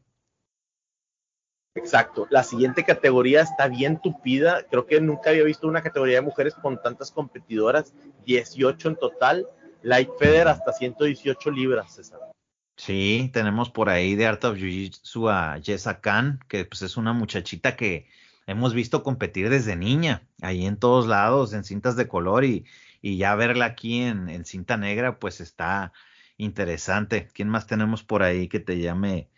Exacto. 1.76 2.28
La 2.30 2.44
siguiente 2.44 2.84
categoría 2.84 3.42
está 3.42 3.68
bien 3.68 4.02
tupida. 4.02 4.64
Creo 4.70 4.86
que 4.86 5.00
nunca 5.00 5.30
había 5.30 5.44
visto 5.44 5.68
una 5.68 5.82
categoría 5.82 6.16
de 6.16 6.22
mujeres 6.22 6.56
con 6.56 6.82
tantas 6.82 7.12
competidoras. 7.12 7.94
18 8.26 8.90
en 8.90 8.96
total. 8.96 9.48
Light 9.82 10.10
Feder 10.20 10.48
hasta 10.48 10.74
118 10.74 11.52
libras, 11.52 11.96
César. 11.96 12.20
Sí, 12.76 13.30
tenemos 13.34 13.70
por 13.70 13.90
ahí 13.90 14.16
de 14.16 14.26
Art 14.26 14.44
of 14.46 14.58
Jiu-Jitsu 14.58 15.30
a 15.30 15.60
Jessa 15.62 16.00
Khan, 16.00 16.40
que 16.48 16.66
pues 16.66 16.82
es 16.82 16.96
una 16.96 17.12
muchachita 17.12 17.76
que 17.76 18.08
hemos 18.48 18.74
visto 18.74 19.04
competir 19.04 19.50
desde 19.50 19.76
niña, 19.76 20.28
ahí 20.42 20.66
en 20.66 20.78
todos 20.78 21.06
lados, 21.06 21.54
en 21.54 21.66
cintas 21.66 21.96
de 21.98 22.08
color 22.08 22.46
y, 22.46 22.66
y 23.02 23.18
ya 23.18 23.36
verla 23.36 23.66
aquí 23.66 24.02
en, 24.02 24.30
en, 24.30 24.46
cinta 24.46 24.78
negra, 24.78 25.20
pues 25.20 25.42
está 25.42 25.92
interesante. 26.40 27.30
¿Quién 27.34 27.50
más 27.50 27.68
tenemos 27.68 28.04
por 28.04 28.24
ahí 28.24 28.48
que 28.48 28.60
te 28.60 28.80
llame 28.80 29.30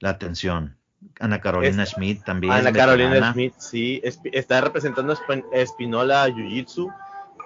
la 0.00 0.10
atención? 0.10 0.76
Ana 1.20 1.40
Carolina 1.40 1.86
Schmidt 1.86 2.24
también. 2.24 2.52
Ana 2.52 2.72
Carolina 2.72 3.32
Schmidt, 3.32 3.54
sí, 3.56 4.02
está 4.04 4.60
representando 4.60 5.14
a 5.14 5.56
Espinola 5.56 6.28
Jiu-Jitsu. 6.28 6.92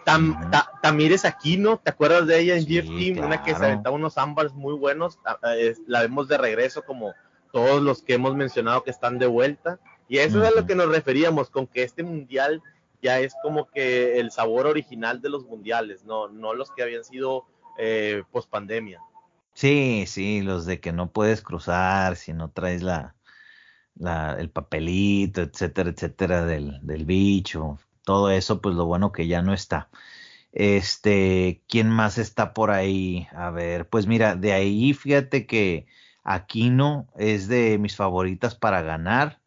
Tam, 0.04 0.50
Tamires 0.82 1.24
Aquino, 1.24 1.78
¿te 1.78 1.90
acuerdas 1.90 2.26
de 2.26 2.40
ella 2.40 2.56
en 2.56 2.64
GF 2.64 2.88
Team? 2.98 3.24
Una 3.24 3.44
que 3.44 3.54
se 3.54 3.64
aventaba 3.64 3.94
unos 3.94 4.18
ámbars 4.18 4.52
muy 4.54 4.74
buenos. 4.74 5.18
La 5.86 6.00
vemos 6.00 6.26
de 6.26 6.38
regreso 6.38 6.82
como 6.82 7.12
todos 7.52 7.82
los 7.82 8.02
que 8.02 8.14
hemos 8.14 8.34
mencionado 8.34 8.82
que 8.82 8.90
están 8.90 9.18
de 9.18 9.26
vuelta. 9.26 9.78
Y 10.08 10.18
eso 10.18 10.42
es 10.42 10.48
a 10.48 10.58
lo 10.58 10.66
que 10.66 10.74
nos 10.74 10.88
referíamos, 10.88 11.50
con 11.50 11.66
que 11.66 11.82
este 11.84 12.02
mundial 12.02 12.62
ya 13.02 13.20
es 13.20 13.34
como 13.42 13.68
que 13.68 14.18
el 14.18 14.30
sabor 14.30 14.66
original 14.66 15.20
de 15.20 15.28
los 15.28 15.44
mundiales, 15.44 16.04
no, 16.04 16.28
no 16.28 16.54
los 16.54 16.70
que 16.70 16.82
habían 16.82 17.04
sido 17.04 17.46
eh, 17.78 18.22
post 18.30 18.50
pandemia. 18.50 19.00
Sí, 19.54 20.04
sí, 20.06 20.40
los 20.40 20.66
de 20.66 20.80
que 20.80 20.92
no 20.92 21.12
puedes 21.12 21.42
cruzar 21.42 22.16
si 22.16 22.32
no 22.32 22.50
traes 22.50 22.82
la, 22.82 23.16
el 24.38 24.50
papelito, 24.50 25.42
etcétera, 25.42 25.90
etcétera, 25.90 26.44
del, 26.46 26.80
del 26.82 27.04
bicho, 27.04 27.78
todo 28.04 28.30
eso, 28.30 28.60
pues 28.60 28.74
lo 28.74 28.86
bueno 28.86 29.12
que 29.12 29.26
ya 29.26 29.42
no 29.42 29.52
está. 29.52 29.90
Este, 30.52 31.62
¿quién 31.68 31.88
más 31.90 32.18
está 32.18 32.54
por 32.54 32.70
ahí? 32.70 33.26
A 33.32 33.50
ver, 33.50 33.88
pues 33.88 34.06
mira, 34.06 34.36
de 34.36 34.52
ahí 34.52 34.94
fíjate 34.94 35.46
que 35.46 35.86
Aquino 36.24 37.08
es 37.16 37.48
de 37.48 37.78
mis 37.78 37.96
favoritas 37.96 38.54
para 38.54 38.82
ganar. 38.82 39.41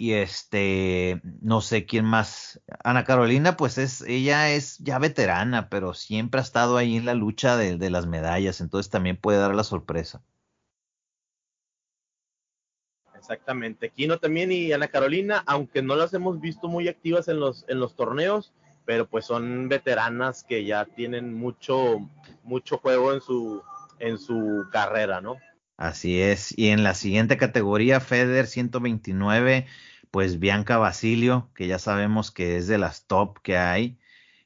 Y 0.00 0.14
este, 0.14 1.20
no 1.42 1.60
sé 1.60 1.84
quién 1.84 2.06
más. 2.06 2.58
Ana 2.82 3.04
Carolina, 3.04 3.58
pues 3.58 3.76
es, 3.76 4.00
ella 4.00 4.50
es 4.50 4.78
ya 4.78 4.98
veterana, 4.98 5.68
pero 5.68 5.92
siempre 5.92 6.40
ha 6.40 6.42
estado 6.42 6.78
ahí 6.78 6.96
en 6.96 7.04
la 7.04 7.12
lucha 7.12 7.58
de, 7.58 7.76
de 7.76 7.90
las 7.90 8.06
medallas, 8.06 8.62
entonces 8.62 8.90
también 8.90 9.18
puede 9.18 9.36
dar 9.36 9.54
la 9.54 9.62
sorpresa. 9.62 10.22
Exactamente. 13.14 13.90
Kino 13.90 14.18
también 14.18 14.50
y 14.50 14.72
Ana 14.72 14.88
Carolina, 14.88 15.42
aunque 15.44 15.82
no 15.82 15.94
las 15.96 16.14
hemos 16.14 16.40
visto 16.40 16.66
muy 16.66 16.88
activas 16.88 17.28
en 17.28 17.38
los, 17.38 17.66
en 17.68 17.78
los 17.78 17.94
torneos, 17.94 18.54
pero 18.86 19.06
pues 19.06 19.26
son 19.26 19.68
veteranas 19.68 20.44
que 20.44 20.64
ya 20.64 20.86
tienen 20.86 21.34
mucho, 21.34 22.08
mucho 22.42 22.78
juego 22.78 23.12
en 23.12 23.20
su, 23.20 23.62
en 23.98 24.16
su 24.16 24.66
carrera, 24.72 25.20
¿no? 25.20 25.36
Así 25.80 26.20
es. 26.20 26.52
Y 26.58 26.68
en 26.68 26.84
la 26.84 26.92
siguiente 26.92 27.38
categoría, 27.38 28.00
Feder 28.00 28.46
129, 28.46 29.66
pues 30.10 30.38
Bianca 30.38 30.76
Basilio, 30.76 31.48
que 31.54 31.68
ya 31.68 31.78
sabemos 31.78 32.30
que 32.30 32.58
es 32.58 32.66
de 32.66 32.76
las 32.76 33.06
top 33.06 33.38
que 33.40 33.56
hay 33.56 33.96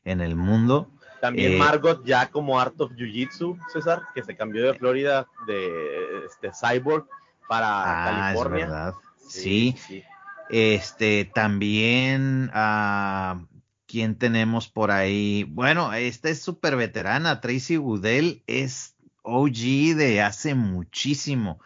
en 0.05 0.21
el 0.21 0.37
mundo. 0.37 0.93
También 1.21 1.55
eh, 1.55 1.57
Margot 1.57 2.05
ya 2.05 2.31
como 2.31 2.61
Art 2.61 2.81
of 2.81 2.93
Jiu 2.95 3.09
Jitsu, 3.09 3.59
César, 3.73 4.03
que 4.15 4.23
se 4.23 4.37
cambió 4.37 4.65
de 4.65 4.79
Florida 4.79 5.27
de 5.49 6.25
este 6.25 6.53
Cyborg 6.53 7.09
para 7.49 7.67
ah, 7.83 8.05
California. 8.05 8.67
verdad. 8.67 8.95
Sí, 9.29 9.75
Este, 10.51 11.25
también, 11.25 12.49
uh, 12.55 13.45
¿quién 13.89 14.15
tenemos 14.15 14.69
por 14.69 14.93
ahí? 14.93 15.43
Bueno, 15.49 15.93
esta 15.95 16.29
es 16.29 16.41
súper 16.41 16.77
veterana. 16.77 17.41
Tracy 17.41 17.75
Goodell 17.75 18.45
es 18.47 18.94
OG 19.25 19.97
de 19.97 20.23
hace 20.23 20.55
muchísimo. 20.55 21.61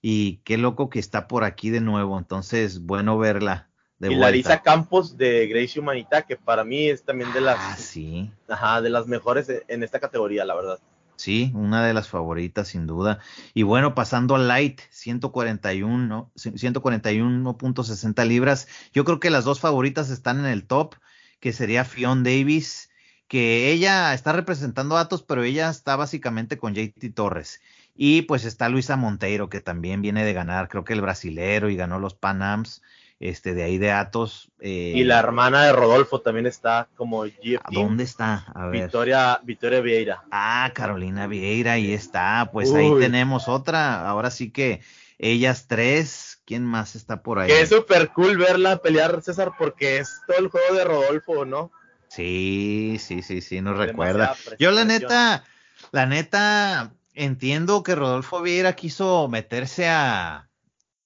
Y 0.00 0.38
qué 0.38 0.58
loco 0.58 0.90
que 0.90 0.98
está 0.98 1.28
por 1.28 1.44
aquí 1.44 1.70
de 1.70 1.80
nuevo. 1.80 2.18
Entonces, 2.18 2.80
bueno 2.80 3.16
verla. 3.18 3.68
De 3.98 4.12
y 4.12 4.16
Larisa 4.16 4.62
Campos 4.62 5.16
de 5.16 5.46
Gracie 5.46 5.80
Humanita, 5.80 6.22
que 6.22 6.36
para 6.36 6.64
mí 6.64 6.88
es 6.88 7.04
también 7.04 7.32
de 7.32 7.40
las, 7.40 7.56
ah, 7.60 7.76
sí. 7.78 8.32
ajá, 8.48 8.80
de 8.82 8.90
las 8.90 9.06
mejores 9.06 9.48
en 9.68 9.84
esta 9.84 10.00
categoría, 10.00 10.44
la 10.44 10.56
verdad. 10.56 10.80
Sí, 11.14 11.52
una 11.54 11.86
de 11.86 11.94
las 11.94 12.08
favoritas 12.08 12.66
sin 12.66 12.88
duda. 12.88 13.20
Y 13.54 13.62
bueno, 13.62 13.94
pasando 13.94 14.34
a 14.34 14.38
Light, 14.40 14.80
141, 14.90 16.32
141.60 16.34 18.26
libras. 18.26 18.66
Yo 18.92 19.04
creo 19.04 19.20
que 19.20 19.30
las 19.30 19.44
dos 19.44 19.60
favoritas 19.60 20.10
están 20.10 20.40
en 20.40 20.46
el 20.46 20.66
top, 20.66 20.96
que 21.38 21.52
sería 21.52 21.84
Fion 21.84 22.24
Davis, 22.24 22.90
que 23.32 23.72
ella 23.72 24.12
está 24.12 24.32
representando 24.32 24.94
a 24.94 25.00
Atos, 25.00 25.22
pero 25.22 25.42
ella 25.42 25.70
está 25.70 25.96
básicamente 25.96 26.58
con 26.58 26.74
JT 26.74 27.14
Torres. 27.14 27.62
Y 27.96 28.22
pues 28.22 28.44
está 28.44 28.68
Luisa 28.68 28.96
Monteiro, 28.96 29.48
que 29.48 29.62
también 29.62 30.02
viene 30.02 30.22
de 30.22 30.34
ganar, 30.34 30.68
creo 30.68 30.84
que 30.84 30.92
el 30.92 31.00
brasilero 31.00 31.70
y 31.70 31.76
ganó 31.76 31.98
los 31.98 32.12
Panams 32.12 32.82
este, 33.20 33.54
de 33.54 33.62
ahí 33.62 33.78
de 33.78 33.90
Atos. 33.90 34.50
Eh, 34.60 34.92
y 34.96 35.04
la 35.04 35.18
hermana 35.18 35.64
de 35.64 35.72
Rodolfo 35.72 36.20
también 36.20 36.44
está 36.44 36.88
como 36.94 37.24
¿Dónde 37.70 38.04
está? 38.04 38.44
A 38.54 38.66
ver. 38.66 38.82
Victoria, 38.82 39.40
Victoria 39.42 39.80
Vieira. 39.80 40.24
Ah, 40.30 40.70
Carolina 40.74 41.26
Vieira, 41.26 41.72
ahí 41.72 41.94
está. 41.94 42.50
Pues 42.52 42.70
ahí 42.74 42.92
tenemos 43.00 43.48
otra. 43.48 44.06
Ahora 44.10 44.30
sí 44.30 44.50
que 44.50 44.82
ellas 45.18 45.68
tres. 45.68 46.42
¿Quién 46.44 46.66
más 46.66 46.96
está 46.96 47.22
por 47.22 47.38
ahí? 47.38 47.48
Que 47.48 47.62
es 47.62 47.70
súper 47.70 48.10
cool 48.10 48.36
verla 48.36 48.76
pelear, 48.82 49.22
César, 49.22 49.52
porque 49.58 49.96
es 49.96 50.20
todo 50.26 50.36
el 50.36 50.48
juego 50.48 50.74
de 50.74 50.84
Rodolfo, 50.84 51.46
¿no? 51.46 51.72
Sí, 52.14 52.98
sí, 53.00 53.22
sí, 53.22 53.40
sí, 53.40 53.62
nos 53.62 53.78
recuerda. 53.78 54.36
Yo 54.58 54.70
la 54.70 54.84
neta, 54.84 55.44
la 55.92 56.04
neta, 56.04 56.92
entiendo 57.14 57.82
que 57.82 57.94
Rodolfo 57.94 58.42
Vieira 58.42 58.74
quiso 58.74 59.28
meterse 59.28 59.88
a, 59.88 60.50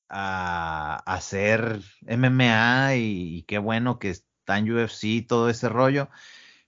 a, 0.09 0.97
hacer 1.07 1.81
MMA 2.09 2.97
y, 2.97 3.45
qué 3.47 3.59
bueno 3.59 4.01
que 4.01 4.11
está 4.11 4.59
en 4.59 4.73
UFC 4.73 5.05
y 5.05 5.23
todo 5.23 5.49
ese 5.49 5.69
rollo. 5.69 6.09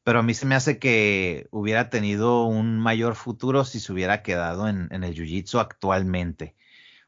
Pero 0.05 0.21
a 0.21 0.23
mí 0.23 0.35
se 0.35 0.47
me 0.47 0.55
hace 0.55 0.79
que 0.79 1.49
hubiera 1.51 1.91
tenido 1.91 2.45
un 2.45 2.79
mayor 2.79 3.17
futuro 3.17 3.65
si 3.65 3.81
se 3.81 3.93
hubiera 3.93 4.23
quedado 4.23 4.69
en, 4.69 4.89
el 4.93 5.17
Jiu-Jitsu 5.17 5.59
actualmente. 5.59 6.55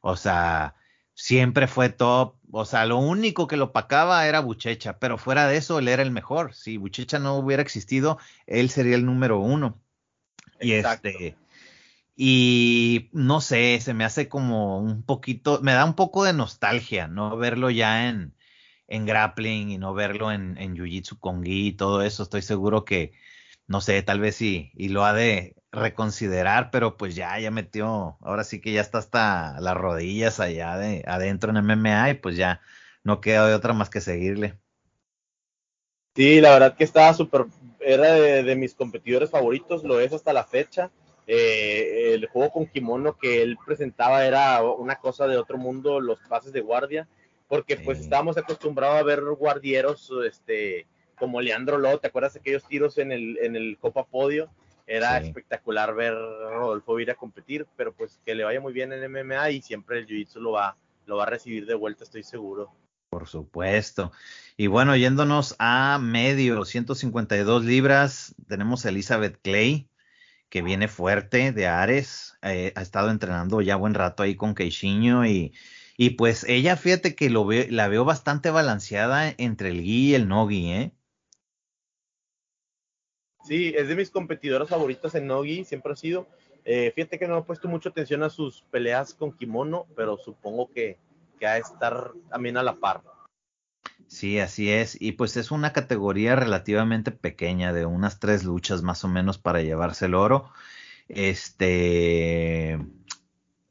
O 0.00 0.16
sea, 0.16 0.74
siempre 1.20 1.66
fue 1.66 1.90
top. 1.90 2.36
O 2.50 2.64
sea, 2.64 2.86
lo 2.86 2.96
único 2.96 3.46
que 3.46 3.58
lo 3.58 3.72
pacaba 3.72 4.26
era 4.26 4.40
Buchecha, 4.40 4.98
pero 4.98 5.18
fuera 5.18 5.46
de 5.46 5.58
eso, 5.58 5.78
él 5.78 5.88
era 5.88 6.02
el 6.02 6.10
mejor. 6.10 6.54
Si 6.54 6.78
Buchecha 6.78 7.18
no 7.18 7.36
hubiera 7.36 7.62
existido, 7.62 8.18
él 8.46 8.70
sería 8.70 8.96
el 8.96 9.04
número 9.04 9.38
uno. 9.38 9.78
Y 10.60 10.72
este 10.72 11.36
y 12.16 13.08
no 13.12 13.40
sé, 13.40 13.80
se 13.80 13.94
me 13.94 14.04
hace 14.04 14.28
como 14.28 14.78
un 14.78 15.02
poquito, 15.02 15.60
me 15.62 15.72
da 15.72 15.84
un 15.84 15.94
poco 15.94 16.24
de 16.24 16.34
nostalgia, 16.34 17.06
¿no? 17.06 17.36
Verlo 17.36 17.70
ya 17.70 18.08
en, 18.08 18.34
en 18.88 19.06
grappling 19.06 19.70
y 19.70 19.78
no 19.78 19.94
verlo 19.94 20.30
en, 20.32 20.58
en 20.58 20.74
Jiu-Jitsu 20.74 21.18
con 21.18 21.42
Gi 21.42 21.68
y 21.68 21.72
todo 21.72 22.02
eso. 22.02 22.22
Estoy 22.22 22.42
seguro 22.42 22.84
que, 22.84 23.12
no 23.70 23.80
sé, 23.80 24.02
tal 24.02 24.18
vez 24.18 24.34
sí, 24.34 24.72
y 24.74 24.88
lo 24.88 25.04
ha 25.04 25.12
de 25.12 25.54
reconsiderar, 25.70 26.72
pero 26.72 26.96
pues 26.96 27.14
ya, 27.14 27.38
ya 27.38 27.52
metió, 27.52 28.18
ahora 28.20 28.42
sí 28.42 28.60
que 28.60 28.72
ya 28.72 28.80
está 28.80 28.98
hasta 28.98 29.60
las 29.60 29.76
rodillas 29.76 30.40
allá 30.40 30.76
de 30.76 31.04
adentro 31.06 31.52
en 31.52 31.58
MMA 31.58 32.10
y 32.10 32.14
pues 32.14 32.36
ya 32.36 32.60
no 33.04 33.20
queda 33.20 33.46
de 33.46 33.54
otra 33.54 33.72
más 33.72 33.88
que 33.88 34.00
seguirle. 34.00 34.58
Sí, 36.16 36.40
la 36.40 36.50
verdad 36.50 36.76
que 36.76 36.82
estaba 36.82 37.14
súper, 37.14 37.46
era 37.78 38.12
de, 38.12 38.56
mis 38.56 38.74
competidores 38.74 39.30
favoritos, 39.30 39.84
lo 39.84 40.00
es 40.00 40.12
hasta 40.12 40.32
la 40.32 40.42
fecha. 40.42 40.90
Eh, 41.28 42.14
el 42.14 42.26
juego 42.26 42.50
con 42.50 42.66
kimono 42.66 43.16
que 43.18 43.40
él 43.40 43.56
presentaba 43.64 44.26
era 44.26 44.64
una 44.64 44.96
cosa 44.96 45.28
de 45.28 45.36
otro 45.36 45.58
mundo, 45.58 46.00
los 46.00 46.18
pases 46.28 46.52
de 46.52 46.60
guardia, 46.60 47.06
porque 47.46 47.76
pues 47.76 48.00
estábamos 48.00 48.36
acostumbrados 48.36 48.98
a 48.98 49.04
ver 49.04 49.22
guardieros 49.38 50.10
este, 50.26 50.88
como 51.20 51.40
Leandro 51.40 51.78
Ló, 51.78 51.98
¿te 51.98 52.08
acuerdas 52.08 52.34
de 52.34 52.40
aquellos 52.40 52.64
tiros 52.66 52.98
en 52.98 53.12
el, 53.12 53.38
en 53.42 53.54
el 53.54 53.76
Copa 53.78 54.06
Podio? 54.06 54.50
Era 54.86 55.18
espectacular 55.18 55.94
ver 55.94 56.14
a 56.14 56.50
Rodolfo 56.50 56.98
ir 56.98 57.12
a 57.12 57.14
competir, 57.14 57.66
pero 57.76 57.92
pues 57.92 58.18
que 58.24 58.34
le 58.34 58.42
vaya 58.42 58.60
muy 58.60 58.72
bien 58.72 58.92
en 58.92 59.08
MMA 59.12 59.50
y 59.50 59.62
siempre 59.62 59.98
el 59.98 60.06
Jiu-Jitsu 60.06 60.40
lo 60.40 60.52
va, 60.52 60.76
lo 61.06 61.16
va 61.16 61.24
a 61.24 61.26
recibir 61.26 61.66
de 61.66 61.74
vuelta, 61.74 62.02
estoy 62.02 62.24
seguro. 62.24 62.72
Por 63.10 63.28
supuesto. 63.28 64.10
Y 64.56 64.66
bueno, 64.66 64.96
yéndonos 64.96 65.54
a 65.58 65.98
medio, 66.02 66.64
152 66.64 67.64
libras, 67.64 68.34
tenemos 68.48 68.84
a 68.84 68.88
Elizabeth 68.88 69.38
Clay, 69.42 69.88
que 70.48 70.62
viene 70.62 70.88
fuerte 70.88 71.52
de 71.52 71.66
Ares, 71.68 72.36
eh, 72.42 72.72
ha 72.74 72.82
estado 72.82 73.10
entrenando 73.10 73.60
ya 73.60 73.76
buen 73.76 73.94
rato 73.94 74.22
ahí 74.22 74.34
con 74.34 74.54
Queixinho 74.54 75.24
y, 75.24 75.52
y 75.96 76.10
pues 76.10 76.44
ella, 76.48 76.76
fíjate 76.76 77.14
que 77.14 77.30
lo 77.30 77.44
ve, 77.44 77.68
la 77.70 77.86
veo 77.86 78.04
bastante 78.04 78.50
balanceada 78.50 79.32
entre 79.38 79.68
el 79.68 79.82
gi 79.82 80.10
y 80.10 80.14
el 80.14 80.26
no 80.26 80.48
gi, 80.48 80.72
¿eh? 80.72 80.92
Sí, 83.50 83.74
es 83.76 83.88
de 83.88 83.96
mis 83.96 84.10
competidoras 84.10 84.68
favoritas 84.68 85.12
en 85.16 85.26
Nogi, 85.26 85.64
siempre 85.64 85.92
ha 85.92 85.96
sido. 85.96 86.28
Eh, 86.64 86.92
fíjate 86.94 87.18
que 87.18 87.26
no 87.26 87.36
he 87.36 87.42
puesto 87.42 87.66
mucha 87.66 87.88
atención 87.88 88.22
a 88.22 88.30
sus 88.30 88.62
peleas 88.70 89.12
con 89.12 89.32
kimono, 89.32 89.88
pero 89.96 90.18
supongo 90.18 90.70
que, 90.70 90.98
que 91.40 91.48
ha 91.48 91.54
de 91.54 91.58
estar 91.62 92.12
también 92.28 92.56
a 92.58 92.62
la 92.62 92.76
par. 92.76 93.02
Sí, 94.06 94.38
así 94.38 94.70
es. 94.70 94.96
Y 95.02 95.12
pues 95.12 95.36
es 95.36 95.50
una 95.50 95.72
categoría 95.72 96.36
relativamente 96.36 97.10
pequeña, 97.10 97.72
de 97.72 97.86
unas 97.86 98.20
tres 98.20 98.44
luchas 98.44 98.82
más 98.82 99.02
o 99.02 99.08
menos 99.08 99.38
para 99.38 99.62
llevarse 99.62 100.06
el 100.06 100.14
oro. 100.14 100.52
Este, 101.08 102.78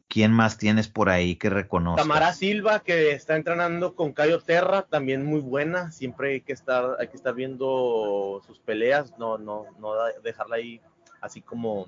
¿Quién 0.09 0.31
más 0.31 0.57
tienes 0.57 0.87
por 0.87 1.07
ahí 1.07 1.35
que 1.35 1.51
reconozcas? 1.51 2.03
Tamara 2.03 2.33
Silva, 2.33 2.79
que 2.79 3.11
está 3.11 3.35
entrenando 3.35 3.93
con 3.93 4.11
Cayo 4.11 4.41
Terra, 4.41 4.81
también 4.81 5.23
muy 5.23 5.39
buena. 5.39 5.91
Siempre 5.91 6.33
hay 6.33 6.41
que 6.41 6.51
estar, 6.51 6.97
hay 6.99 7.09
que 7.09 7.15
estar 7.15 7.35
viendo 7.35 8.41
sus 8.47 8.57
peleas, 8.57 9.13
no, 9.19 9.37
no, 9.37 9.65
no 9.77 9.91
dejarla 10.23 10.55
ahí 10.55 10.81
así 11.21 11.41
como, 11.41 11.85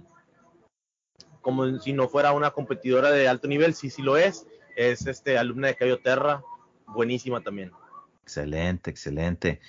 como 1.42 1.80
si 1.80 1.94
no 1.94 2.08
fuera 2.10 2.32
una 2.34 2.52
competidora 2.52 3.10
de 3.10 3.28
alto 3.28 3.48
nivel. 3.48 3.74
Sí, 3.74 3.90
sí 3.90 4.04
lo 4.04 4.18
es. 4.18 4.46
Es 4.76 5.08
este 5.08 5.40
alumna 5.40 5.70
de 5.70 5.76
Cayo 5.76 6.00
Terra, 6.00 6.44
buenísima 6.86 7.42
también. 7.42 7.72
Excelente, 8.22 8.92
excelente. 8.92 9.62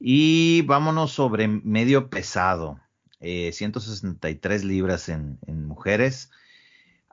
Y 0.00 0.62
vámonos 0.62 1.12
sobre 1.12 1.46
medio 1.46 2.10
pesado. 2.10 2.80
163 3.20 4.62
eh, 4.62 4.64
libras 4.64 5.08
en, 5.08 5.38
en 5.46 5.68
mujeres. 5.68 6.32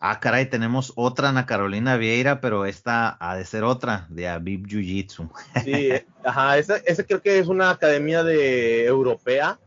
Ah, 0.02 0.20
caray, 0.20 0.50
tenemos 0.50 0.94
otra 0.96 1.30
Ana 1.30 1.46
Carolina 1.46 1.98
Vieira, 1.98 2.40
pero 2.40 2.66
esta 2.66 3.18
ha 3.20 3.36
de 3.36 3.44
ser 3.44 3.64
otra, 3.64 4.06
de 4.10 4.30
Aviv 4.30 4.66
Jiu 4.66 4.82
Jitsu. 4.82 5.30
Sí, 5.64 5.90
ajá, 6.24 6.58
esa, 6.58 6.82
creo 7.06 7.22
que 7.22 7.38
es 7.38 7.48
una 7.48 7.72
academia 7.72 8.24
de 8.24 8.86
europea, 8.86 9.60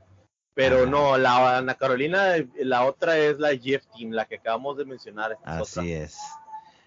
pero 0.55 0.87
no, 0.87 1.19
la 1.19 1.59
Ana 1.59 1.75
Carolina, 1.75 2.35
la 2.57 2.85
otra 2.85 3.19
es 3.19 3.39
la 3.39 3.57
Jeff 3.57 3.85
Team, 3.95 4.13
la 4.13 4.25
que 4.25 4.37
acabamos 4.37 4.79
de 4.79 4.87
mencionar. 4.87 5.37
Así 5.45 5.93
es. 5.93 6.17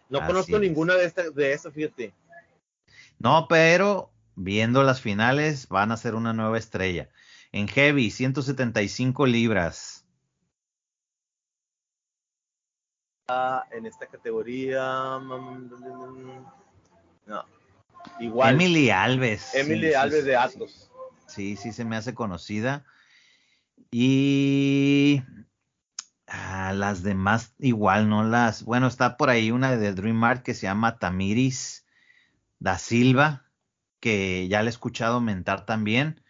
No 0.09 0.25
conozco 0.25 0.57
ninguna 0.57 0.95
de 0.95 1.05
estas, 1.05 1.33
de 1.35 1.53
esas, 1.53 1.73
fíjate. 1.73 2.13
No, 3.19 3.47
pero 3.47 4.11
viendo 4.35 4.83
las 4.83 5.01
finales 5.01 5.67
van 5.67 5.91
a 5.91 5.97
ser 5.97 6.15
una 6.15 6.33
nueva 6.33 6.57
estrella. 6.57 7.09
En 7.51 7.67
Heavy, 7.67 8.11
175 8.11 9.25
libras. 9.25 9.94
En 13.71 13.85
esta 13.85 14.05
categoría. 14.07 15.17
Mm, 15.19 16.45
no. 17.25 17.45
Igual. 18.19 18.55
Emily 18.55 18.89
Alves. 18.89 19.55
Emily 19.55 19.93
Alves 19.93 20.25
de 20.25 20.35
Atos. 20.35 20.91
Sí, 21.27 21.55
sí, 21.55 21.73
se 21.73 21.85
me 21.85 21.95
hace 21.95 22.13
conocida. 22.13 22.85
Y 23.91 25.23
ah, 26.27 26.73
las 26.73 27.01
demás 27.01 27.53
igual, 27.59 28.09
no 28.09 28.23
las. 28.23 28.63
Bueno, 28.63 28.87
está 28.87 29.17
por 29.17 29.29
ahí 29.29 29.51
una 29.51 29.75
de 29.75 29.93
Dream 29.93 30.23
Art 30.23 30.43
que 30.43 30.53
se 30.53 30.63
llama 30.63 30.99
Tamiris 30.99 31.85
da 32.59 32.77
Silva, 32.77 33.45
que 33.99 34.47
ya 34.47 34.61
la 34.61 34.69
he 34.69 34.69
escuchado 34.69 35.19
mentar 35.19 35.65
también, 35.65 36.21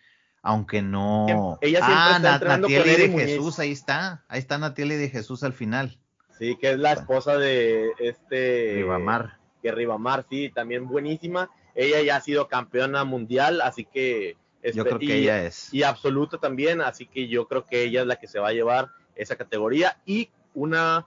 aunque 0.41 0.82
no. 0.82 1.58
Ella 1.62 1.80
siempre 1.80 1.98
ah, 1.98 2.36
está 2.36 2.58
de 2.58 3.10
Jesús, 3.10 3.60
ahí 3.60 3.72
está. 3.72 4.24
Ahí 4.30 4.39
está 4.39 4.58
Natieli 4.58 4.96
de 4.96 5.10
Jesús 5.10 5.43
al 5.43 5.54
final. 5.54 6.00
Sí, 6.38 6.58
que 6.58 6.72
es 6.72 6.80
la 6.80 6.94
esposa 6.94 7.38
de 7.38 7.92
este... 8.00 8.74
Ribamar. 8.76 9.38
Que 9.62 9.72
Ribamar, 9.72 10.26
sí, 10.30 10.52
también 10.54 10.88
buenísima. 10.88 11.50
Ella 11.74 12.02
ya 12.02 12.18
ha 12.18 12.22
sido 12.22 12.48
campeona 12.48 13.04
mundial, 13.04 13.62
así 13.62 13.86
que... 13.86 14.38
Yo 14.74 14.84
creo 14.84 14.98
que 14.98 15.16
ella 15.16 15.46
es. 15.46 15.72
Y 15.74 15.84
absoluta 15.84 16.40
también, 16.40 16.82
así 16.82 17.06
que 17.06 17.28
yo 17.28 17.48
creo 17.48 17.66
que 17.66 17.84
ella 17.84 18.02
es 18.02 18.08
la 18.08 18.16
que 18.16 18.28
se 18.28 18.40
va 18.40 18.48
a 18.48 18.54
llevar 18.54 18.90
esa 19.16 19.36
categoría 19.36 19.98
y 20.06 20.32
una 20.56 21.06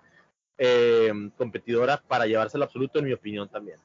eh, 0.59 1.13
competidora 1.37 2.01
para 2.07 2.27
llevarse 2.27 2.57
el 2.57 2.63
absoluto, 2.63 3.01
en 3.01 3.07
mi 3.07 3.13
opinión 3.13 3.49
también. 3.49 3.79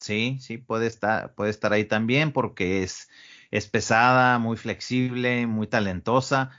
Sí, 0.00 0.38
sí, 0.40 0.58
puede 0.58 0.88
estar, 0.88 1.32
puede 1.34 1.50
estar 1.50 1.72
ahí 1.72 1.84
también 1.84 2.32
porque 2.32 2.82
es, 2.82 3.08
es 3.52 3.68
pesada, 3.68 4.38
muy 4.38 4.56
flexible, 4.56 5.46
muy 5.46 5.68
talentosa 5.68 6.50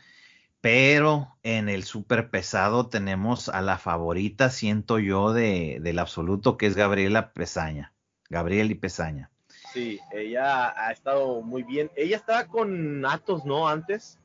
pero 0.62 1.36
en 1.42 1.70
el 1.70 1.84
super 1.84 2.30
pesado 2.30 2.88
tenemos 2.88 3.50
a 3.50 3.62
la 3.62 3.80
favorita, 3.80 4.52
siento 4.52 5.00
yo, 5.00 5.34
de, 5.34 5.80
del 5.82 5.98
absoluto, 5.98 6.56
que 6.56 6.68
es 6.68 6.76
Gabriela 6.76 7.34
Pesaña. 7.34 7.94
Gabriel 8.30 8.72
y 8.72 8.76
Pesaña. 8.76 9.32
Sí, 9.74 10.00
ella 10.12 10.70
ha 10.70 10.92
estado 10.92 11.42
muy 11.42 11.64
bien. 11.64 11.92
Ella 11.96 12.18
estaba 12.18 12.46
con 12.46 13.06
Atos, 13.06 13.44
¿no? 13.44 13.68
Antes. 13.68 14.20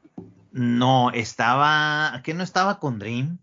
No, 0.52 1.10
estaba. 1.10 2.20
¿Qué 2.22 2.34
no 2.34 2.42
estaba 2.42 2.78
con 2.78 2.98
Dream? 2.98 3.38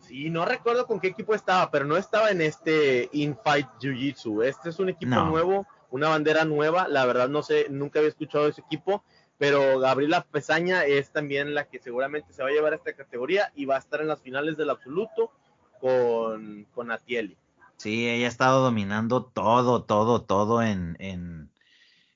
Sí, 0.00 0.30
no 0.30 0.44
recuerdo 0.44 0.86
con 0.86 1.00
qué 1.00 1.08
equipo 1.08 1.34
estaba, 1.34 1.70
pero 1.70 1.86
no 1.86 1.96
estaba 1.96 2.30
en 2.30 2.40
este 2.40 3.08
Infight 3.12 3.66
Jiu 3.80 3.94
Jitsu. 3.94 4.42
Este 4.42 4.68
es 4.68 4.78
un 4.78 4.90
equipo 4.90 5.16
nuevo, 5.22 5.66
una 5.90 6.08
bandera 6.08 6.44
nueva. 6.44 6.86
La 6.88 7.04
verdad, 7.06 7.28
no 7.28 7.42
sé, 7.42 7.66
nunca 7.70 7.98
había 7.98 8.10
escuchado 8.10 8.44
de 8.44 8.50
ese 8.50 8.60
equipo 8.60 9.02
pero 9.38 9.78
Gabriela 9.78 10.24
Pesaña 10.24 10.84
es 10.84 11.10
también 11.10 11.54
la 11.54 11.64
que 11.68 11.78
seguramente 11.78 12.32
se 12.32 12.42
va 12.42 12.48
a 12.48 12.52
llevar 12.52 12.72
a 12.72 12.76
esta 12.76 12.92
categoría 12.94 13.52
y 13.54 13.64
va 13.64 13.76
a 13.76 13.80
estar 13.80 14.00
en 14.00 14.08
las 14.08 14.22
finales 14.22 14.56
del 14.56 14.70
absoluto 14.70 15.32
con, 15.80 16.66
con 16.74 16.90
Atieli. 16.90 17.36
Sí, 17.76 18.08
ella 18.08 18.26
ha 18.26 18.28
estado 18.28 18.62
dominando 18.62 19.24
todo, 19.24 19.82
todo, 19.82 20.22
todo 20.22 20.62
en, 20.62 20.96
en, 21.00 21.50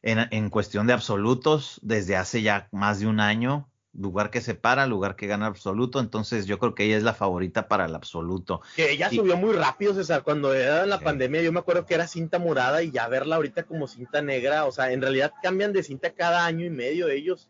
en, 0.03 0.29
en 0.31 0.51
cuestión 0.51 0.87
de 0.87 0.93
absolutos 0.93 1.81
desde 1.83 2.17
hace 2.17 2.43
ya 2.43 2.69
más 2.71 3.01
de 3.01 3.09
un 3.09 3.21
año 3.21 3.69
lugar 3.99 4.31
que 4.31 4.41
se 4.41 4.55
para, 4.55 4.87
lugar 4.87 5.17
que 5.17 5.27
gana 5.27 5.47
absoluto, 5.47 6.01
entonces 6.01 6.47
yo 6.47 6.59
creo 6.59 6.75
que 6.75 6.85
ella 6.85 6.97
es 6.97 7.03
la 7.03 7.15
favorita 7.15 7.69
para 7.69 7.87
el 7.87 7.95
absoluto. 7.95 8.61
Que 8.77 8.93
ella 8.93 9.11
subió 9.11 9.37
muy 9.37 9.53
rápido, 9.53 9.95
César, 9.95 10.23
cuando 10.23 10.55
era 10.55 10.87
la 10.87 11.01
pandemia 11.01 11.43
yo 11.43 11.53
me 11.53 11.61
acuerdo 11.61 11.87
que 11.87 11.95
era 11.95 12.07
cinta 12.07 12.39
morada 12.39 12.83
y 12.83 12.91
ya 12.91 13.09
verla 13.09 13.37
ahorita 13.37 13.65
como 13.65 13.89
cinta 13.89 14.23
negra, 14.23 14.65
o 14.65 14.73
sea, 14.73 14.93
en 14.93 15.03
realidad 15.03 15.33
cambian 15.43 15.73
de 15.73 15.83
cinta 15.83 16.13
cada 16.13 16.47
año 16.47 16.65
y 16.65 16.71
medio 16.71 17.09
ellos. 17.09 17.49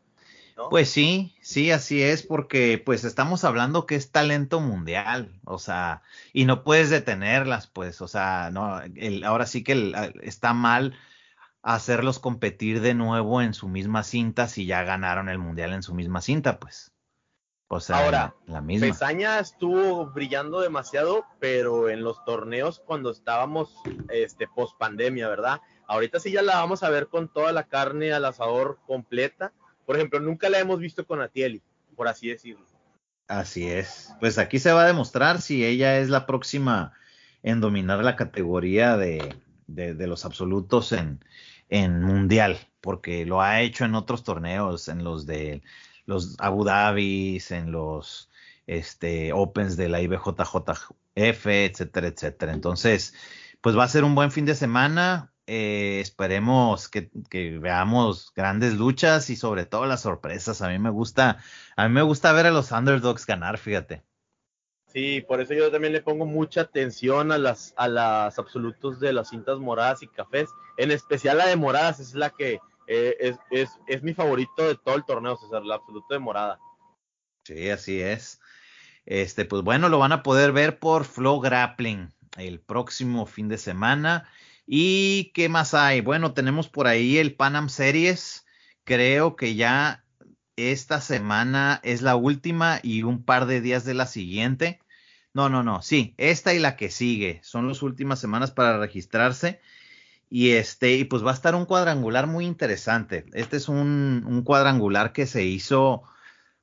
Pues 0.70 0.90
sí, 0.90 1.36
sí, 1.40 1.70
así 1.70 2.02
es, 2.02 2.24
porque 2.24 2.82
pues 2.84 3.04
estamos 3.04 3.44
hablando 3.44 3.86
que 3.86 3.94
es 3.94 4.10
talento 4.10 4.58
mundial, 4.60 5.38
o 5.44 5.60
sea, 5.60 6.02
y 6.32 6.46
no 6.46 6.64
puedes 6.64 6.90
detenerlas, 6.90 7.68
pues, 7.68 8.00
o 8.02 8.08
sea, 8.08 8.50
no, 8.52 8.80
el, 8.96 9.22
ahora 9.22 9.46
sí 9.46 9.62
que 9.62 9.92
está 10.22 10.54
mal 10.54 10.98
hacerlos 11.62 12.18
competir 12.18 12.80
de 12.80 12.94
nuevo 12.94 13.42
en 13.42 13.54
su 13.54 13.68
misma 13.68 14.02
cinta 14.02 14.48
si 14.48 14.66
ya 14.66 14.82
ganaron 14.82 15.28
el 15.28 15.38
mundial 15.38 15.72
en 15.72 15.82
su 15.82 15.94
misma 15.94 16.20
cinta, 16.20 16.58
pues. 16.58 16.92
O 17.70 17.80
sea, 17.80 17.98
Ahora, 18.04 18.34
la 18.46 18.62
misma. 18.62 18.86
Pesaña 18.86 19.38
estuvo 19.38 20.06
brillando 20.06 20.60
demasiado, 20.60 21.26
pero 21.38 21.90
en 21.90 22.02
los 22.02 22.24
torneos 22.24 22.80
cuando 22.80 23.10
estábamos 23.10 23.74
este 24.08 24.48
post 24.48 24.78
pandemia, 24.78 25.28
¿verdad? 25.28 25.60
Ahorita 25.86 26.18
sí 26.18 26.32
ya 26.32 26.40
la 26.40 26.56
vamos 26.56 26.82
a 26.82 26.88
ver 26.88 27.08
con 27.08 27.28
toda 27.28 27.52
la 27.52 27.64
carne 27.64 28.12
al 28.12 28.24
asador 28.24 28.78
completa. 28.86 29.52
Por 29.84 29.96
ejemplo, 29.96 30.18
nunca 30.20 30.48
la 30.48 30.58
hemos 30.58 30.80
visto 30.80 31.06
con 31.06 31.20
Atieli, 31.20 31.62
por 31.94 32.08
así 32.08 32.28
decirlo. 32.28 32.64
Así 33.26 33.68
es. 33.68 34.14
Pues 34.18 34.38
aquí 34.38 34.58
se 34.58 34.72
va 34.72 34.84
a 34.84 34.86
demostrar 34.86 35.42
si 35.42 35.64
ella 35.64 35.98
es 35.98 36.08
la 36.08 36.24
próxima 36.24 36.94
en 37.42 37.60
dominar 37.60 38.02
la 38.02 38.16
categoría 38.16 38.96
de, 38.96 39.36
de, 39.68 40.06
los 40.06 40.24
absolutos 40.24 40.92
en, 40.92 41.24
en 41.68 42.02
mundial, 42.02 42.58
porque 42.80 43.24
lo 43.24 43.40
ha 43.40 43.60
hecho 43.60 43.84
en 43.84 43.94
otros 43.94 44.24
torneos, 44.24 44.88
en 44.88 45.04
los 45.04 45.26
de 45.26 45.62
los 46.06 46.36
Abu 46.40 46.64
Dhabi, 46.64 47.40
en 47.50 47.70
los 47.70 48.30
este, 48.66 49.32
Opens 49.32 49.76
de 49.76 49.88
la 49.88 50.00
IBJJF, 50.00 51.46
etcétera, 51.46 52.08
etcétera. 52.08 52.52
Entonces, 52.52 53.14
pues 53.60 53.76
va 53.76 53.84
a 53.84 53.88
ser 53.88 54.04
un 54.04 54.14
buen 54.14 54.32
fin 54.32 54.46
de 54.46 54.54
semana. 54.54 55.32
Eh, 55.46 56.00
esperemos 56.00 56.88
que, 56.88 57.10
que, 57.30 57.58
veamos 57.58 58.32
grandes 58.34 58.74
luchas 58.74 59.30
y 59.30 59.36
sobre 59.36 59.66
todo 59.66 59.86
las 59.86 60.02
sorpresas. 60.02 60.62
A 60.62 60.68
mí 60.68 60.78
me 60.78 60.90
gusta, 60.90 61.38
a 61.76 61.88
mí 61.88 61.94
me 61.94 62.02
gusta 62.02 62.32
ver 62.32 62.46
a 62.46 62.50
los 62.50 62.72
underdogs 62.72 63.26
ganar, 63.26 63.58
fíjate. 63.58 64.02
Sí, 64.92 65.20
por 65.20 65.40
eso 65.40 65.52
yo 65.52 65.70
también 65.70 65.92
le 65.92 66.00
pongo 66.00 66.24
mucha 66.24 66.62
atención 66.62 67.30
a 67.30 67.38
las, 67.38 67.74
a 67.76 67.88
las 67.88 68.38
absolutos 68.38 68.98
de 69.00 69.12
las 69.12 69.28
cintas 69.28 69.58
moradas 69.58 70.02
y 70.02 70.08
cafés, 70.08 70.48
en 70.78 70.90
especial 70.90 71.38
la 71.38 71.46
de 71.46 71.56
moradas, 71.56 72.00
es 72.00 72.14
la 72.14 72.30
que 72.30 72.58
eh, 72.86 73.16
es, 73.20 73.36
es, 73.50 73.70
es, 73.86 74.02
mi 74.02 74.14
favorito 74.14 74.66
de 74.66 74.76
todo 74.76 74.94
el 74.96 75.04
torneo, 75.04 75.36
César, 75.36 75.62
la 75.62 75.74
absoluto 75.74 76.14
de 76.14 76.20
morada. 76.20 76.58
Sí, 77.44 77.68
así 77.68 78.00
es. 78.00 78.40
Este, 79.04 79.44
pues 79.44 79.62
bueno, 79.62 79.90
lo 79.90 79.98
van 79.98 80.12
a 80.12 80.22
poder 80.22 80.52
ver 80.52 80.78
por 80.78 81.04
Flow 81.04 81.40
Grappling 81.40 82.10
el 82.38 82.60
próximo 82.60 83.26
fin 83.26 83.48
de 83.48 83.58
semana. 83.58 84.30
¿Y 84.66 85.32
qué 85.34 85.50
más 85.50 85.74
hay? 85.74 86.00
Bueno, 86.00 86.32
tenemos 86.32 86.68
por 86.68 86.86
ahí 86.86 87.18
el 87.18 87.34
Panam 87.34 87.68
Series. 87.68 88.46
Creo 88.84 89.36
que 89.36 89.54
ya 89.54 90.04
esta 90.58 91.00
semana 91.00 91.80
es 91.84 92.02
la 92.02 92.16
última 92.16 92.80
y 92.82 93.04
un 93.04 93.22
par 93.22 93.46
de 93.46 93.60
días 93.60 93.84
de 93.84 93.94
la 93.94 94.06
siguiente. 94.06 94.80
No, 95.32 95.48
no, 95.48 95.62
no, 95.62 95.82
sí, 95.82 96.14
esta 96.18 96.52
y 96.54 96.58
la 96.58 96.76
que 96.76 96.90
sigue 96.90 97.40
son 97.44 97.68
las 97.68 97.82
últimas 97.82 98.18
semanas 98.20 98.50
para 98.50 98.78
registrarse. 98.78 99.60
Y 100.30 100.50
este, 100.52 100.96
y 100.96 101.04
pues 101.04 101.24
va 101.24 101.30
a 101.30 101.34
estar 101.34 101.54
un 101.54 101.64
cuadrangular 101.64 102.26
muy 102.26 102.44
interesante. 102.46 103.26
Este 103.32 103.56
es 103.56 103.68
un, 103.68 104.42
cuadrangular 104.44 105.12
que 105.12 105.26
se 105.26 105.44
hizo, 105.44 106.02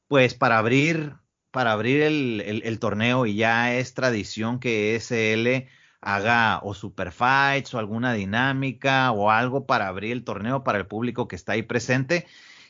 pues, 0.07 0.35
para 0.35 0.57
abrir, 0.59 1.15
para 1.51 1.71
abrir 1.71 2.01
el, 2.01 2.41
el, 2.63 2.79
torneo 2.79 3.25
y 3.25 3.35
ya 3.35 3.73
es 3.75 3.93
tradición 3.93 4.59
que 4.59 4.95
SL 4.95 5.67
haga 6.01 6.59
o 6.63 6.73
super 6.75 7.11
fights 7.11 7.73
o 7.73 7.79
alguna 7.79 8.13
dinámica 8.13 9.11
o 9.11 9.31
algo 9.31 9.65
para 9.65 9.87
abrir 9.87 10.11
el 10.11 10.23
torneo 10.23 10.63
para 10.63 10.77
el 10.77 10.87
público 10.87 11.27
que 11.27 11.35
está 11.35 11.53
ahí 11.53 11.63
presente. 11.63 12.27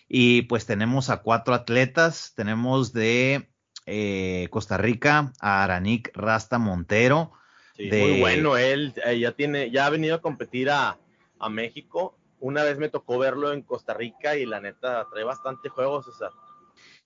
Y 0.07 0.43
pues 0.43 0.65
tenemos 0.65 1.09
a 1.09 1.21
cuatro 1.21 1.53
atletas. 1.53 2.33
Tenemos 2.35 2.93
de 2.93 3.49
eh, 3.85 4.47
Costa 4.51 4.77
Rica 4.77 5.33
a 5.39 5.63
Aranik 5.63 6.11
Rasta 6.13 6.57
Montero. 6.57 7.31
Muy 7.77 8.19
bueno, 8.19 8.57
él 8.57 8.93
eh, 9.05 9.19
ya 9.19 9.33
tiene, 9.33 9.69
ya 9.69 9.85
ha 9.85 9.89
venido 9.89 10.15
a 10.15 10.21
competir 10.21 10.69
a, 10.69 10.97
a, 11.39 11.49
México. 11.49 12.17
Una 12.39 12.63
vez 12.63 12.77
me 12.77 12.89
tocó 12.89 13.17
verlo 13.17 13.51
en 13.51 13.63
Costa 13.63 13.93
Rica 13.93 14.37
y 14.37 14.45
la 14.45 14.61
neta 14.61 15.07
trae 15.11 15.23
bastante 15.23 15.69
juego, 15.69 16.01
César. 16.01 16.31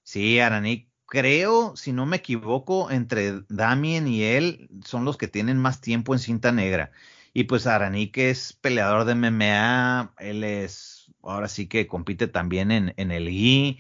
Sí, 0.04 0.40
Aranik, 0.40 0.88
creo, 1.10 1.76
si 1.76 1.92
no 1.92 2.06
me 2.06 2.18
equivoco, 2.18 2.92
entre 2.92 3.42
Damien 3.50 4.08
y 4.08 4.24
él 4.24 4.70
son 4.86 5.06
los 5.06 5.18
que 5.18 5.28
tienen 5.28 5.58
más 5.58 5.82
tiempo 5.82 6.14
en 6.14 6.20
cinta 6.20 6.52
negra. 6.52 6.92
Y 7.34 7.46
pues 7.46 7.68
Aranik 7.68 8.18
es 8.18 8.54
peleador 8.54 9.06
de 9.06 9.16
MMA, 9.16 10.14
él 10.20 10.44
es 10.44 10.99
ahora 11.24 11.48
sí 11.48 11.68
que 11.68 11.88
compite 11.88 12.28
también 12.28 12.72
en, 12.72 12.94
en 12.98 13.12
el 13.12 13.30
GI 13.30 13.80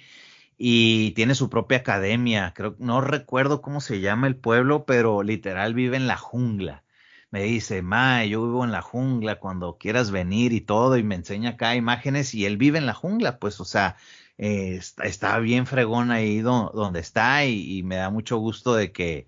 y 0.57 1.11
tiene 1.11 1.36
su 1.36 1.49
propia 1.49 1.80
academia. 1.80 2.53
Creo, 2.55 2.75
no 2.80 3.01
recuerdo 3.01 3.61
cómo 3.61 3.82
se 3.82 4.01
llama 4.01 4.27
el 4.27 4.36
pueblo, 4.36 4.86
pero 4.86 5.23
literal 5.23 5.73
vive 5.73 5.97
en 5.97 6.07
la 6.07 6.17
jungla. 6.17 6.84
Me 7.32 7.43
dice, 7.43 7.82
Ma, 7.82 8.25
yo 8.25 8.43
vivo 8.43 8.65
en 8.65 8.71
la 8.71 8.82
jungla 8.82 9.39
cuando 9.39 9.77
quieras 9.77 10.11
venir 10.11 10.51
y 10.53 10.61
todo, 10.61 10.97
y 10.97 11.03
me 11.03 11.15
enseña 11.15 11.51
acá 11.51 11.75
imágenes 11.75 12.34
y 12.34 12.45
él 12.45 12.57
vive 12.57 12.77
en 12.80 12.88
la 12.88 12.93
jungla, 12.93 13.39
pues, 13.39 13.59
o 13.61 13.65
sea, 13.65 13.97
eh, 14.38 14.80
está, 15.03 15.39
bien 15.39 15.67
fregón 15.67 16.11
ahí 16.11 16.39
donde 16.41 16.99
está 16.99 17.45
y, 17.45 17.84
me 17.84 17.97
da 17.97 18.09
mucho 18.09 18.38
gusto 18.38 18.73
de 18.75 18.91
que 18.91 19.27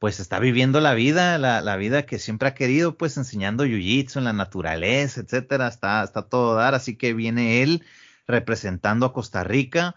pues 0.00 0.18
está 0.18 0.38
viviendo 0.40 0.80
la 0.80 0.94
vida, 0.94 1.36
la, 1.38 1.76
vida 1.76 2.06
que 2.06 2.18
siempre 2.18 2.48
ha 2.48 2.54
querido, 2.54 2.96
pues 2.96 3.18
enseñando 3.18 3.66
jiu-jitsu 3.66 4.16
en 4.16 4.24
la 4.24 4.32
naturaleza, 4.32 5.20
etcétera, 5.20 5.68
está, 5.68 6.02
está 6.02 6.22
todo 6.22 6.54
dar, 6.54 6.74
así 6.74 6.96
que 6.96 7.12
viene 7.12 7.62
él 7.62 7.84
representando 8.26 9.04
a 9.06 9.12
Costa 9.12 9.44
Rica 9.44 9.96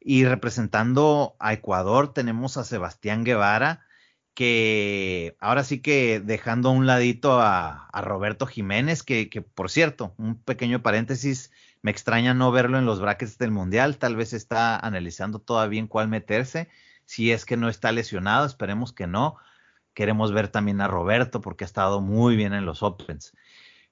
y 0.00 0.24
representando 0.24 1.34
a 1.40 1.52
Ecuador. 1.54 2.14
Tenemos 2.14 2.56
a 2.56 2.62
Sebastián 2.62 3.24
Guevara, 3.24 3.84
que 4.34 5.36
ahora 5.40 5.64
sí 5.64 5.80
que 5.82 6.20
dejando 6.20 6.68
a 6.68 6.72
un 6.72 6.86
ladito 6.86 7.40
a, 7.40 7.88
a 7.88 8.00
Roberto 8.00 8.46
Jiménez, 8.46 9.02
que, 9.02 9.28
que, 9.28 9.42
por 9.42 9.70
cierto, 9.70 10.14
un 10.18 10.40
pequeño 10.40 10.82
paréntesis, 10.82 11.50
me 11.82 11.90
extraña 11.90 12.32
no 12.32 12.52
verlo 12.52 12.78
en 12.78 12.86
los 12.86 13.00
brackets 13.00 13.38
del 13.38 13.50
Mundial, 13.50 13.98
tal 13.98 14.14
vez 14.14 14.34
está 14.34 14.78
analizando 14.78 15.40
todavía 15.40 15.80
en 15.80 15.88
cuál 15.88 16.06
meterse 16.06 16.68
si 17.12 17.30
es 17.30 17.44
que 17.44 17.58
no 17.58 17.68
está 17.68 17.92
lesionado, 17.92 18.46
esperemos 18.46 18.94
que 18.94 19.06
no. 19.06 19.36
Queremos 19.92 20.32
ver 20.32 20.48
también 20.48 20.80
a 20.80 20.88
Roberto 20.88 21.42
porque 21.42 21.64
ha 21.64 21.66
estado 21.66 22.00
muy 22.00 22.36
bien 22.36 22.54
en 22.54 22.64
los 22.64 22.82
Opens. 22.82 23.36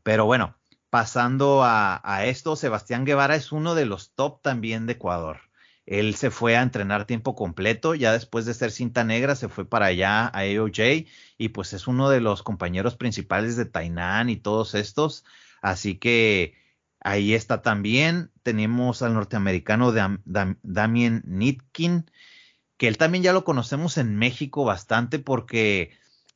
Pero 0.02 0.24
bueno, 0.24 0.56
pasando 0.88 1.60
a, 1.62 2.24
esto, 2.24 2.56
Sebastián 2.56 3.04
Guevara 3.04 3.36
es 3.36 3.52
uno 3.52 3.74
de 3.74 3.84
los 3.84 4.14
top 4.14 4.40
también 4.40 4.86
de 4.86 4.94
Ecuador. 4.94 5.40
Él 5.84 6.14
se 6.14 6.30
fue 6.30 6.56
a 6.56 6.62
entrenar 6.62 7.04
tiempo 7.04 7.34
completo, 7.34 7.94
ya 7.94 8.14
después 8.14 8.46
de 8.46 8.54
ser 8.54 8.70
cinta 8.70 9.04
negra 9.04 9.36
se 9.36 9.50
fue 9.50 9.66
para 9.68 9.86
allá 9.86 10.28
a 10.28 10.38
AOJ 10.38 11.06
y 11.36 11.48
pues 11.50 11.74
es 11.74 11.86
uno 11.86 12.08
de 12.08 12.22
los 12.22 12.42
compañeros 12.42 12.96
principales 12.96 13.54
de 13.54 13.66
Tainan 13.66 14.30
y 14.30 14.36
todos 14.36 14.74
estos. 14.74 15.26
Así 15.60 15.98
que 15.98 16.54
ahí 17.00 17.34
está 17.34 17.60
también. 17.60 18.30
Tenemos 18.42 19.02
al 19.02 19.12
norteamericano 19.12 19.92
Damien 20.62 21.22
Nitkin, 21.26 22.06
que 22.80 22.88
él 22.88 22.96
también 22.96 23.22
ya 23.22 23.34
lo 23.34 23.44
conocemos 23.44 23.98
en 23.98 24.16
México 24.16 24.64
bastante 24.64 25.18
porque 25.18 25.90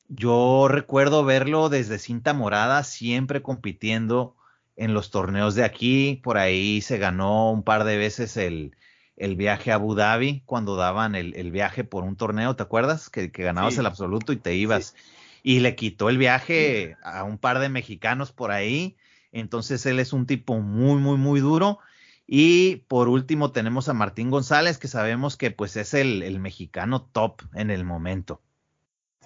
yo 0.09 0.67
recuerdo 0.69 1.25
verlo 1.25 1.69
desde 1.69 1.97
cinta 1.97 2.35
morada, 2.35 2.83
siempre 2.83 3.41
compitiendo 3.41 4.35
en 4.75 4.93
los 4.93 5.09
torneos 5.09 5.55
de 5.55 5.63
aquí. 5.63 6.21
Por 6.23 6.37
ahí 6.37 6.81
se 6.81 6.99
ganó 6.99 7.51
un 7.51 7.63
par 7.63 7.83
de 7.83 7.97
veces 7.97 8.37
el, 8.37 8.75
el 9.17 9.35
viaje 9.35 9.71
a 9.71 9.75
Abu 9.75 9.95
Dhabi 9.95 10.43
cuando 10.45 10.75
daban 10.75 11.15
el, 11.15 11.33
el, 11.33 11.49
viaje 11.49 11.83
por 11.83 12.03
un 12.03 12.15
torneo, 12.15 12.55
¿te 12.55 12.61
acuerdas? 12.61 13.09
Que, 13.09 13.31
que 13.31 13.41
ganabas 13.41 13.79
el 13.79 13.87
absoluto 13.87 14.31
y 14.31 14.37
te 14.37 14.53
ibas. 14.53 14.93
Y 15.41 15.61
le 15.61 15.75
quitó 15.75 16.09
el 16.09 16.19
viaje 16.19 16.95
a 17.01 17.23
un 17.23 17.39
par 17.39 17.57
de 17.57 17.69
mexicanos 17.69 18.31
por 18.31 18.51
ahí. 18.51 18.97
Entonces 19.31 19.83
él 19.87 19.99
es 19.99 20.13
un 20.13 20.27
tipo 20.27 20.59
muy, 20.59 21.01
muy, 21.01 21.17
muy 21.17 21.39
duro. 21.39 21.79
Y 22.27 22.77
por 22.87 23.07
último 23.07 23.51
tenemos 23.51 23.87
a 23.87 23.93
Martín 23.93 24.31
González, 24.31 24.77
que 24.77 24.87
sabemos 24.87 25.37
que 25.37 25.51
pues 25.51 25.75
es 25.75 25.93
el, 25.93 26.39
mexicano 26.39 27.03
top 27.11 27.41
en 27.53 27.69
el 27.69 27.83
momento. 27.83 28.41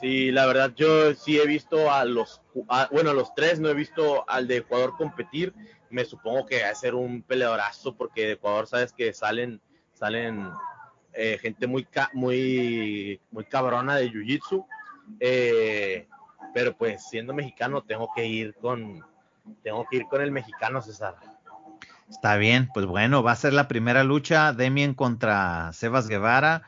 Sí, 0.01 0.31
la 0.31 0.45
verdad 0.45 0.73
yo 0.75 1.13
sí 1.13 1.37
he 1.37 1.45
visto 1.45 1.91
a 1.91 2.05
los, 2.05 2.41
bueno, 2.91 3.11
a 3.11 3.13
los 3.13 3.33
tres, 3.35 3.59
no 3.59 3.69
he 3.69 3.73
visto 3.73 4.29
al 4.29 4.47
de 4.47 4.57
Ecuador 4.57 4.95
competir. 4.97 5.53
Me 5.89 6.05
supongo 6.05 6.45
que 6.45 6.61
va 6.61 6.69
a 6.69 6.75
ser 6.75 6.95
un 6.95 7.21
peleadorazo 7.21 7.95
porque 7.95 8.25
de 8.25 8.31
Ecuador 8.33 8.67
sabes 8.67 8.93
que 8.93 9.13
salen, 9.13 9.61
salen 9.93 10.51
eh, 11.13 11.37
gente 11.41 11.67
muy, 11.67 11.87
muy, 12.13 13.19
muy 13.31 13.45
cabrona 13.45 13.95
de 13.95 14.11
Jiu-Jitsu. 14.11 14.65
Eh, 15.19 16.07
pero 16.53 16.75
pues 16.77 17.07
siendo 17.09 17.33
mexicano 17.33 17.83
tengo 17.83 18.09
que 18.15 18.25
ir 18.25 18.55
con, 18.55 19.03
tengo 19.63 19.85
que 19.89 19.97
ir 19.97 20.05
con 20.05 20.21
el 20.21 20.31
mexicano 20.31 20.81
César. 20.81 21.15
Está 22.09 22.37
bien, 22.37 22.69
pues 22.73 22.85
bueno, 22.87 23.21
va 23.21 23.33
a 23.33 23.35
ser 23.35 23.53
la 23.53 23.67
primera 23.67 24.03
lucha, 24.03 24.51
Demien 24.51 24.95
contra 24.95 25.71
Sebas 25.73 26.07
Guevara 26.07 26.63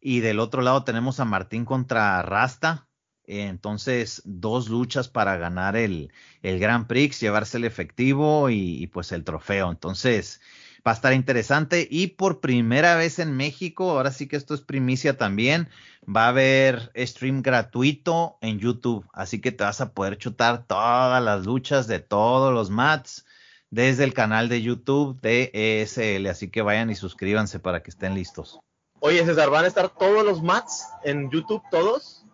y 0.00 0.20
del 0.20 0.40
otro 0.40 0.62
lado 0.62 0.84
tenemos 0.84 1.20
a 1.20 1.24
Martín 1.24 1.64
contra 1.64 2.22
Rasta. 2.22 2.86
Entonces, 3.24 4.22
dos 4.24 4.70
luchas 4.70 5.08
para 5.08 5.36
ganar 5.36 5.76
el, 5.76 6.10
el 6.42 6.58
Grand 6.58 6.86
Prix, 6.86 7.20
llevarse 7.20 7.58
el 7.58 7.64
efectivo 7.64 8.48
y, 8.48 8.86
pues 8.86 9.12
el 9.12 9.24
trofeo. 9.24 9.70
Entonces, 9.70 10.40
va 10.86 10.92
a 10.92 10.94
estar 10.94 11.12
interesante. 11.12 11.86
Y 11.90 12.06
por 12.08 12.40
primera 12.40 12.96
vez 12.96 13.18
en 13.18 13.36
México, 13.36 13.90
ahora 13.90 14.12
sí 14.12 14.28
que 14.28 14.36
esto 14.36 14.54
es 14.54 14.62
primicia 14.62 15.18
también, 15.18 15.68
va 16.04 16.24
a 16.24 16.28
haber 16.28 16.90
stream 16.96 17.42
gratuito 17.42 18.38
en 18.40 18.58
YouTube. 18.58 19.06
Así 19.12 19.42
que 19.42 19.52
te 19.52 19.64
vas 19.64 19.82
a 19.82 19.92
poder 19.92 20.16
chutar 20.16 20.66
todas 20.66 21.22
las 21.22 21.44
luchas 21.44 21.86
de 21.86 21.98
todos 21.98 22.54
los 22.54 22.70
mats 22.70 23.26
desde 23.70 24.04
el 24.04 24.14
canal 24.14 24.48
de 24.48 24.62
YouTube 24.62 25.20
de 25.20 25.50
ESL. 25.52 26.26
Así 26.28 26.50
que 26.50 26.62
vayan 26.62 26.90
y 26.90 26.94
suscríbanse 26.94 27.58
para 27.60 27.82
que 27.82 27.90
estén 27.90 28.14
listos. 28.14 28.60
Oye, 29.00 29.24
César, 29.24 29.50
¿van 29.50 29.64
a 29.64 29.68
estar 29.68 29.88
todos 29.88 30.24
los 30.24 30.42
mats 30.42 30.86
en 31.04 31.30
YouTube, 31.30 31.62
todos? 31.70 32.24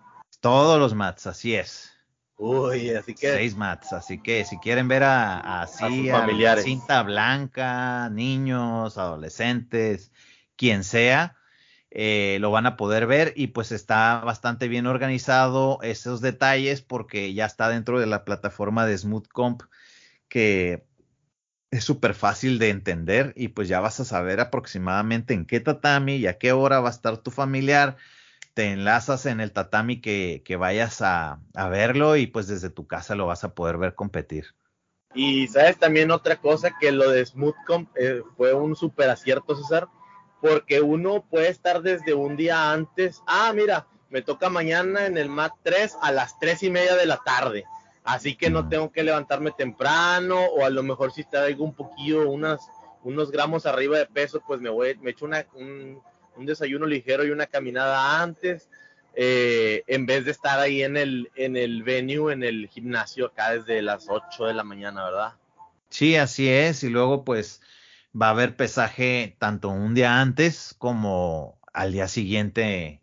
Todos 0.41 0.79
los 0.79 0.95
mats, 0.95 1.27
así 1.27 1.55
es. 1.55 1.93
Uy, 2.37 2.91
así 2.91 3.15
que. 3.15 3.33
Seis 3.33 3.57
mats, 3.57 3.93
así 3.93 4.21
que 4.21 4.45
si 4.45 4.59
quieren 4.59 4.89
ver 4.89 5.05
a, 5.05 5.63
así, 5.63 6.09
a, 6.09 6.21
familiares. 6.21 6.65
cinta 6.65 7.03
blanca, 7.03 8.09
niños, 8.11 8.99
adolescentes, 8.99 10.11
quien 10.57 10.85
sea, 10.85 11.37
eh, 11.91 12.39
lo 12.41 12.51
van 12.51 12.67
a 12.67 12.77
poder 12.77 13.07
ver 13.07 13.35
y 13.37 13.49
pues 13.49 13.71
está 13.71 14.21
bastante 14.25 14.67
bien 14.67 14.87
organizado 14.87 15.79
esos 15.83 16.21
detalles 16.21 16.83
porque 16.83 17.35
ya 17.35 17.47
está 17.47 17.69
dentro 17.69 18.01
de 18.01 18.07
la 18.07 18.25
plataforma 18.25 18.85
de 18.85 18.99
Smooth 18.99 19.29
Comp 19.29 19.63
que 20.29 20.85
es 21.75 21.83
súper 21.83 22.15
fácil 22.15 22.61
de 22.61 22.71
entender 22.71 23.33
y 23.35 23.49
pues 23.49 23.67
ya 23.67 23.81
vas 23.81 23.99
a 23.99 24.05
saber 24.05 24.39
aproximadamente 24.39 25.35
en 25.35 25.45
qué 25.45 25.59
tatami 25.59 26.17
y 26.17 26.29
a 26.29 26.39
qué 26.39 26.53
hora 26.53 26.79
va 26.79 26.89
a 26.89 26.93
estar 26.93 27.19
tu 27.19 27.33
familiar. 27.33 27.97
Te 28.55 28.71
enlazas 28.71 29.27
en 29.27 29.41
el 29.41 29.51
tatami 29.51 30.01
que, 30.01 30.57
vayas 30.57 31.03
a, 31.03 31.41
verlo 31.71 32.15
y 32.15 32.29
pues 32.29 32.47
desde 32.47 32.71
tu 32.71 32.87
casa 32.87 33.17
lo 33.17 33.27
vas 33.27 33.43
a 33.43 33.55
poder 33.55 33.79
ver 33.79 33.97
competir. 33.97 34.55
Y 35.17 35.49
sabes 35.49 35.77
también 35.77 36.13
otra 36.13 36.37
cosa 36.37 36.77
que 36.79 36.93
lo 36.93 37.11
de 37.11 37.27
Smoothcomp 37.27 37.91
eh, 37.97 38.23
fue 38.37 38.55
un 38.55 38.77
súper 38.77 39.11
acierto, 39.11 39.57
César, 39.57 39.89
porque 40.41 40.81
uno 40.81 41.25
puede 41.29 41.49
estar 41.49 41.83
desde 41.83 42.15
un 42.15 42.37
día 42.37 42.71
antes. 42.71 43.21
Ah, 43.27 43.53
mira, 43.53 43.89
me 44.11 44.23
toca 44.23 44.49
mañana 44.49 45.07
en 45.07 45.19
el 45.19 45.29
MAT 45.29 45.53
3 45.65 45.97
a 46.01 46.13
las 46.13 46.39
3 46.39 46.63
y 46.63 46.71
media 46.71 46.95
de 46.95 47.07
la 47.07 47.17
tarde 47.25 47.65
Así 48.05 48.37
que 48.37 48.51
no 48.51 48.69
tengo 48.69 48.93
que 48.93 49.03
levantarme 49.03 49.51
temprano 49.51 50.39
o 50.39 50.65
a 50.65 50.71
lo 50.71 50.83
mejor 50.83 51.11
si 51.11 51.25
traigo 51.25 51.65
un 51.65 51.75
poquillo, 51.75 52.29
unas, 52.29 52.69
unos 53.03 53.31
gramos 53.31 53.65
arriba 53.65 53.97
de 53.99 54.05
peso, 54.05 54.43
pues 54.47 54.61
me 54.61 54.69
voy, 54.69 54.95
me 55.01 55.13
echo 55.13 55.25
una, 55.25 55.47
un, 55.55 56.03
desayuno 56.45 56.87
ligero 56.87 57.25
y 57.25 57.31
una 57.31 57.47
caminada 57.47 58.21
antes, 58.21 58.69
eh, 59.15 59.85
en 59.87 60.05
vez 60.05 60.27
de 60.27 60.33
estar 60.33 60.61
ahí 60.61 60.83
en 60.83 60.99
el, 60.99 61.31
en 61.35 61.57
el 61.57 61.83
venue, 61.83 62.35
en 62.35 62.43
el 62.43 62.69
gimnasio 62.69 63.27
acá 63.27 63.53
desde 63.53 63.81
las 63.81 64.07
8 64.11 64.47
de 64.47 64.55
la 64.55 64.65
mañana, 64.65 65.05
¿verdad? 65.05 65.33
Sí, 65.89 66.17
así 66.17 66.51
es. 66.51 66.83
Y 66.83 66.91
luego 66.91 67.25
pues 67.25 67.63
va 68.21 68.27
a 68.27 68.31
haber 68.31 68.55
pesaje 68.55 69.37
tanto 69.39 69.71
un 69.71 69.95
día 69.95 70.21
antes 70.21 70.75
como 70.77 71.59
al 71.73 71.93
día 71.93 72.09
siguiente 72.09 73.01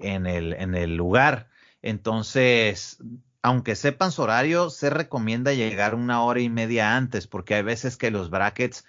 en 0.00 0.26
el, 0.26 0.52
en 0.52 0.76
el 0.76 0.94
lugar. 0.94 1.48
Entonces, 1.82 2.98
aunque 3.42 3.76
sepan 3.76 4.12
su 4.12 4.22
horario, 4.22 4.70
se 4.70 4.90
recomienda 4.90 5.52
llegar 5.52 5.94
una 5.94 6.22
hora 6.22 6.40
y 6.40 6.48
media 6.50 6.96
antes, 6.96 7.26
porque 7.26 7.54
hay 7.54 7.62
veces 7.62 7.96
que 7.96 8.10
los 8.10 8.30
brackets 8.30 8.84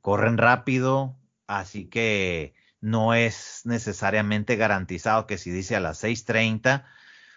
corren 0.00 0.38
rápido, 0.38 1.16
así 1.46 1.86
que 1.86 2.54
no 2.80 3.14
es 3.14 3.62
necesariamente 3.64 4.56
garantizado 4.56 5.26
que 5.26 5.38
si 5.38 5.50
dice 5.50 5.76
a 5.76 5.80
las 5.80 6.02
6.30 6.04 6.84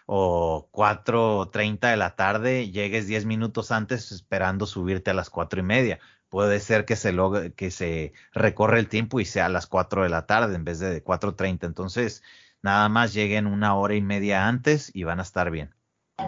o 0.05 0.70
4.30 0.72 1.91
de 1.91 1.97
la 1.97 2.16
tarde, 2.16 2.72
llegues 2.72 3.08
10 3.08 3.26
minutos 3.26 3.72
antes 3.72 4.12
esperando 4.12 4.66
subirte 4.66 5.12
a 5.12 5.14
las 5.14 5.30
cuatro 5.30 5.60
y 5.62 5.64
media. 5.64 5.99
Puede 6.30 6.60
ser 6.60 6.86
que 6.86 6.95
se, 6.97 7.14
logre, 7.14 7.53
que 7.53 7.72
se 7.72 8.14
recorre 8.34 8.80
el 8.80 8.89
tiempo 8.89 9.20
y 9.22 9.26
sea 9.26 9.45
a 9.45 9.49
las 9.49 9.68
4 9.68 10.03
de 10.03 10.10
la 10.10 10.26
tarde 10.26 10.55
en 10.55 10.66
vez 10.66 10.80
de 10.80 11.03
4.30. 11.03 11.66
Entonces, 11.66 12.24
nada 12.62 12.89
más 12.89 13.14
lleguen 13.14 13.47
una 13.47 13.76
hora 13.76 13.95
y 13.95 14.01
media 14.01 14.47
antes 14.47 14.91
y 14.93 15.03
van 15.03 15.20
a 15.20 15.24
estar 15.24 15.51
bien. 15.51 15.76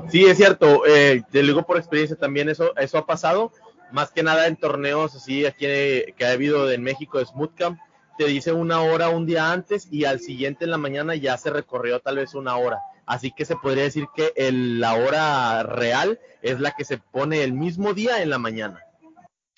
Sí, 0.10 0.26
es 0.26 0.38
cierto. 0.38 0.86
Eh, 0.86 1.24
te 1.32 1.42
digo 1.42 1.66
por 1.66 1.78
experiencia 1.78 2.16
también 2.16 2.50
eso, 2.50 2.76
eso 2.78 2.98
ha 2.98 3.06
pasado. 3.06 3.52
Más 3.92 4.12
que 4.12 4.24
nada 4.24 4.48
en 4.48 4.56
torneos 4.56 5.16
así 5.16 5.46
aquí 5.46 5.66
que 5.66 6.26
ha 6.26 6.32
habido 6.32 6.72
en 6.72 6.84
México 6.84 7.18
de 7.18 7.26
Smoothcamp, 7.26 7.80
te 8.20 8.26
dice 8.26 8.52
una 8.52 8.82
hora 8.82 9.10
un 9.10 9.26
día 9.26 9.52
antes 9.52 9.88
y 9.90 10.06
al 10.06 10.20
siguiente 10.20 10.66
en 10.66 10.72
la 10.72 10.78
mañana 10.78 11.16
ya 11.16 11.38
se 11.38 11.50
recorrió 11.50 12.00
tal 12.00 12.18
vez 12.18 12.36
una 12.36 12.58
hora. 12.58 12.80
Así 13.06 13.32
que 13.32 13.46
se 13.46 13.56
podría 13.56 13.84
decir 13.84 14.08
que 14.16 14.34
la 14.52 14.94
hora 14.94 15.64
real 15.64 16.20
es 16.44 16.60
la 16.60 16.72
que 16.72 16.86
se 16.86 17.00
pone 17.00 17.44
el 17.44 17.54
mismo 17.54 17.94
día 17.94 18.22
en 18.22 18.30
la 18.30 18.38
mañana. 18.38 18.82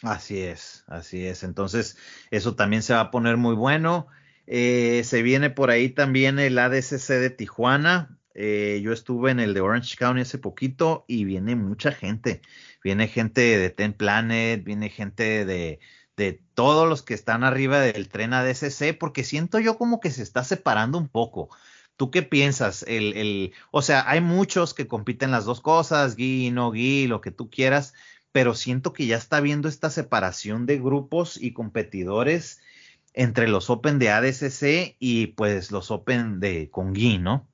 Así 0.04 0.42
es, 0.42 0.86
así 0.88 1.26
es. 1.26 1.44
Entonces, 1.44 1.98
eso 2.30 2.56
también 2.56 2.82
se 2.82 2.94
va 2.94 3.02
a 3.02 3.12
poner 3.12 3.36
muy 3.36 3.56
bueno. 3.56 4.08
Eh, 4.48 5.02
se 5.06 5.22
viene 5.22 5.50
por 5.50 5.70
ahí 5.70 5.90
también 5.90 6.40
el 6.40 6.58
ADCC 6.58 7.08
de 7.20 7.30
Tijuana. 7.30 8.18
Eh, 8.34 8.82
yo 8.84 8.94
estuve 8.94 9.32
en 9.32 9.40
el 9.40 9.54
de 9.54 9.62
Orange 9.62 9.98
County 9.98 10.22
hace 10.22 10.38
poquito 10.38 11.06
y 11.08 11.26
viene 11.26 11.56
mucha 11.56 11.92
gente. 11.92 12.42
Viene 12.84 13.08
gente 13.08 13.42
de 13.42 13.70
Ten 13.70 13.94
Planet, 13.94 14.64
viene 14.64 14.90
gente 14.90 15.46
de, 15.46 15.80
de 16.18 16.42
todos 16.54 16.88
los 16.88 17.02
que 17.02 17.14
están 17.14 17.44
arriba 17.44 17.80
del 17.80 18.10
tren 18.10 18.34
ADCC, 18.34 18.98
porque 18.98 19.24
siento 19.24 19.60
yo 19.60 19.78
como 19.78 20.00
que 20.00 20.12
se 20.12 20.24
está 20.24 20.44
separando 20.44 20.98
un 20.98 21.10
poco. 21.10 21.50
¿Tú 21.98 22.10
qué 22.10 22.24
piensas? 22.24 22.84
El, 22.88 23.14
el, 23.18 23.54
o 23.72 23.82
sea, 23.82 24.10
hay 24.10 24.22
muchos 24.22 24.74
que 24.74 24.88
compiten 24.88 25.32
las 25.32 25.46
dos 25.46 25.62
cosas, 25.62 26.16
Gui, 26.16 26.52
no 26.52 26.72
Gui, 26.72 27.08
lo 27.08 27.22
que 27.22 27.32
tú 27.32 27.50
quieras, 27.50 27.94
pero 28.32 28.56
siento 28.56 28.94
que 28.94 29.06
ya 29.06 29.18
está 29.18 29.40
viendo 29.42 29.68
esta 29.68 29.90
separación 29.90 30.66
de 30.66 30.80
grupos 30.80 31.38
y 31.40 31.54
competidores 31.54 32.62
entre 33.14 33.48
los 33.48 33.70
Open 33.70 34.00
de 34.00 34.10
ADCC 34.10 34.96
y 35.00 35.28
pues 35.28 35.72
los 35.72 35.92
Open 35.92 36.40
de 36.40 36.70
con 36.72 36.94
Gui, 36.94 37.18
¿no? 37.18 37.51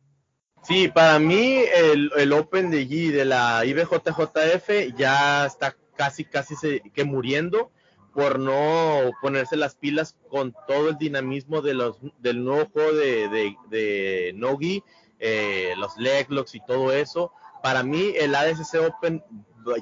Sí, 0.67 0.89
para 0.89 1.17
mí 1.17 1.63
el, 1.73 2.33
Open 2.33 2.69
de 2.69 2.85
G 2.89 3.11
de 3.11 3.23
la 3.23 3.63
IBJJF 3.63 4.97
ya 4.97 5.45
está 5.45 5.77
casi, 5.95 6.25
casi 6.25 6.55
que 6.93 7.05
muriendo 7.05 7.71
por 8.13 8.37
no 8.37 9.11
ponerse 9.21 9.55
las 9.55 9.75
pilas 9.75 10.17
con 10.27 10.53
todo 10.67 10.89
el 10.89 10.97
dinamismo 10.97 11.61
de 11.61 11.73
los, 11.73 11.99
del 12.19 12.43
nuevo 12.43 12.69
juego 12.69 12.91
de, 12.91 13.55
de, 13.69 14.33
Nogi, 14.35 14.83
eh, 15.19 15.73
los 15.77 15.95
leglocks 15.95 16.53
y 16.53 16.59
todo 16.59 16.91
eso. 16.91 17.31
Para 17.63 17.81
mí 17.83 18.11
el 18.17 18.35
ADCC 18.35 18.89
Open 18.89 19.23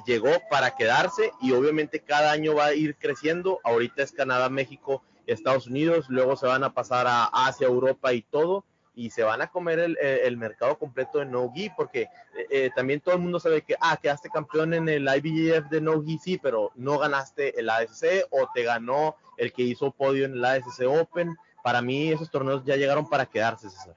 llegó 0.06 0.30
para 0.48 0.76
quedarse 0.76 1.32
y 1.42 1.50
obviamente 1.50 1.98
cada 1.98 2.30
año 2.30 2.54
va 2.54 2.66
a 2.66 2.74
ir 2.74 2.94
creciendo. 2.94 3.58
Ahorita 3.64 4.04
es 4.04 4.12
Canadá, 4.12 4.48
México, 4.50 5.02
Estados 5.26 5.66
Unidos, 5.66 6.06
luego 6.10 6.36
se 6.36 6.46
van 6.46 6.62
a 6.62 6.74
pasar 6.74 7.08
a 7.08 7.24
Asia, 7.24 7.66
Europa 7.66 8.12
y 8.12 8.22
todo 8.22 8.64
y 8.96 9.10
se 9.10 9.22
van 9.22 9.42
a 9.42 9.48
comer 9.48 9.78
el, 9.78 9.98
eh, 10.00 10.28
mercado 10.36 10.78
completo 10.78 11.18
de 11.18 11.26
no-gi, 11.26 11.70
porque 11.76 12.02
eh, 12.34 12.46
eh, 12.50 12.70
también 12.74 13.00
todo 13.00 13.14
el 13.14 13.20
mundo 13.20 13.38
sabe 13.38 13.60
que, 13.60 13.76
ah, 13.78 13.98
quedaste 14.00 14.30
campeón 14.30 14.72
en 14.72 14.88
el 14.88 15.06
IBJF 15.06 15.68
de 15.68 15.82
no-gi, 15.82 16.18
sí, 16.18 16.38
pero 16.42 16.72
no 16.76 16.98
ganaste 16.98 17.60
el 17.60 17.68
ASC 17.68 18.24
o 18.30 18.48
te 18.54 18.62
ganó 18.62 19.16
el 19.36 19.52
que 19.52 19.62
hizo 19.62 19.90
podio 19.90 20.24
en 20.24 20.32
el 20.32 20.44
ASC 20.44 20.86
Open. 20.88 21.36
Para 21.62 21.82
mí 21.82 22.10
esos 22.10 22.30
torneos 22.30 22.64
ya 22.64 22.76
llegaron 22.76 23.06
para 23.08 23.26
quedarse, 23.26 23.68
César. 23.68 23.96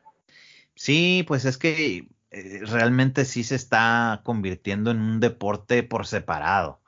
Sí, 0.75 1.23
pues 1.25 1.45
es 1.45 1.57
que 1.57 2.09
realmente 2.29 3.23
sí 3.23 3.45
se 3.45 3.55
está 3.55 4.21
convirtiendo 4.25 4.91
en 4.91 4.99
un 4.99 5.19
deporte 5.21 5.81
por 5.81 6.07
separado. 6.07 6.81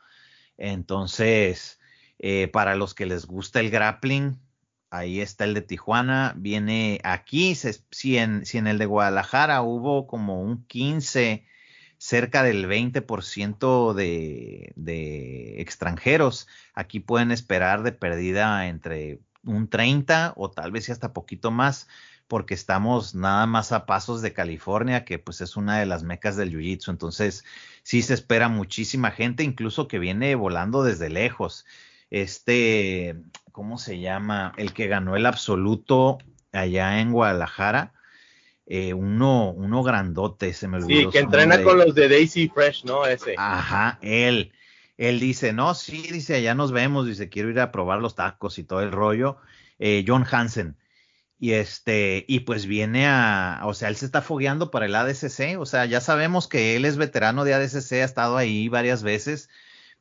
Entonces, 0.58 1.80
para 2.52 2.76
los 2.76 2.94
que 2.94 3.06
les 3.06 3.26
gusta 3.26 3.62
el 3.62 3.70
grappling, 3.70 4.38
ahí 4.92 5.22
está 5.22 5.46
el 5.46 5.54
de 5.54 5.62
Tijuana, 5.62 6.34
viene 6.38 7.00
aquí, 7.04 7.56
si, 7.56 8.18
en, 8.18 8.46
si 8.46 8.58
en 8.58 8.68
el 8.68 8.78
de 8.78 8.86
Guadalajara 8.86 9.62
hubo 9.62 10.06
como 10.06 10.42
un 10.42 10.66
15, 10.68 11.46
cerca 11.98 12.44
del 12.44 12.68
20% 12.68 13.94
de, 13.94 14.74
de 14.76 15.62
extranjeros, 15.62 16.48
aquí 16.76 17.00
pueden 17.00 17.32
esperar 17.32 17.84
de 17.84 17.94
pérdida 17.94 18.68
entre 18.68 19.22
un 19.44 19.70
30 19.70 20.34
o 20.36 20.52
tal 20.52 20.72
vez 20.72 20.90
hasta 20.90 21.14
poquito 21.14 21.52
más, 21.52 21.88
porque 22.28 22.54
estamos 22.54 23.16
nada 23.16 23.46
más 23.46 23.72
a 23.72 23.86
pasos 23.86 24.22
de 24.22 24.34
California, 24.34 25.06
que 25.06 25.20
pues 25.20 25.42
es 25.42 25.58
una 25.58 25.80
de 25.80 25.86
las 25.86 26.04
mecas 26.04 26.36
del 26.38 26.52
Jiu-Jitsu. 26.52 26.90
Entonces, 26.90 27.44
sí 27.84 28.02
se 28.02 28.14
espera 28.14 28.50
muchísima 28.50 29.12
gente, 29.12 29.44
incluso 29.44 29.88
que 29.88 30.00
viene 30.00 30.36
volando 30.36 30.84
desde 30.84 31.10
lejos. 31.10 31.66
Este, 32.10 33.16
¿cómo 33.52 33.78
se 33.78 34.00
llama? 34.00 34.54
El 34.58 34.74
que 34.74 34.88
ganó 34.88 35.16
el 35.16 35.26
absoluto 35.26 36.20
allá 36.52 37.00
en 37.00 37.12
Guadalajara. 37.12 37.94
Eh, 38.66 38.94
uno, 38.94 39.52
uno 39.52 39.84
grandote, 39.84 40.54
se 40.54 40.68
me 40.68 40.78
olvidó. 40.78 41.12
Sí, 41.12 41.18
que 41.18 41.20
entrena 41.20 41.62
con 41.62 41.78
los 41.78 41.94
de 41.94 42.08
Daisy 42.08 42.48
Fresh, 42.48 42.86
¿no? 42.86 43.06
Ese. 43.06 43.36
Ajá, 43.38 44.00
él. 44.02 44.54
Él 44.98 45.20
dice, 45.20 45.52
no, 45.52 45.74
sí, 45.74 46.08
dice, 46.12 46.36
allá 46.36 46.54
nos 46.54 46.72
vemos, 46.72 47.08
dice, 47.08 47.28
quiero 47.28 47.50
ir 47.50 47.60
a 47.60 47.72
probar 47.72 48.00
los 48.00 48.16
tacos 48.16 48.60
y 48.60 48.64
todo 48.64 48.82
el 48.82 48.92
rollo. 48.92 49.38
Eh, 49.80 50.06
John 50.08 50.26
Hansen. 50.30 50.78
Y 51.40 51.54
este, 51.54 52.24
y 52.28 52.42
pues 52.42 52.68
viene 52.68 53.08
a, 53.08 53.62
o 53.66 53.74
sea, 53.74 53.90
él 53.90 53.96
se 53.96 54.06
está 54.06 54.22
fogueando 54.22 54.70
para 54.70 54.86
el 54.86 54.94
ADCC, 54.94 55.60
o 55.60 55.66
sea, 55.66 55.88
ya 55.88 56.00
sabemos 56.00 56.48
que 56.48 56.76
él 56.76 56.86
es 56.86 56.98
veterano 56.98 57.44
de 57.44 57.56
ADCC, 57.56 57.94
ha 57.94 58.04
estado 58.04 58.38
ahí 58.38 58.70
varias 58.70 59.02
veces, 59.02 59.50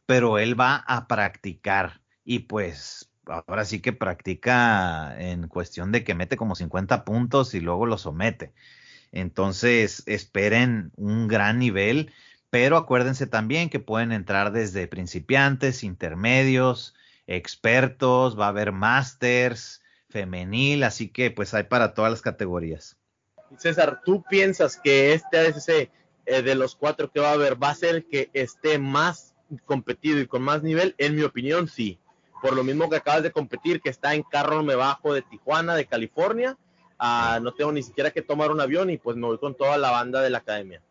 pero 0.05 0.39
él 0.39 0.61
va 0.61 0.77
a 0.77 1.09
practicar 1.09 2.03
y 2.27 2.41
pues 2.41 3.10
ahora 3.31 3.65
sí 3.65 3.81
que 3.81 3.93
practica 3.93 5.15
en 5.19 5.49
cuestión 5.49 5.93
de 5.93 6.05
que 6.05 6.15
mete 6.15 6.37
como 6.37 6.55
50 6.55 7.05
puntos 7.05 7.55
y 7.55 7.61
luego 7.61 7.87
lo 7.87 7.99
somete. 7.99 8.53
Entonces, 9.13 10.03
esperen 10.07 10.93
un 10.97 11.29
gran 11.29 11.59
nivel, 11.59 12.13
pero 12.51 12.77
acuérdense 12.77 13.27
también 13.27 13.71
que 13.71 13.81
pueden 13.81 14.13
entrar 14.13 14.53
desde 14.53 14.87
principiantes, 14.89 15.83
intermedios, 15.83 16.95
expertos, 17.27 18.39
va 18.39 18.47
a 18.47 18.51
haber 18.51 18.73
masters, 18.73 19.83
femenil, 20.09 20.83
así 20.83 21.09
que 21.09 21.31
pues 21.31 21.55
hay 21.55 21.65
para 21.65 21.95
todas 21.95 22.11
las 22.11 22.23
categorías. 22.23 22.97
César, 23.57 24.01
¿tú 24.05 24.25
piensas 24.29 24.77
que 24.77 25.13
este 25.13 25.39
ADCC 25.39 25.91
eh, 26.27 26.43
de 26.43 26.55
los 26.55 26.77
cuatro 26.77 27.11
que 27.11 27.21
va 27.21 27.31
a 27.31 27.35
haber 27.35 27.61
va 27.61 27.71
a 27.71 27.75
ser 27.75 27.97
el 27.97 28.07
que 28.07 28.31
esté 28.33 28.79
más 28.79 29.35
competido 29.65 30.21
y 30.21 30.27
con 30.27 30.43
más 30.43 30.63
nivel? 30.63 30.95
En 30.99 31.17
mi 31.17 31.23
opinión, 31.23 31.67
sí 31.69 32.01
por 32.41 32.55
lo 32.55 32.65
mismo 32.65 32.89
que 32.89 32.97
acabas 32.97 33.23
de 33.23 33.33
competir, 33.33 33.81
que 33.81 33.91
está 33.91 34.15
en 34.15 34.23
carro 34.23 34.63
me 34.63 34.75
bajo 34.75 35.15
de 35.15 35.23
Tijuana, 35.23 35.75
de 35.75 35.87
California, 35.87 36.57
no 37.41 37.53
tengo 37.53 37.73
ni 37.73 37.83
siquiera 37.83 38.11
que 38.11 38.23
tomar 38.23 38.51
un 38.51 38.61
avión 38.61 38.91
y 38.91 38.99
pues 38.99 39.17
me 39.17 39.27
voy 39.27 39.39
con 39.39 39.57
toda 39.57 39.79
la 39.79 39.91
banda 39.91 40.21
de 40.21 40.31
la 40.31 40.39
academia. 40.39 40.83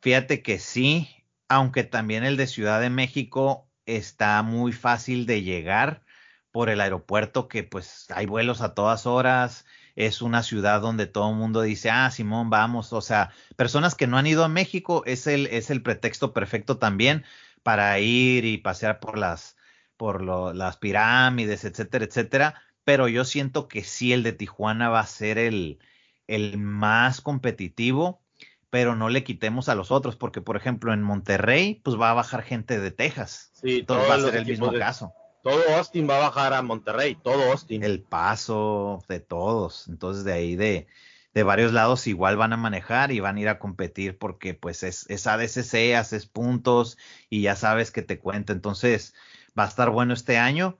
Fíjate 0.00 0.42
que 0.42 0.58
sí, 0.58 1.08
aunque 1.48 1.84
también 1.84 2.24
el 2.24 2.36
de 2.36 2.46
Ciudad 2.46 2.80
de 2.80 2.90
México 2.90 3.68
está 3.86 4.42
muy 4.42 4.72
fácil 4.72 5.26
de 5.26 5.42
llegar 5.42 6.02
por 6.50 6.68
el 6.68 6.80
aeropuerto 6.80 7.48
que 7.48 7.62
pues 7.62 8.06
hay 8.14 8.26
vuelos 8.26 8.60
a 8.60 8.74
todas 8.74 9.06
horas, 9.06 9.64
es 9.94 10.22
una 10.22 10.42
ciudad 10.42 10.80
donde 10.80 11.06
todo 11.06 11.30
el 11.30 11.36
mundo 11.36 11.62
dice, 11.62 11.90
ah, 11.90 12.10
Simón, 12.10 12.50
vamos, 12.50 12.92
o 12.92 13.00
sea, 13.00 13.30
personas 13.56 13.94
que 13.94 14.06
no 14.06 14.18
han 14.18 14.26
ido 14.26 14.44
a 14.44 14.48
México 14.48 15.02
es 15.06 15.26
el, 15.26 15.46
es 15.46 15.70
el 15.70 15.82
pretexto 15.82 16.32
perfecto 16.32 16.78
también 16.78 17.24
para 17.62 17.98
ir 18.00 18.44
y 18.44 18.58
pasear 18.58 19.00
por 19.00 19.18
las, 19.18 19.56
por 20.02 20.20
las 20.20 20.78
pirámides, 20.78 21.64
etcétera, 21.64 22.06
etcétera, 22.06 22.62
pero 22.82 23.06
yo 23.06 23.24
siento 23.24 23.68
que 23.68 23.84
sí 23.84 24.12
el 24.12 24.24
de 24.24 24.32
Tijuana 24.32 24.88
va 24.88 24.98
a 24.98 25.06
ser 25.06 25.38
el, 25.38 25.78
el 26.26 26.58
más 26.58 27.20
competitivo, 27.20 28.20
pero 28.68 28.96
no 28.96 29.10
le 29.10 29.22
quitemos 29.22 29.68
a 29.68 29.76
los 29.76 29.92
otros, 29.92 30.16
porque 30.16 30.40
por 30.40 30.56
ejemplo 30.56 30.92
en 30.92 31.04
Monterrey, 31.04 31.80
pues 31.84 31.96
va 31.96 32.10
a 32.10 32.14
bajar 32.14 32.42
gente 32.42 32.80
de 32.80 32.90
Texas. 32.90 33.52
Sí, 33.54 33.84
todo 33.84 34.08
va 34.08 34.16
a 34.16 34.20
ser 34.20 34.34
el 34.34 34.46
mismo 34.46 34.72
caso 34.72 35.14
todo 35.44 35.60
Austin 35.76 36.08
va 36.10 36.16
a 36.16 36.30
bajar 36.30 36.52
a 36.52 36.62
Monterrey, 36.62 37.16
todo 37.16 37.52
Austin. 37.52 37.84
El 37.84 38.02
paso 38.02 39.04
de 39.08 39.20
todos. 39.20 39.86
Entonces 39.88 40.24
de 40.24 40.32
ahí 40.32 40.56
de, 40.56 40.88
de 41.34 41.42
varios 41.42 41.72
lados 41.72 42.08
igual 42.08 42.36
van 42.36 42.52
a 42.52 42.56
manejar 42.56 43.12
y 43.12 43.20
van 43.20 43.36
a 43.36 43.40
ir 43.40 43.48
a 43.48 43.58
competir 43.60 44.18
porque 44.18 44.54
pues 44.54 44.82
es, 44.82 45.08
es 45.08 45.28
ADCC, 45.28 45.94
haces 45.96 46.26
puntos 46.26 46.98
y 47.30 47.42
ya 47.42 47.56
sabes 47.56 47.90
que 47.90 48.02
te 48.02 48.18
cuenta. 48.18 48.52
Entonces 48.52 49.14
va 49.58 49.64
a 49.64 49.68
estar 49.68 49.90
bueno 49.90 50.14
este 50.14 50.38
año. 50.38 50.78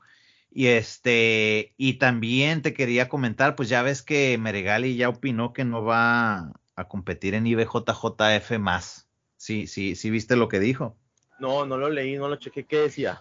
Y 0.50 0.66
este, 0.66 1.74
y 1.78 1.94
también 1.94 2.60
te 2.60 2.74
quería 2.74 3.08
comentar, 3.08 3.56
pues 3.56 3.68
ya 3.70 3.82
ves 3.82 4.02
que 4.02 4.36
Meregali 4.38 4.96
ya 4.96 5.08
opinó 5.08 5.52
que 5.52 5.64
no 5.64 5.82
va 5.82 6.52
a 6.76 6.88
competir 6.88 7.34
en 7.34 7.46
IBJJF 7.46 8.58
más. 8.58 9.08
Sí, 9.36 9.66
sí, 9.66 9.96
sí 9.96 10.10
viste 10.10 10.36
lo 10.36 10.48
que 10.48 10.60
dijo. 10.60 10.96
No, 11.38 11.64
no 11.64 11.78
lo 11.78 11.88
leí, 11.90 12.16
no 12.16 12.28
lo 12.28 12.36
chequé. 12.36 12.64
¿Qué 12.64 12.76
decía? 12.76 13.20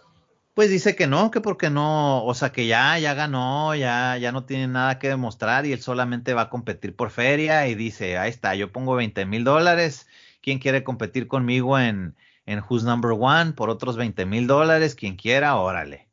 Pues 0.53 0.69
dice 0.69 0.95
que 0.95 1.07
no, 1.07 1.31
que 1.31 1.39
porque 1.39 1.69
no, 1.69 2.25
o 2.25 2.33
sea 2.33 2.51
que 2.51 2.67
ya, 2.67 2.99
ya 2.99 3.13
ganó, 3.13 3.73
ya, 3.73 4.17
ya 4.17 4.33
no 4.33 4.43
tiene 4.43 4.67
nada 4.67 4.99
que 4.99 5.07
demostrar 5.07 5.65
y 5.65 5.71
él 5.71 5.81
solamente 5.81 6.33
va 6.33 6.43
a 6.43 6.49
competir 6.49 6.93
por 6.93 7.09
feria 7.09 7.67
y 7.67 7.75
dice, 7.75 8.17
ahí 8.17 8.29
está, 8.29 8.53
yo 8.55 8.71
pongo 8.71 8.95
20 8.95 9.25
mil 9.25 9.45
dólares, 9.45 10.07
¿quién 10.41 10.59
quiere 10.59 10.83
competir 10.83 11.27
conmigo 11.27 11.79
en, 11.79 12.15
en 12.45 12.63
Who's 12.67 12.83
Number 12.83 13.11
One 13.11 13.53
por 13.53 13.69
otros 13.69 13.97
20 13.97 14.25
mil 14.25 14.47
dólares? 14.47 14.95
Quien 14.95 15.15
quiera, 15.15 15.55
órale. 15.55 16.09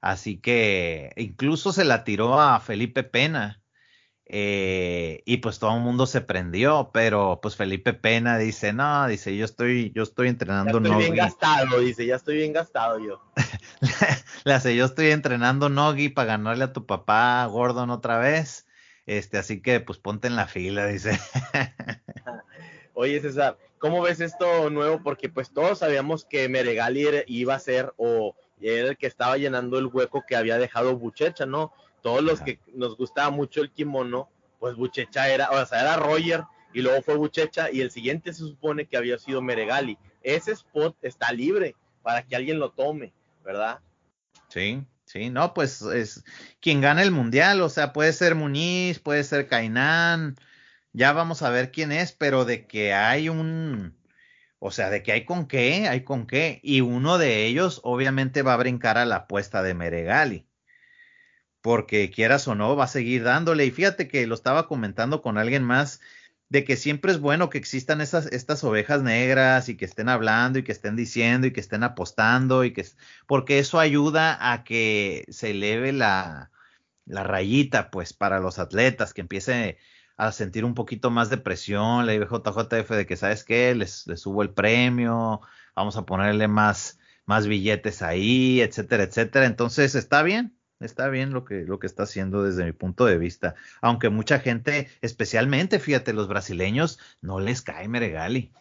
Así 0.00 0.38
que 0.38 1.12
incluso 1.16 1.72
se 1.72 1.84
la 1.84 2.04
tiró 2.04 2.40
a 2.40 2.60
Felipe 2.60 3.02
Pena 3.02 3.62
eh, 4.28 5.22
y 5.24 5.36
pues 5.36 5.60
todo 5.60 5.76
el 5.76 5.82
mundo 5.82 6.04
se 6.06 6.20
prendió, 6.20 6.90
pero 6.92 7.38
pues 7.40 7.54
Felipe 7.54 7.92
Pena 7.92 8.38
dice, 8.38 8.72
no, 8.72 9.06
dice, 9.06 9.36
yo 9.36 9.44
estoy, 9.44 9.92
yo 9.94 10.02
estoy 10.02 10.28
entrenando 10.28 10.80
ya 10.80 10.88
estoy 10.88 11.02
bien 11.02 11.14
gastado, 11.14 11.78
dice, 11.80 12.06
ya 12.06 12.16
estoy 12.16 12.36
bien 12.38 12.52
gastado 12.52 12.98
yo. 12.98 13.22
Le 14.44 14.52
hace, 14.52 14.74
yo 14.74 14.84
estoy 14.84 15.10
entrenando 15.10 15.68
Nogi 15.68 16.08
para 16.08 16.26
ganarle 16.26 16.64
a 16.64 16.72
tu 16.72 16.86
papá 16.86 17.46
Gordon 17.46 17.90
otra 17.90 18.18
vez. 18.18 18.66
Este, 19.06 19.38
así 19.38 19.62
que 19.62 19.78
pues 19.78 20.00
ponte 20.00 20.26
en 20.26 20.34
la 20.34 20.48
fila, 20.48 20.86
dice. 20.86 21.20
Oye, 22.98 23.20
César, 23.20 23.58
¿cómo 23.78 24.00
ves 24.02 24.20
esto 24.20 24.70
nuevo? 24.70 25.02
Porque 25.02 25.28
pues 25.28 25.50
todos 25.52 25.80
sabíamos 25.80 26.24
que 26.24 26.48
Meregali 26.48 27.06
iba 27.26 27.54
a 27.54 27.60
ser 27.60 27.92
o 27.96 28.34
era 28.60 28.88
el 28.88 28.96
que 28.96 29.06
estaba 29.06 29.36
llenando 29.36 29.78
el 29.78 29.86
hueco 29.86 30.24
que 30.26 30.34
había 30.34 30.56
dejado 30.56 30.96
Buchecha, 30.96 31.44
¿no? 31.44 31.72
todos 32.06 32.22
los 32.22 32.40
que 32.40 32.60
nos 32.72 32.96
gustaba 32.96 33.30
mucho 33.30 33.62
el 33.62 33.72
kimono, 33.72 34.30
pues 34.60 34.76
Buchecha 34.76 35.28
era, 35.28 35.50
o 35.50 35.66
sea, 35.66 35.80
era 35.80 35.96
Roger 35.96 36.44
y 36.72 36.80
luego 36.80 37.02
fue 37.02 37.16
Buchecha 37.16 37.68
y 37.72 37.80
el 37.80 37.90
siguiente 37.90 38.32
se 38.32 38.44
supone 38.44 38.86
que 38.86 38.96
había 38.96 39.18
sido 39.18 39.42
Meregali. 39.42 39.98
Ese 40.22 40.52
spot 40.52 40.96
está 41.02 41.32
libre 41.32 41.74
para 42.02 42.22
que 42.22 42.36
alguien 42.36 42.60
lo 42.60 42.70
tome, 42.70 43.12
¿verdad? 43.44 43.80
Sí, 44.46 44.86
sí, 45.04 45.30
no, 45.30 45.52
pues 45.52 45.82
es 45.82 46.22
quien 46.60 46.80
gana 46.80 47.02
el 47.02 47.10
mundial, 47.10 47.60
o 47.60 47.68
sea, 47.68 47.92
puede 47.92 48.12
ser 48.12 48.36
Muniz, 48.36 49.00
puede 49.00 49.24
ser 49.24 49.48
Cainán, 49.48 50.36
ya 50.96 51.12
vamos 51.12 51.42
a 51.42 51.50
ver 51.50 51.70
quién 51.72 51.92
es, 51.92 52.12
pero 52.12 52.44
de 52.44 52.66
que 52.66 52.94
hay 52.94 53.28
un, 53.28 53.96
o 54.58 54.70
sea, 54.70 54.90
de 54.90 55.02
que 55.02 55.12
hay 55.12 55.24
con 55.26 55.46
qué, 55.46 55.88
hay 55.88 56.04
con 56.04 56.26
qué, 56.26 56.60
y 56.62 56.80
uno 56.80 57.18
de 57.18 57.46
ellos 57.46 57.80
obviamente 57.84 58.42
va 58.42 58.54
a 58.54 58.58
brincar 58.58 58.98
a 58.98 59.04
la 59.06 59.16
apuesta 59.16 59.62
de 59.62 59.74
Meregali 59.74 60.46
porque 61.66 62.12
quieras 62.12 62.46
o 62.46 62.54
no, 62.54 62.76
va 62.76 62.84
a 62.84 62.88
seguir 62.88 63.24
dándole. 63.24 63.66
Y 63.66 63.72
fíjate 63.72 64.06
que 64.06 64.24
lo 64.28 64.36
estaba 64.36 64.68
comentando 64.68 65.20
con 65.20 65.36
alguien 65.36 65.64
más, 65.64 66.00
de 66.48 66.62
que 66.64 66.76
siempre 66.76 67.10
es 67.10 67.18
bueno 67.18 67.50
que 67.50 67.58
existan 67.58 68.00
esas, 68.00 68.26
estas 68.26 68.62
ovejas 68.62 69.02
negras 69.02 69.68
y 69.68 69.76
que 69.76 69.84
estén 69.84 70.08
hablando 70.08 70.60
y 70.60 70.62
que 70.62 70.70
estén 70.70 70.94
diciendo 70.94 71.48
y 71.48 71.52
que 71.52 71.58
estén 71.58 71.82
apostando 71.82 72.62
y 72.62 72.72
que, 72.72 72.86
porque 73.26 73.58
eso 73.58 73.80
ayuda 73.80 74.52
a 74.52 74.62
que 74.62 75.24
se 75.28 75.50
eleve 75.50 75.92
la, 75.92 76.52
la 77.04 77.24
rayita, 77.24 77.90
pues, 77.90 78.12
para 78.12 78.38
los 78.38 78.60
atletas, 78.60 79.12
que 79.12 79.22
empiece 79.22 79.78
a 80.16 80.32
sentir 80.32 80.64
un 80.64 80.74
poquito 80.74 81.10
más 81.10 81.30
de 81.30 81.38
presión, 81.38 82.06
la 82.06 82.14
IBJJF 82.14 82.90
de 82.90 83.06
que, 83.06 83.16
¿sabes 83.16 83.44
qué? 83.44 83.74
Les, 83.74 84.06
les 84.06 84.20
subo 84.20 84.42
el 84.42 84.50
premio, 84.50 85.40
vamos 85.74 85.96
a 85.96 86.06
ponerle 86.06 86.48
más, 86.48 86.98
más 87.26 87.46
billetes 87.46 88.02
ahí, 88.02 88.60
etcétera, 88.60 89.04
etcétera. 89.04 89.46
Entonces, 89.46 89.94
está 89.94 90.22
bien, 90.22 90.56
Está 90.80 91.08
bien 91.08 91.32
lo 91.32 91.44
que, 91.44 91.62
lo 91.62 91.78
que 91.78 91.86
está 91.86 92.02
haciendo 92.02 92.42
desde 92.42 92.64
mi 92.64 92.72
punto 92.72 93.06
de 93.06 93.16
vista. 93.16 93.54
Aunque 93.80 94.10
mucha 94.10 94.40
gente, 94.40 94.88
especialmente, 95.00 95.78
fíjate, 95.78 96.12
los 96.12 96.28
brasileños, 96.28 96.98
no 97.22 97.40
les 97.40 97.62
cae 97.62 97.88
Meregali. 97.88 98.52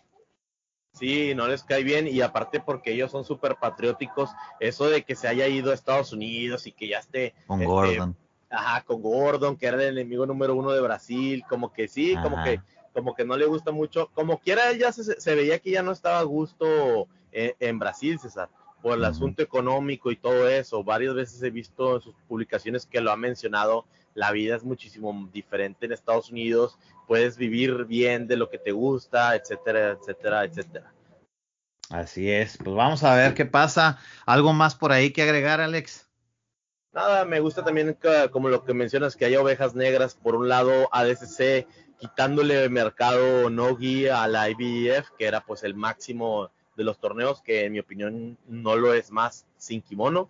Sí, 0.94 1.36
no 1.36 1.48
les 1.50 1.64
cae 1.64 1.84
bien 1.84 2.08
y 2.08 2.22
aparte 2.22 2.62
porque 2.62 2.94
ellos 2.94 3.12
son 3.12 3.26
súper 3.26 3.58
patrióticos, 3.60 4.30
eso 4.62 4.88
de 4.88 5.04
que 5.04 5.16
se 5.16 5.28
haya 5.28 5.46
ido 5.50 5.72
a 5.72 5.74
Estados 5.74 6.14
Unidos 6.14 6.68
y 6.68 6.72
que 6.72 6.88
ya 6.88 7.00
esté... 7.00 7.34
Con 7.48 7.60
este, 7.60 7.70
Gordon. 7.70 8.18
Ajá, 8.56 8.84
con 8.84 9.02
Gordon, 9.02 9.58
que 9.58 9.68
era 9.68 9.78
el 9.78 9.98
enemigo 9.98 10.26
número 10.26 10.56
uno 10.56 10.72
de 10.72 10.82
Brasil, 10.82 11.44
como 11.50 11.72
que 11.74 11.88
sí, 11.88 12.16
como 12.22 12.44
que 12.44 12.62
como 12.94 13.14
que 13.14 13.26
no 13.26 13.36
le 13.36 13.46
gusta 13.46 13.74
mucho, 13.74 14.10
como 14.14 14.40
quiera 14.40 14.72
ella 14.72 14.90
se, 14.94 15.20
se 15.20 15.36
veía 15.36 15.60
que 15.60 15.72
ya 15.72 15.84
no 15.84 15.92
estaba 15.92 16.20
a 16.20 16.24
gusto 16.24 17.10
en, 17.34 17.54
en 17.60 17.78
Brasil, 17.78 18.18
César 18.20 18.48
por 18.86 19.00
el 19.00 19.06
asunto 19.06 19.42
económico 19.42 20.12
y 20.12 20.16
todo 20.16 20.48
eso. 20.48 20.84
Varias 20.84 21.16
veces 21.16 21.42
he 21.42 21.50
visto 21.50 21.96
en 21.96 22.02
sus 22.04 22.14
publicaciones 22.28 22.86
que 22.86 23.02
lo 23.02 23.12
ha 23.12 23.18
mencionado, 23.18 23.88
la 24.14 24.32
vida 24.32 24.56
es 24.56 24.64
muchísimo 24.64 25.28
diferente 25.34 25.88
en 25.88 25.92
Estados 25.92 26.30
Unidos, 26.30 26.78
puedes 27.08 27.36
vivir 27.36 27.86
bien 27.86 28.28
de 28.28 28.38
lo 28.38 28.48
que 28.48 28.60
te 28.60 28.72
gusta, 28.72 29.36
etcétera, 29.36 29.98
etcétera, 30.00 30.44
etcétera. 30.44 30.94
Así 31.90 32.30
es, 32.30 32.60
pues 32.60 32.76
vamos 32.76 33.04
a 33.04 33.16
ver 33.16 33.34
qué 33.34 33.46
pasa. 33.46 33.98
¿Algo 34.28 34.54
más 34.54 34.76
por 34.76 34.92
ahí 34.92 35.10
que 35.10 35.24
agregar, 35.24 35.62
Alex? 35.62 36.05
Nada, 36.96 37.26
me 37.26 37.42
gusta 37.42 37.62
también 37.62 37.98
como 38.32 38.48
lo 38.48 38.64
que 38.64 38.74
mencionas, 38.74 39.18
que 39.18 39.26
hay 39.26 39.36
ovejas 39.36 39.76
negras. 39.76 40.16
Por 40.16 40.34
un 40.34 40.48
lado, 40.48 40.88
ADCC 40.94 41.68
quitándole 42.00 42.70
mercado 42.70 43.50
no 43.50 43.76
guía 43.76 44.24
a 44.24 44.30
la 44.30 44.50
IBF, 44.50 45.10
que 45.18 45.26
era 45.26 45.42
pues 45.42 45.64
el 45.64 45.76
máximo 45.76 46.52
de 46.78 46.86
los 46.86 46.98
torneos, 46.98 47.42
que 47.42 47.66
en 47.66 47.74
mi 47.74 47.80
opinión 47.80 48.38
no 48.48 48.78
lo 48.78 48.94
es 48.94 49.12
más 49.12 49.46
sin 49.58 49.82
kimono. 49.82 50.30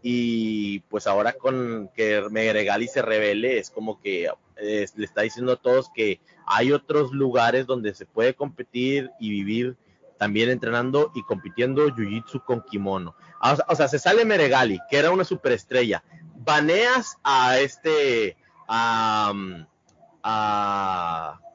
Y 0.00 0.80
pues 0.88 1.06
ahora 1.06 1.34
con 1.34 1.90
que 1.94 2.22
Meregali 2.30 2.88
se 2.88 3.02
revele, 3.02 3.58
es 3.58 3.68
como 3.68 4.00
que 4.00 4.30
le 4.56 4.84
está 5.04 5.20
diciendo 5.20 5.52
a 5.52 5.56
todos 5.56 5.90
que 5.94 6.20
hay 6.46 6.72
otros 6.72 7.12
lugares 7.12 7.66
donde 7.66 7.92
se 7.92 8.06
puede 8.06 8.32
competir 8.32 9.10
y 9.20 9.28
vivir 9.28 9.76
también 10.16 10.48
entrenando 10.48 11.12
y 11.14 11.22
compitiendo 11.24 11.88
jiu-jitsu 11.88 12.42
con 12.42 12.62
kimono. 12.62 13.14
Ah, 13.40 13.56
o 13.68 13.74
sea, 13.74 13.88
se 13.88 13.98
sale 13.98 14.24
Meregali, 14.24 14.80
que 14.90 14.98
era 14.98 15.10
una 15.10 15.24
superestrella. 15.24 16.02
Baneas 16.36 17.18
a 17.22 17.58
este, 17.58 18.36
a, 18.68 19.32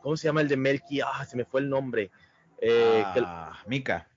¿cómo 0.01 0.17
se 0.17 0.27
llama 0.27 0.41
el 0.41 0.47
de 0.47 0.57
Melky? 0.57 1.01
Ah, 1.01 1.25
se 1.25 1.37
me 1.37 1.45
fue 1.45 1.61
el 1.61 1.69
nombre. 1.69 2.11
Eh, 2.59 3.03
ah, 3.25 3.59
Mika 3.65 4.07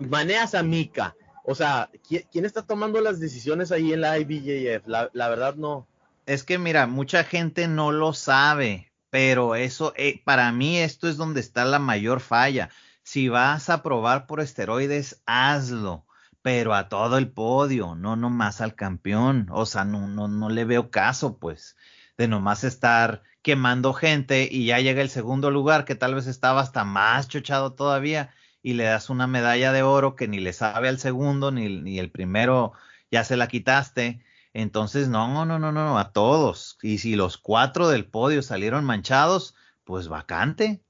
maneas 0.00 0.54
a 0.54 0.62
Mika. 0.62 1.14
O 1.44 1.54
sea, 1.54 1.90
¿quién, 2.06 2.44
está 2.44 2.62
tomando 2.62 3.00
las 3.00 3.18
decisiones 3.18 3.72
ahí 3.72 3.92
en 3.92 4.00
la 4.00 4.18
IBJF? 4.18 4.86
La, 4.86 5.28
verdad 5.28 5.56
no. 5.56 5.88
Es 6.26 6.44
que 6.44 6.58
mira, 6.58 6.86
mucha 6.86 7.24
gente 7.24 7.66
no 7.66 7.90
lo 7.90 8.12
sabe, 8.12 8.92
pero 9.10 9.56
eso, 9.56 9.92
eh, 9.96 10.22
para 10.24 10.52
mí 10.52 10.78
esto 10.78 11.08
es 11.08 11.16
donde 11.16 11.40
está 11.40 11.64
la 11.64 11.80
mayor 11.80 12.20
falla. 12.20 12.70
Si 13.02 13.28
vas 13.28 13.70
a 13.70 13.82
probar 13.82 14.28
por 14.28 14.40
esteroides, 14.40 15.20
hazlo, 15.26 16.06
pero 16.42 16.74
a 16.74 16.88
todo 16.88 17.18
el 17.18 17.30
podio, 17.32 17.94
no 17.94 18.16
nomás 18.16 18.60
al 18.60 18.74
campeón. 18.74 19.48
O 19.50 19.66
sea, 19.66 19.84
no, 19.84 20.08
no, 20.08 20.28
no 20.28 20.50
le 20.50 20.64
veo 20.64 20.90
caso, 20.90 21.38
pues, 21.38 21.76
de 22.18 22.28
nomás 22.28 22.64
estar 22.64 23.22
quemando 23.42 23.92
gente 23.92 24.48
y 24.50 24.66
ya 24.66 24.80
llega 24.80 25.02
el 25.02 25.10
segundo 25.10 25.50
lugar 25.50 25.84
que 25.84 25.94
tal 25.94 26.14
vez 26.14 26.26
estaba 26.26 26.60
hasta 26.60 26.84
más 26.84 27.28
chochado 27.28 27.74
todavía 27.74 28.32
y 28.62 28.74
le 28.74 28.84
das 28.84 29.10
una 29.10 29.26
medalla 29.26 29.72
de 29.72 29.82
oro 29.82 30.14
que 30.16 30.28
ni 30.28 30.38
le 30.40 30.52
sabe 30.52 30.88
al 30.88 30.98
segundo, 30.98 31.50
ni, 31.50 31.80
ni 31.80 31.98
el 31.98 32.10
primero 32.10 32.72
ya 33.10 33.24
se 33.24 33.36
la 33.36 33.48
quitaste. 33.48 34.24
Entonces, 34.52 35.08
no, 35.08 35.44
no, 35.44 35.58
no, 35.58 35.72
no, 35.72 35.98
a 35.98 36.12
todos. 36.12 36.78
Y 36.82 36.98
si 36.98 37.16
los 37.16 37.38
cuatro 37.38 37.88
del 37.88 38.06
podio 38.06 38.42
salieron 38.42 38.84
manchados, 38.84 39.54
pues 39.84 40.08
vacante. 40.08 40.82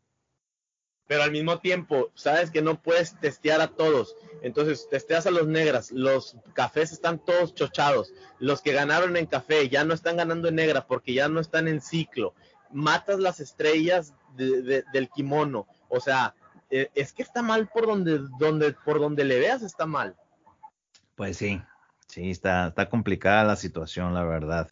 Pero 1.13 1.25
al 1.25 1.31
mismo 1.31 1.59
tiempo, 1.59 2.11
sabes 2.15 2.51
que 2.51 2.63
no 2.63 2.81
puedes 2.81 3.21
testear 3.21 3.61
a 3.61 3.69
todos. 3.69 4.17
Entonces, 4.41 4.89
testeas 4.89 5.27
a 5.27 5.31
los 5.31 5.47
negras. 5.47 5.93
Los 5.93 6.39
cafés 6.55 6.91
están 6.91 7.19
todos 7.19 7.55
chochados. 7.55 8.15
Los 8.39 8.63
que 8.63 8.73
ganaron 8.73 9.19
en 9.19 9.27
café 9.27 9.69
ya 9.69 9.85
no 9.85 9.93
están 9.93 10.17
ganando 10.17 10.49
en 10.49 10.55
negra 10.55 10.87
porque 10.87 11.13
ya 11.13 11.29
no 11.29 11.39
están 11.39 11.69
en 11.69 11.83
ciclo. 11.83 12.33
Matas 12.73 13.19
las 13.19 13.41
estrellas 13.41 14.15
del 14.39 15.11
kimono. 15.15 15.67
O 15.91 16.01
sea, 16.01 16.35
e, 16.71 16.91
es 16.95 17.13
que 17.13 17.23
está 17.23 17.43
mal 17.43 17.69
por 17.69 17.87
donde, 17.87 18.19
donde, 18.39 18.73
por 18.73 18.99
donde 18.99 19.25
le 19.25 19.39
veas, 19.39 19.61
está 19.61 19.85
mal. 19.85 20.17
Pues 21.15 21.37
sí, 21.37 21.61
sí, 22.07 22.31
está, 22.31 22.69
está 22.69 22.89
complicada 22.89 23.45
la 23.45 23.57
situación, 23.57 24.15
la 24.15 24.25
verdad. 24.25 24.71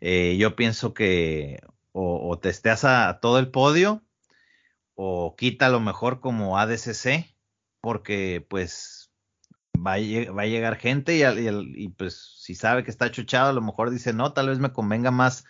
Eh, 0.00 0.36
yo 0.38 0.54
pienso 0.54 0.94
que 0.94 1.58
o, 1.90 2.38
testeas 2.38 2.84
a 2.84 3.18
todo 3.20 3.40
el 3.40 3.50
podio 3.50 4.03
o 4.94 5.34
quita 5.36 5.68
lo 5.68 5.80
mejor 5.80 6.20
como 6.20 6.58
ADCC, 6.58 7.34
porque 7.80 8.44
pues 8.48 9.10
va 9.74 9.94
a, 9.94 10.32
va 10.32 10.42
a 10.42 10.46
llegar 10.46 10.76
gente 10.76 11.16
y, 11.16 11.22
y, 11.82 11.88
pues 11.88 12.38
si 12.38 12.54
sabe 12.54 12.84
que 12.84 12.90
está 12.90 13.10
chuchado, 13.10 13.50
a 13.50 13.52
lo 13.52 13.60
mejor 13.60 13.90
dice, 13.90 14.12
no, 14.12 14.32
tal 14.32 14.48
vez 14.48 14.58
me 14.58 14.72
convenga 14.72 15.10
más 15.10 15.44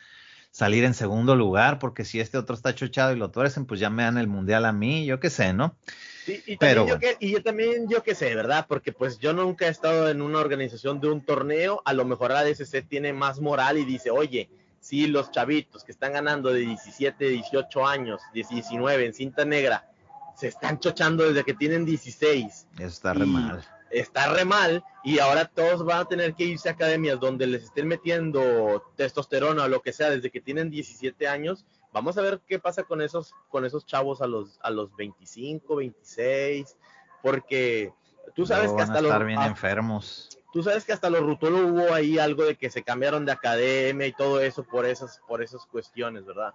salir 0.51 0.85
en 0.85 0.95
segundo 0.95 1.35
lugar, 1.35 1.79
porque 1.79 2.05
si 2.05 2.21
este 2.21 2.39
otro 2.39 2.55
está 2.55 2.75
chuchado 2.75 3.13
y 3.13 3.17
lo 3.17 3.31
tuercen, 3.31 3.67
pues 3.67 3.81
ya 3.81 3.91
me 3.91 4.05
dan 4.05 4.19
el 4.19 4.29
mundial 4.29 4.65
a 4.65 4.73
mí, 4.73 5.05
yo 5.05 5.19
qué 5.19 5.29
sé, 5.29 5.53
¿no? 5.53 5.77
y, 6.47 6.57
Pero, 6.57 6.87
yo 6.87 6.99
que, 6.99 7.17
y 7.19 7.33
yo 7.33 7.43
también, 7.43 7.89
yo 7.89 8.03
qué 8.03 8.15
sé, 8.15 8.35
¿verdad? 8.35 8.67
Porque 8.69 8.93
pues 8.93 9.19
yo 9.19 9.33
nunca 9.33 9.67
he 9.67 9.71
estado 9.71 10.09
en 10.09 10.23
una 10.23 10.39
organización 10.39 11.01
de 11.01 11.09
un 11.09 11.25
torneo, 11.25 11.83
a 11.85 11.93
lo 11.93 12.05
mejor 12.05 12.31
la 12.31 12.45
DSC 12.45 12.83
tiene 12.89 13.13
más 13.13 13.41
moral 13.41 13.79
y 13.79 13.85
dice, 13.85 14.11
oye, 14.11 14.49
si 14.85 15.07
los 15.07 15.31
chavitos 15.31 15.83
que 15.83 15.93
están 15.93 16.13
ganando 16.13 16.53
de 16.53 16.61
17, 16.61 17.31
18 17.31 17.87
años, 17.87 18.21
19 18.35 19.07
en 19.07 19.15
cinta 19.15 19.47
negra, 19.47 19.89
se 20.37 20.49
están 20.49 20.79
chochando 20.79 21.25
desde 21.25 21.43
que 21.43 21.55
tienen 21.55 21.87
16. 21.87 22.67
Eso 22.77 22.87
está 22.87 23.15
re 23.15 23.25
mal 23.25 23.65
está 23.91 24.33
re 24.33 24.45
mal 24.45 24.85
y 25.05 25.21
ahora 25.21 25.47
todos 25.47 25.85
van 25.85 26.01
a 26.01 26.05
tener 26.07 26.35
que 26.35 26.45
irse 26.45 26.69
a 26.69 26.73
academias 26.73 27.21
donde 27.21 27.47
les 27.47 27.65
estén 27.65 27.87
metiendo 27.87 28.83
testosterona 28.97 29.65
o 29.65 29.69
lo 29.69 29.83
que 29.83 29.93
sea 29.93 30.11
desde 30.11 30.31
que 30.31 30.41
tienen 30.41 30.69
17 30.69 31.29
años. 31.29 31.65
Vamos 31.93 32.19
a 32.19 32.23
ver 32.23 32.41
qué 32.47 32.59
pasa 32.59 32.83
con 32.83 33.01
esos, 33.01 33.33
con 33.49 33.65
esos 33.65 33.87
chavos 33.87 34.21
a 34.21 34.27
los, 34.27 34.59
a 34.63 34.71
los 34.71 34.95
25, 34.97 35.77
26, 35.77 36.77
porque 37.23 37.93
tú 38.35 38.45
sabes 38.45 38.73
que 38.73 38.83
hasta 38.83 39.01
los... 39.01 39.25
bien 39.25 39.41
enfermos. 39.41 40.29
Tú 40.55 40.63
sabes 40.63 40.85
que 40.85 40.93
hasta 40.93 41.11
los 41.11 41.21
Rutolo 41.21 41.67
hubo 41.67 41.93
ahí 41.93 42.17
algo 42.17 42.45
de 42.45 42.55
que 42.55 42.71
se 42.71 42.85
cambiaron 42.85 43.27
de 43.27 43.33
academia 43.33 44.07
y 44.07 44.13
todo 44.13 44.41
eso 44.41 44.63
por 44.63 44.87
esas, 44.87 45.21
por 45.27 45.43
esas 45.43 45.67
cuestiones, 45.67 46.25
¿verdad? 46.25 46.53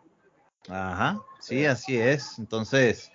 Ajá, 0.70 1.22
sí, 1.42 1.66
así 1.66 1.98
es. 1.98 2.40
Entonces, 2.40 3.12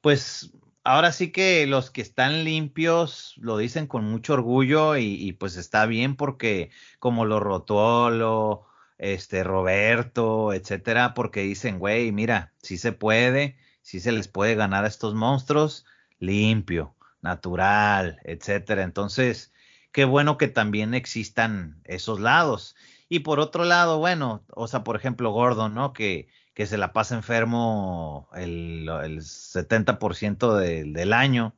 pues 0.00 0.52
ahora 0.84 1.10
sí 1.10 1.32
que 1.32 1.66
los 1.66 1.90
que 1.90 2.02
están 2.02 2.44
limpios 2.44 3.34
lo 3.38 3.56
dicen 3.56 3.88
con 3.88 4.04
mucho 4.04 4.34
orgullo 4.34 4.96
y, 4.96 5.32
pues 5.32 5.56
está 5.56 5.86
bien 5.86 6.14
porque 6.14 6.70
como 7.00 7.24
lo 7.24 7.40
Rotolo, 7.40 8.64
este 8.98 9.42
Roberto, 9.42 10.52
etcétera, 10.52 11.14
porque 11.14 11.40
dicen, 11.40 11.80
güey, 11.80 12.12
mira, 12.12 12.52
si 12.62 12.78
se 12.78 12.92
puede, 12.92 13.56
si 13.80 13.98
se 13.98 14.12
les 14.12 14.28
puede 14.28 14.54
ganar 14.54 14.84
a 14.84 14.88
estos 14.88 15.14
monstruos 15.14 15.84
limpio, 16.20 16.94
natural, 17.22 18.20
etcétera. 18.22 18.84
Entonces, 18.84 19.52
qué 19.92 20.04
bueno 20.04 20.38
que 20.38 20.48
también 20.48 20.94
existan 20.94 21.80
esos 21.84 22.20
lados. 22.20 22.76
Y 23.08 23.20
por 23.20 23.40
otro 23.40 23.64
lado, 23.64 23.98
bueno, 23.98 24.42
o 24.48 24.66
sea, 24.68 24.84
por 24.84 24.96
ejemplo, 24.96 25.30
Gordon, 25.30 25.74
¿no? 25.74 25.92
Que 25.92 26.28
que 26.54 26.66
se 26.66 26.76
la 26.76 26.92
pasa 26.92 27.14
enfermo 27.14 28.28
el, 28.34 28.88
el 29.04 29.20
70% 29.20 30.56
del 30.56 31.12
año. 31.12 31.54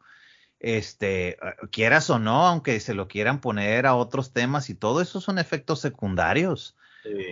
Este, 0.61 1.37
quieras 1.70 2.09
o 2.11 2.18
no, 2.18 2.47
aunque 2.47 2.80
se 2.80 2.95
lo 2.95 3.09
quieran 3.09 3.41
poner 3.41 3.87
a 3.87 3.97
otros 3.97 4.32
temas 4.32 4.70
y 4.70 4.74
todo 4.74 5.03
eso 5.03 5.20
son 5.20 5.39
efectos 5.39 5.80
secundarios. 5.80 6.76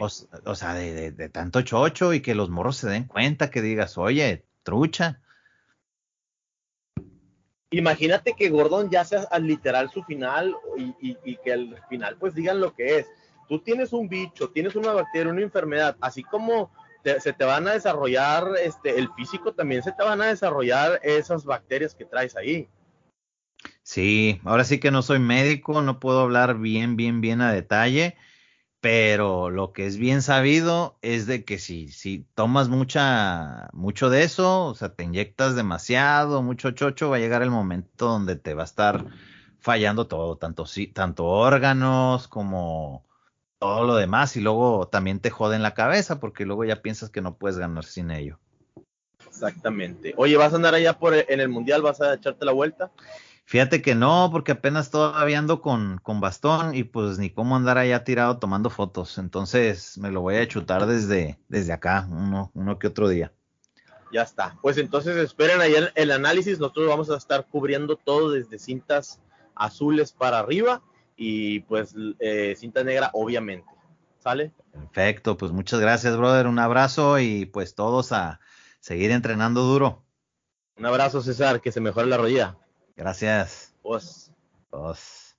O, 0.01 0.55
sea, 0.55 0.75
de, 0.75 1.13
de, 1.13 1.29
tanto 1.31 1.63
chocho 1.63 2.13
y 2.13 2.21
que 2.21 2.35
los 2.35 2.51
morros 2.51 2.77
se 2.77 2.91
den 2.91 3.05
cuenta 3.05 3.51
que 3.51 3.63
digas, 3.63 3.97
oye, 3.97 4.45
trucha. 4.65 5.23
Imagínate 7.73 8.35
que 8.35 8.49
Gordon 8.49 8.91
ya 8.91 9.05
sea 9.05 9.27
al 9.31 9.47
literal 9.47 9.91
su 9.91 10.03
final 10.05 10.55
y, 10.77 11.17
y 11.25 11.37
que 11.39 11.53
al 11.53 11.83
final 11.89 12.17
pues 12.19 12.35
digan 12.35 12.61
lo 12.61 12.75
que 12.75 12.99
es. 12.99 13.07
Tú 13.49 13.59
tienes 13.59 13.93
un 13.93 14.09
bicho, 14.09 14.51
tienes 14.51 14.77
una 14.77 14.93
bacteria, 14.93 15.33
una 15.33 15.43
enfermedad, 15.43 15.97
así 16.01 16.23
como 16.23 16.71
se 17.21 17.33
te 17.33 17.45
van 17.45 17.67
a 17.67 17.73
desarrollar, 17.73 18.47
este, 18.63 18.99
el 18.99 19.13
físico 19.15 19.53
también 19.53 19.83
se 19.83 19.93
te 19.93 20.03
van 20.03 20.21
a 20.21 20.27
desarrollar 20.27 21.01
esas 21.03 21.45
bacterias 21.45 21.95
que 21.95 22.05
traes 22.05 22.37
ahí. 22.37 22.69
Sí, 23.83 24.41
ahora 24.45 24.65
sí 24.65 24.79
que 24.79 24.91
no 24.91 25.03
soy 25.03 25.19
médico, 25.19 25.83
no 25.83 25.99
puedo 25.99 26.21
hablar 26.21 26.59
bien, 26.59 26.97
bien, 26.97 27.21
bien 27.21 27.41
a 27.41 27.53
detalle, 27.53 28.17
pero 28.83 29.49
lo 29.49 29.73
que 29.73 29.87
es 29.87 29.97
bien 29.97 30.23
sabido 30.23 30.99
es 31.03 31.27
de 31.29 31.45
que 31.45 31.61
si, 31.61 31.87
si 31.87 32.27
tomas 32.35 32.69
mucha, 32.69 33.71
mucho 33.73 34.11
de 34.11 34.25
eso, 34.25 34.67
o 34.67 34.75
sea, 34.75 34.93
te 34.93 35.05
inyectas 35.05 35.55
demasiado, 35.55 36.43
mucho 36.43 36.73
chocho, 36.73 37.09
va 37.09 37.19
a 37.19 37.21
llegar 37.21 37.43
el 37.43 37.53
momento 37.53 38.07
donde 38.07 38.35
te 38.35 38.55
va 38.55 38.63
a 38.63 38.65
estar 38.65 39.07
fallando 39.61 40.09
todo, 40.09 40.37
tanto, 40.37 40.65
tanto 40.93 41.27
órganos 41.27 42.27
como 42.27 43.07
todo 43.61 43.85
lo 43.85 43.95
demás 43.95 44.37
y 44.37 44.41
luego 44.41 44.89
también 44.89 45.21
te 45.21 45.31
joden 45.31 45.63
la 45.63 45.75
cabeza 45.75 46.19
porque 46.19 46.45
luego 46.45 46.65
ya 46.65 46.83
piensas 46.83 47.09
que 47.09 47.23
no 47.23 47.37
puedes 47.37 47.59
ganar 47.59 47.85
sin 47.85 48.11
ello. 48.11 48.41
Exactamente. 49.25 50.13
Oye, 50.17 50.37
¿vas 50.37 50.55
a 50.55 50.57
andar 50.57 50.75
allá 50.75 50.99
por 50.99 51.15
en 51.15 51.39
el 51.39 51.49
mundial? 51.49 51.83
¿Vas 51.83 52.01
a 52.01 52.15
echarte 52.15 52.45
la 52.45 52.53
vuelta? 52.53 52.91
Fíjate 53.53 53.83
que 53.83 53.95
no, 53.95 54.31
porque 54.33 54.53
apenas 54.53 54.91
todavía 54.91 55.39
ando 55.39 55.61
con, 55.61 55.99
con 55.99 56.23
bastón 56.23 56.75
y 56.75 56.85
pues 56.85 57.19
ni 57.19 57.29
cómo 57.29 57.55
andar 57.55 57.77
allá 57.77 58.03
tirado 58.03 58.39
tomando 58.39 58.71
fotos. 58.71 59.19
Entonces 59.19 59.99
me 59.99 60.11
lo 60.11 60.23
voy 60.23 60.37
a 60.37 60.49
chutar 60.49 60.87
desde, 60.87 61.39
desde 61.49 61.75
acá, 61.75 62.09
uno, 62.11 62.51
uno 62.55 62.79
que 62.79 62.87
otro 62.87 63.11
día. 63.11 63.31
Ya 64.11 64.23
está. 64.23 64.57
Pues 64.63 64.79
entonces 64.79 65.19
esperen 65.19 65.61
ahí 65.61 65.75
el, 65.75 65.93
el 65.97 66.13
análisis. 66.13 66.61
Nosotros 66.61 66.89
vamos 66.89 67.11
a 67.11 67.19
estar 67.19 67.47
cubriendo 67.47 67.97
todo 67.97 68.31
desde 68.31 68.59
cintas 68.59 69.21
azules 69.55 70.13
para 70.13 70.39
arriba 70.39 70.81
y 71.15 71.61
pues 71.61 71.95
eh, 72.21 72.55
cinta 72.57 72.83
negra 72.83 73.11
obviamente. 73.13 73.69
¿Sale? 74.19 74.51
Perfecto, 74.73 75.37
pues 75.37 75.53
muchas 75.53 75.79
gracias, 75.79 76.17
brother. 76.17 76.47
Un 76.47 76.59
abrazo 76.59 77.19
y 77.19 77.45
pues 77.45 77.75
todos 77.75 78.13
a 78.13 78.41
seguir 78.81 79.11
entrenando 79.11 79.61
duro. 79.61 80.07
Un 80.79 80.87
abrazo, 80.87 81.21
César, 81.21 81.61
que 81.61 81.71
se 81.71 81.83
mejore 81.83 82.07
la 82.07 82.17
rodilla. 82.17 82.57
Gracias. 82.97 83.73
Pues. 83.83 84.31
Pues. 84.71 85.35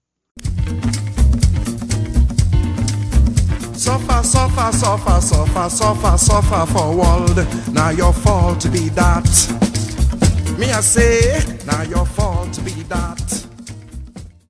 Suffer, 3.75 4.23
suffer, 4.23 4.71
suffer, 4.71 5.21
suffer, 5.21 5.69
suffer, 5.69 6.17
suffer 6.17 6.65
for 6.67 6.95
world. 6.95 7.47
Now 7.73 7.89
your 7.89 8.13
fault 8.13 8.61
to 8.61 8.69
be 8.69 8.89
that. 8.89 9.27
Me 10.57 10.71
I 10.71 10.81
say, 10.81 11.43
now 11.65 11.81
your 11.83 12.05
fault 12.05 12.53
to 12.53 12.61
be 12.61 12.83
that. 12.83 13.52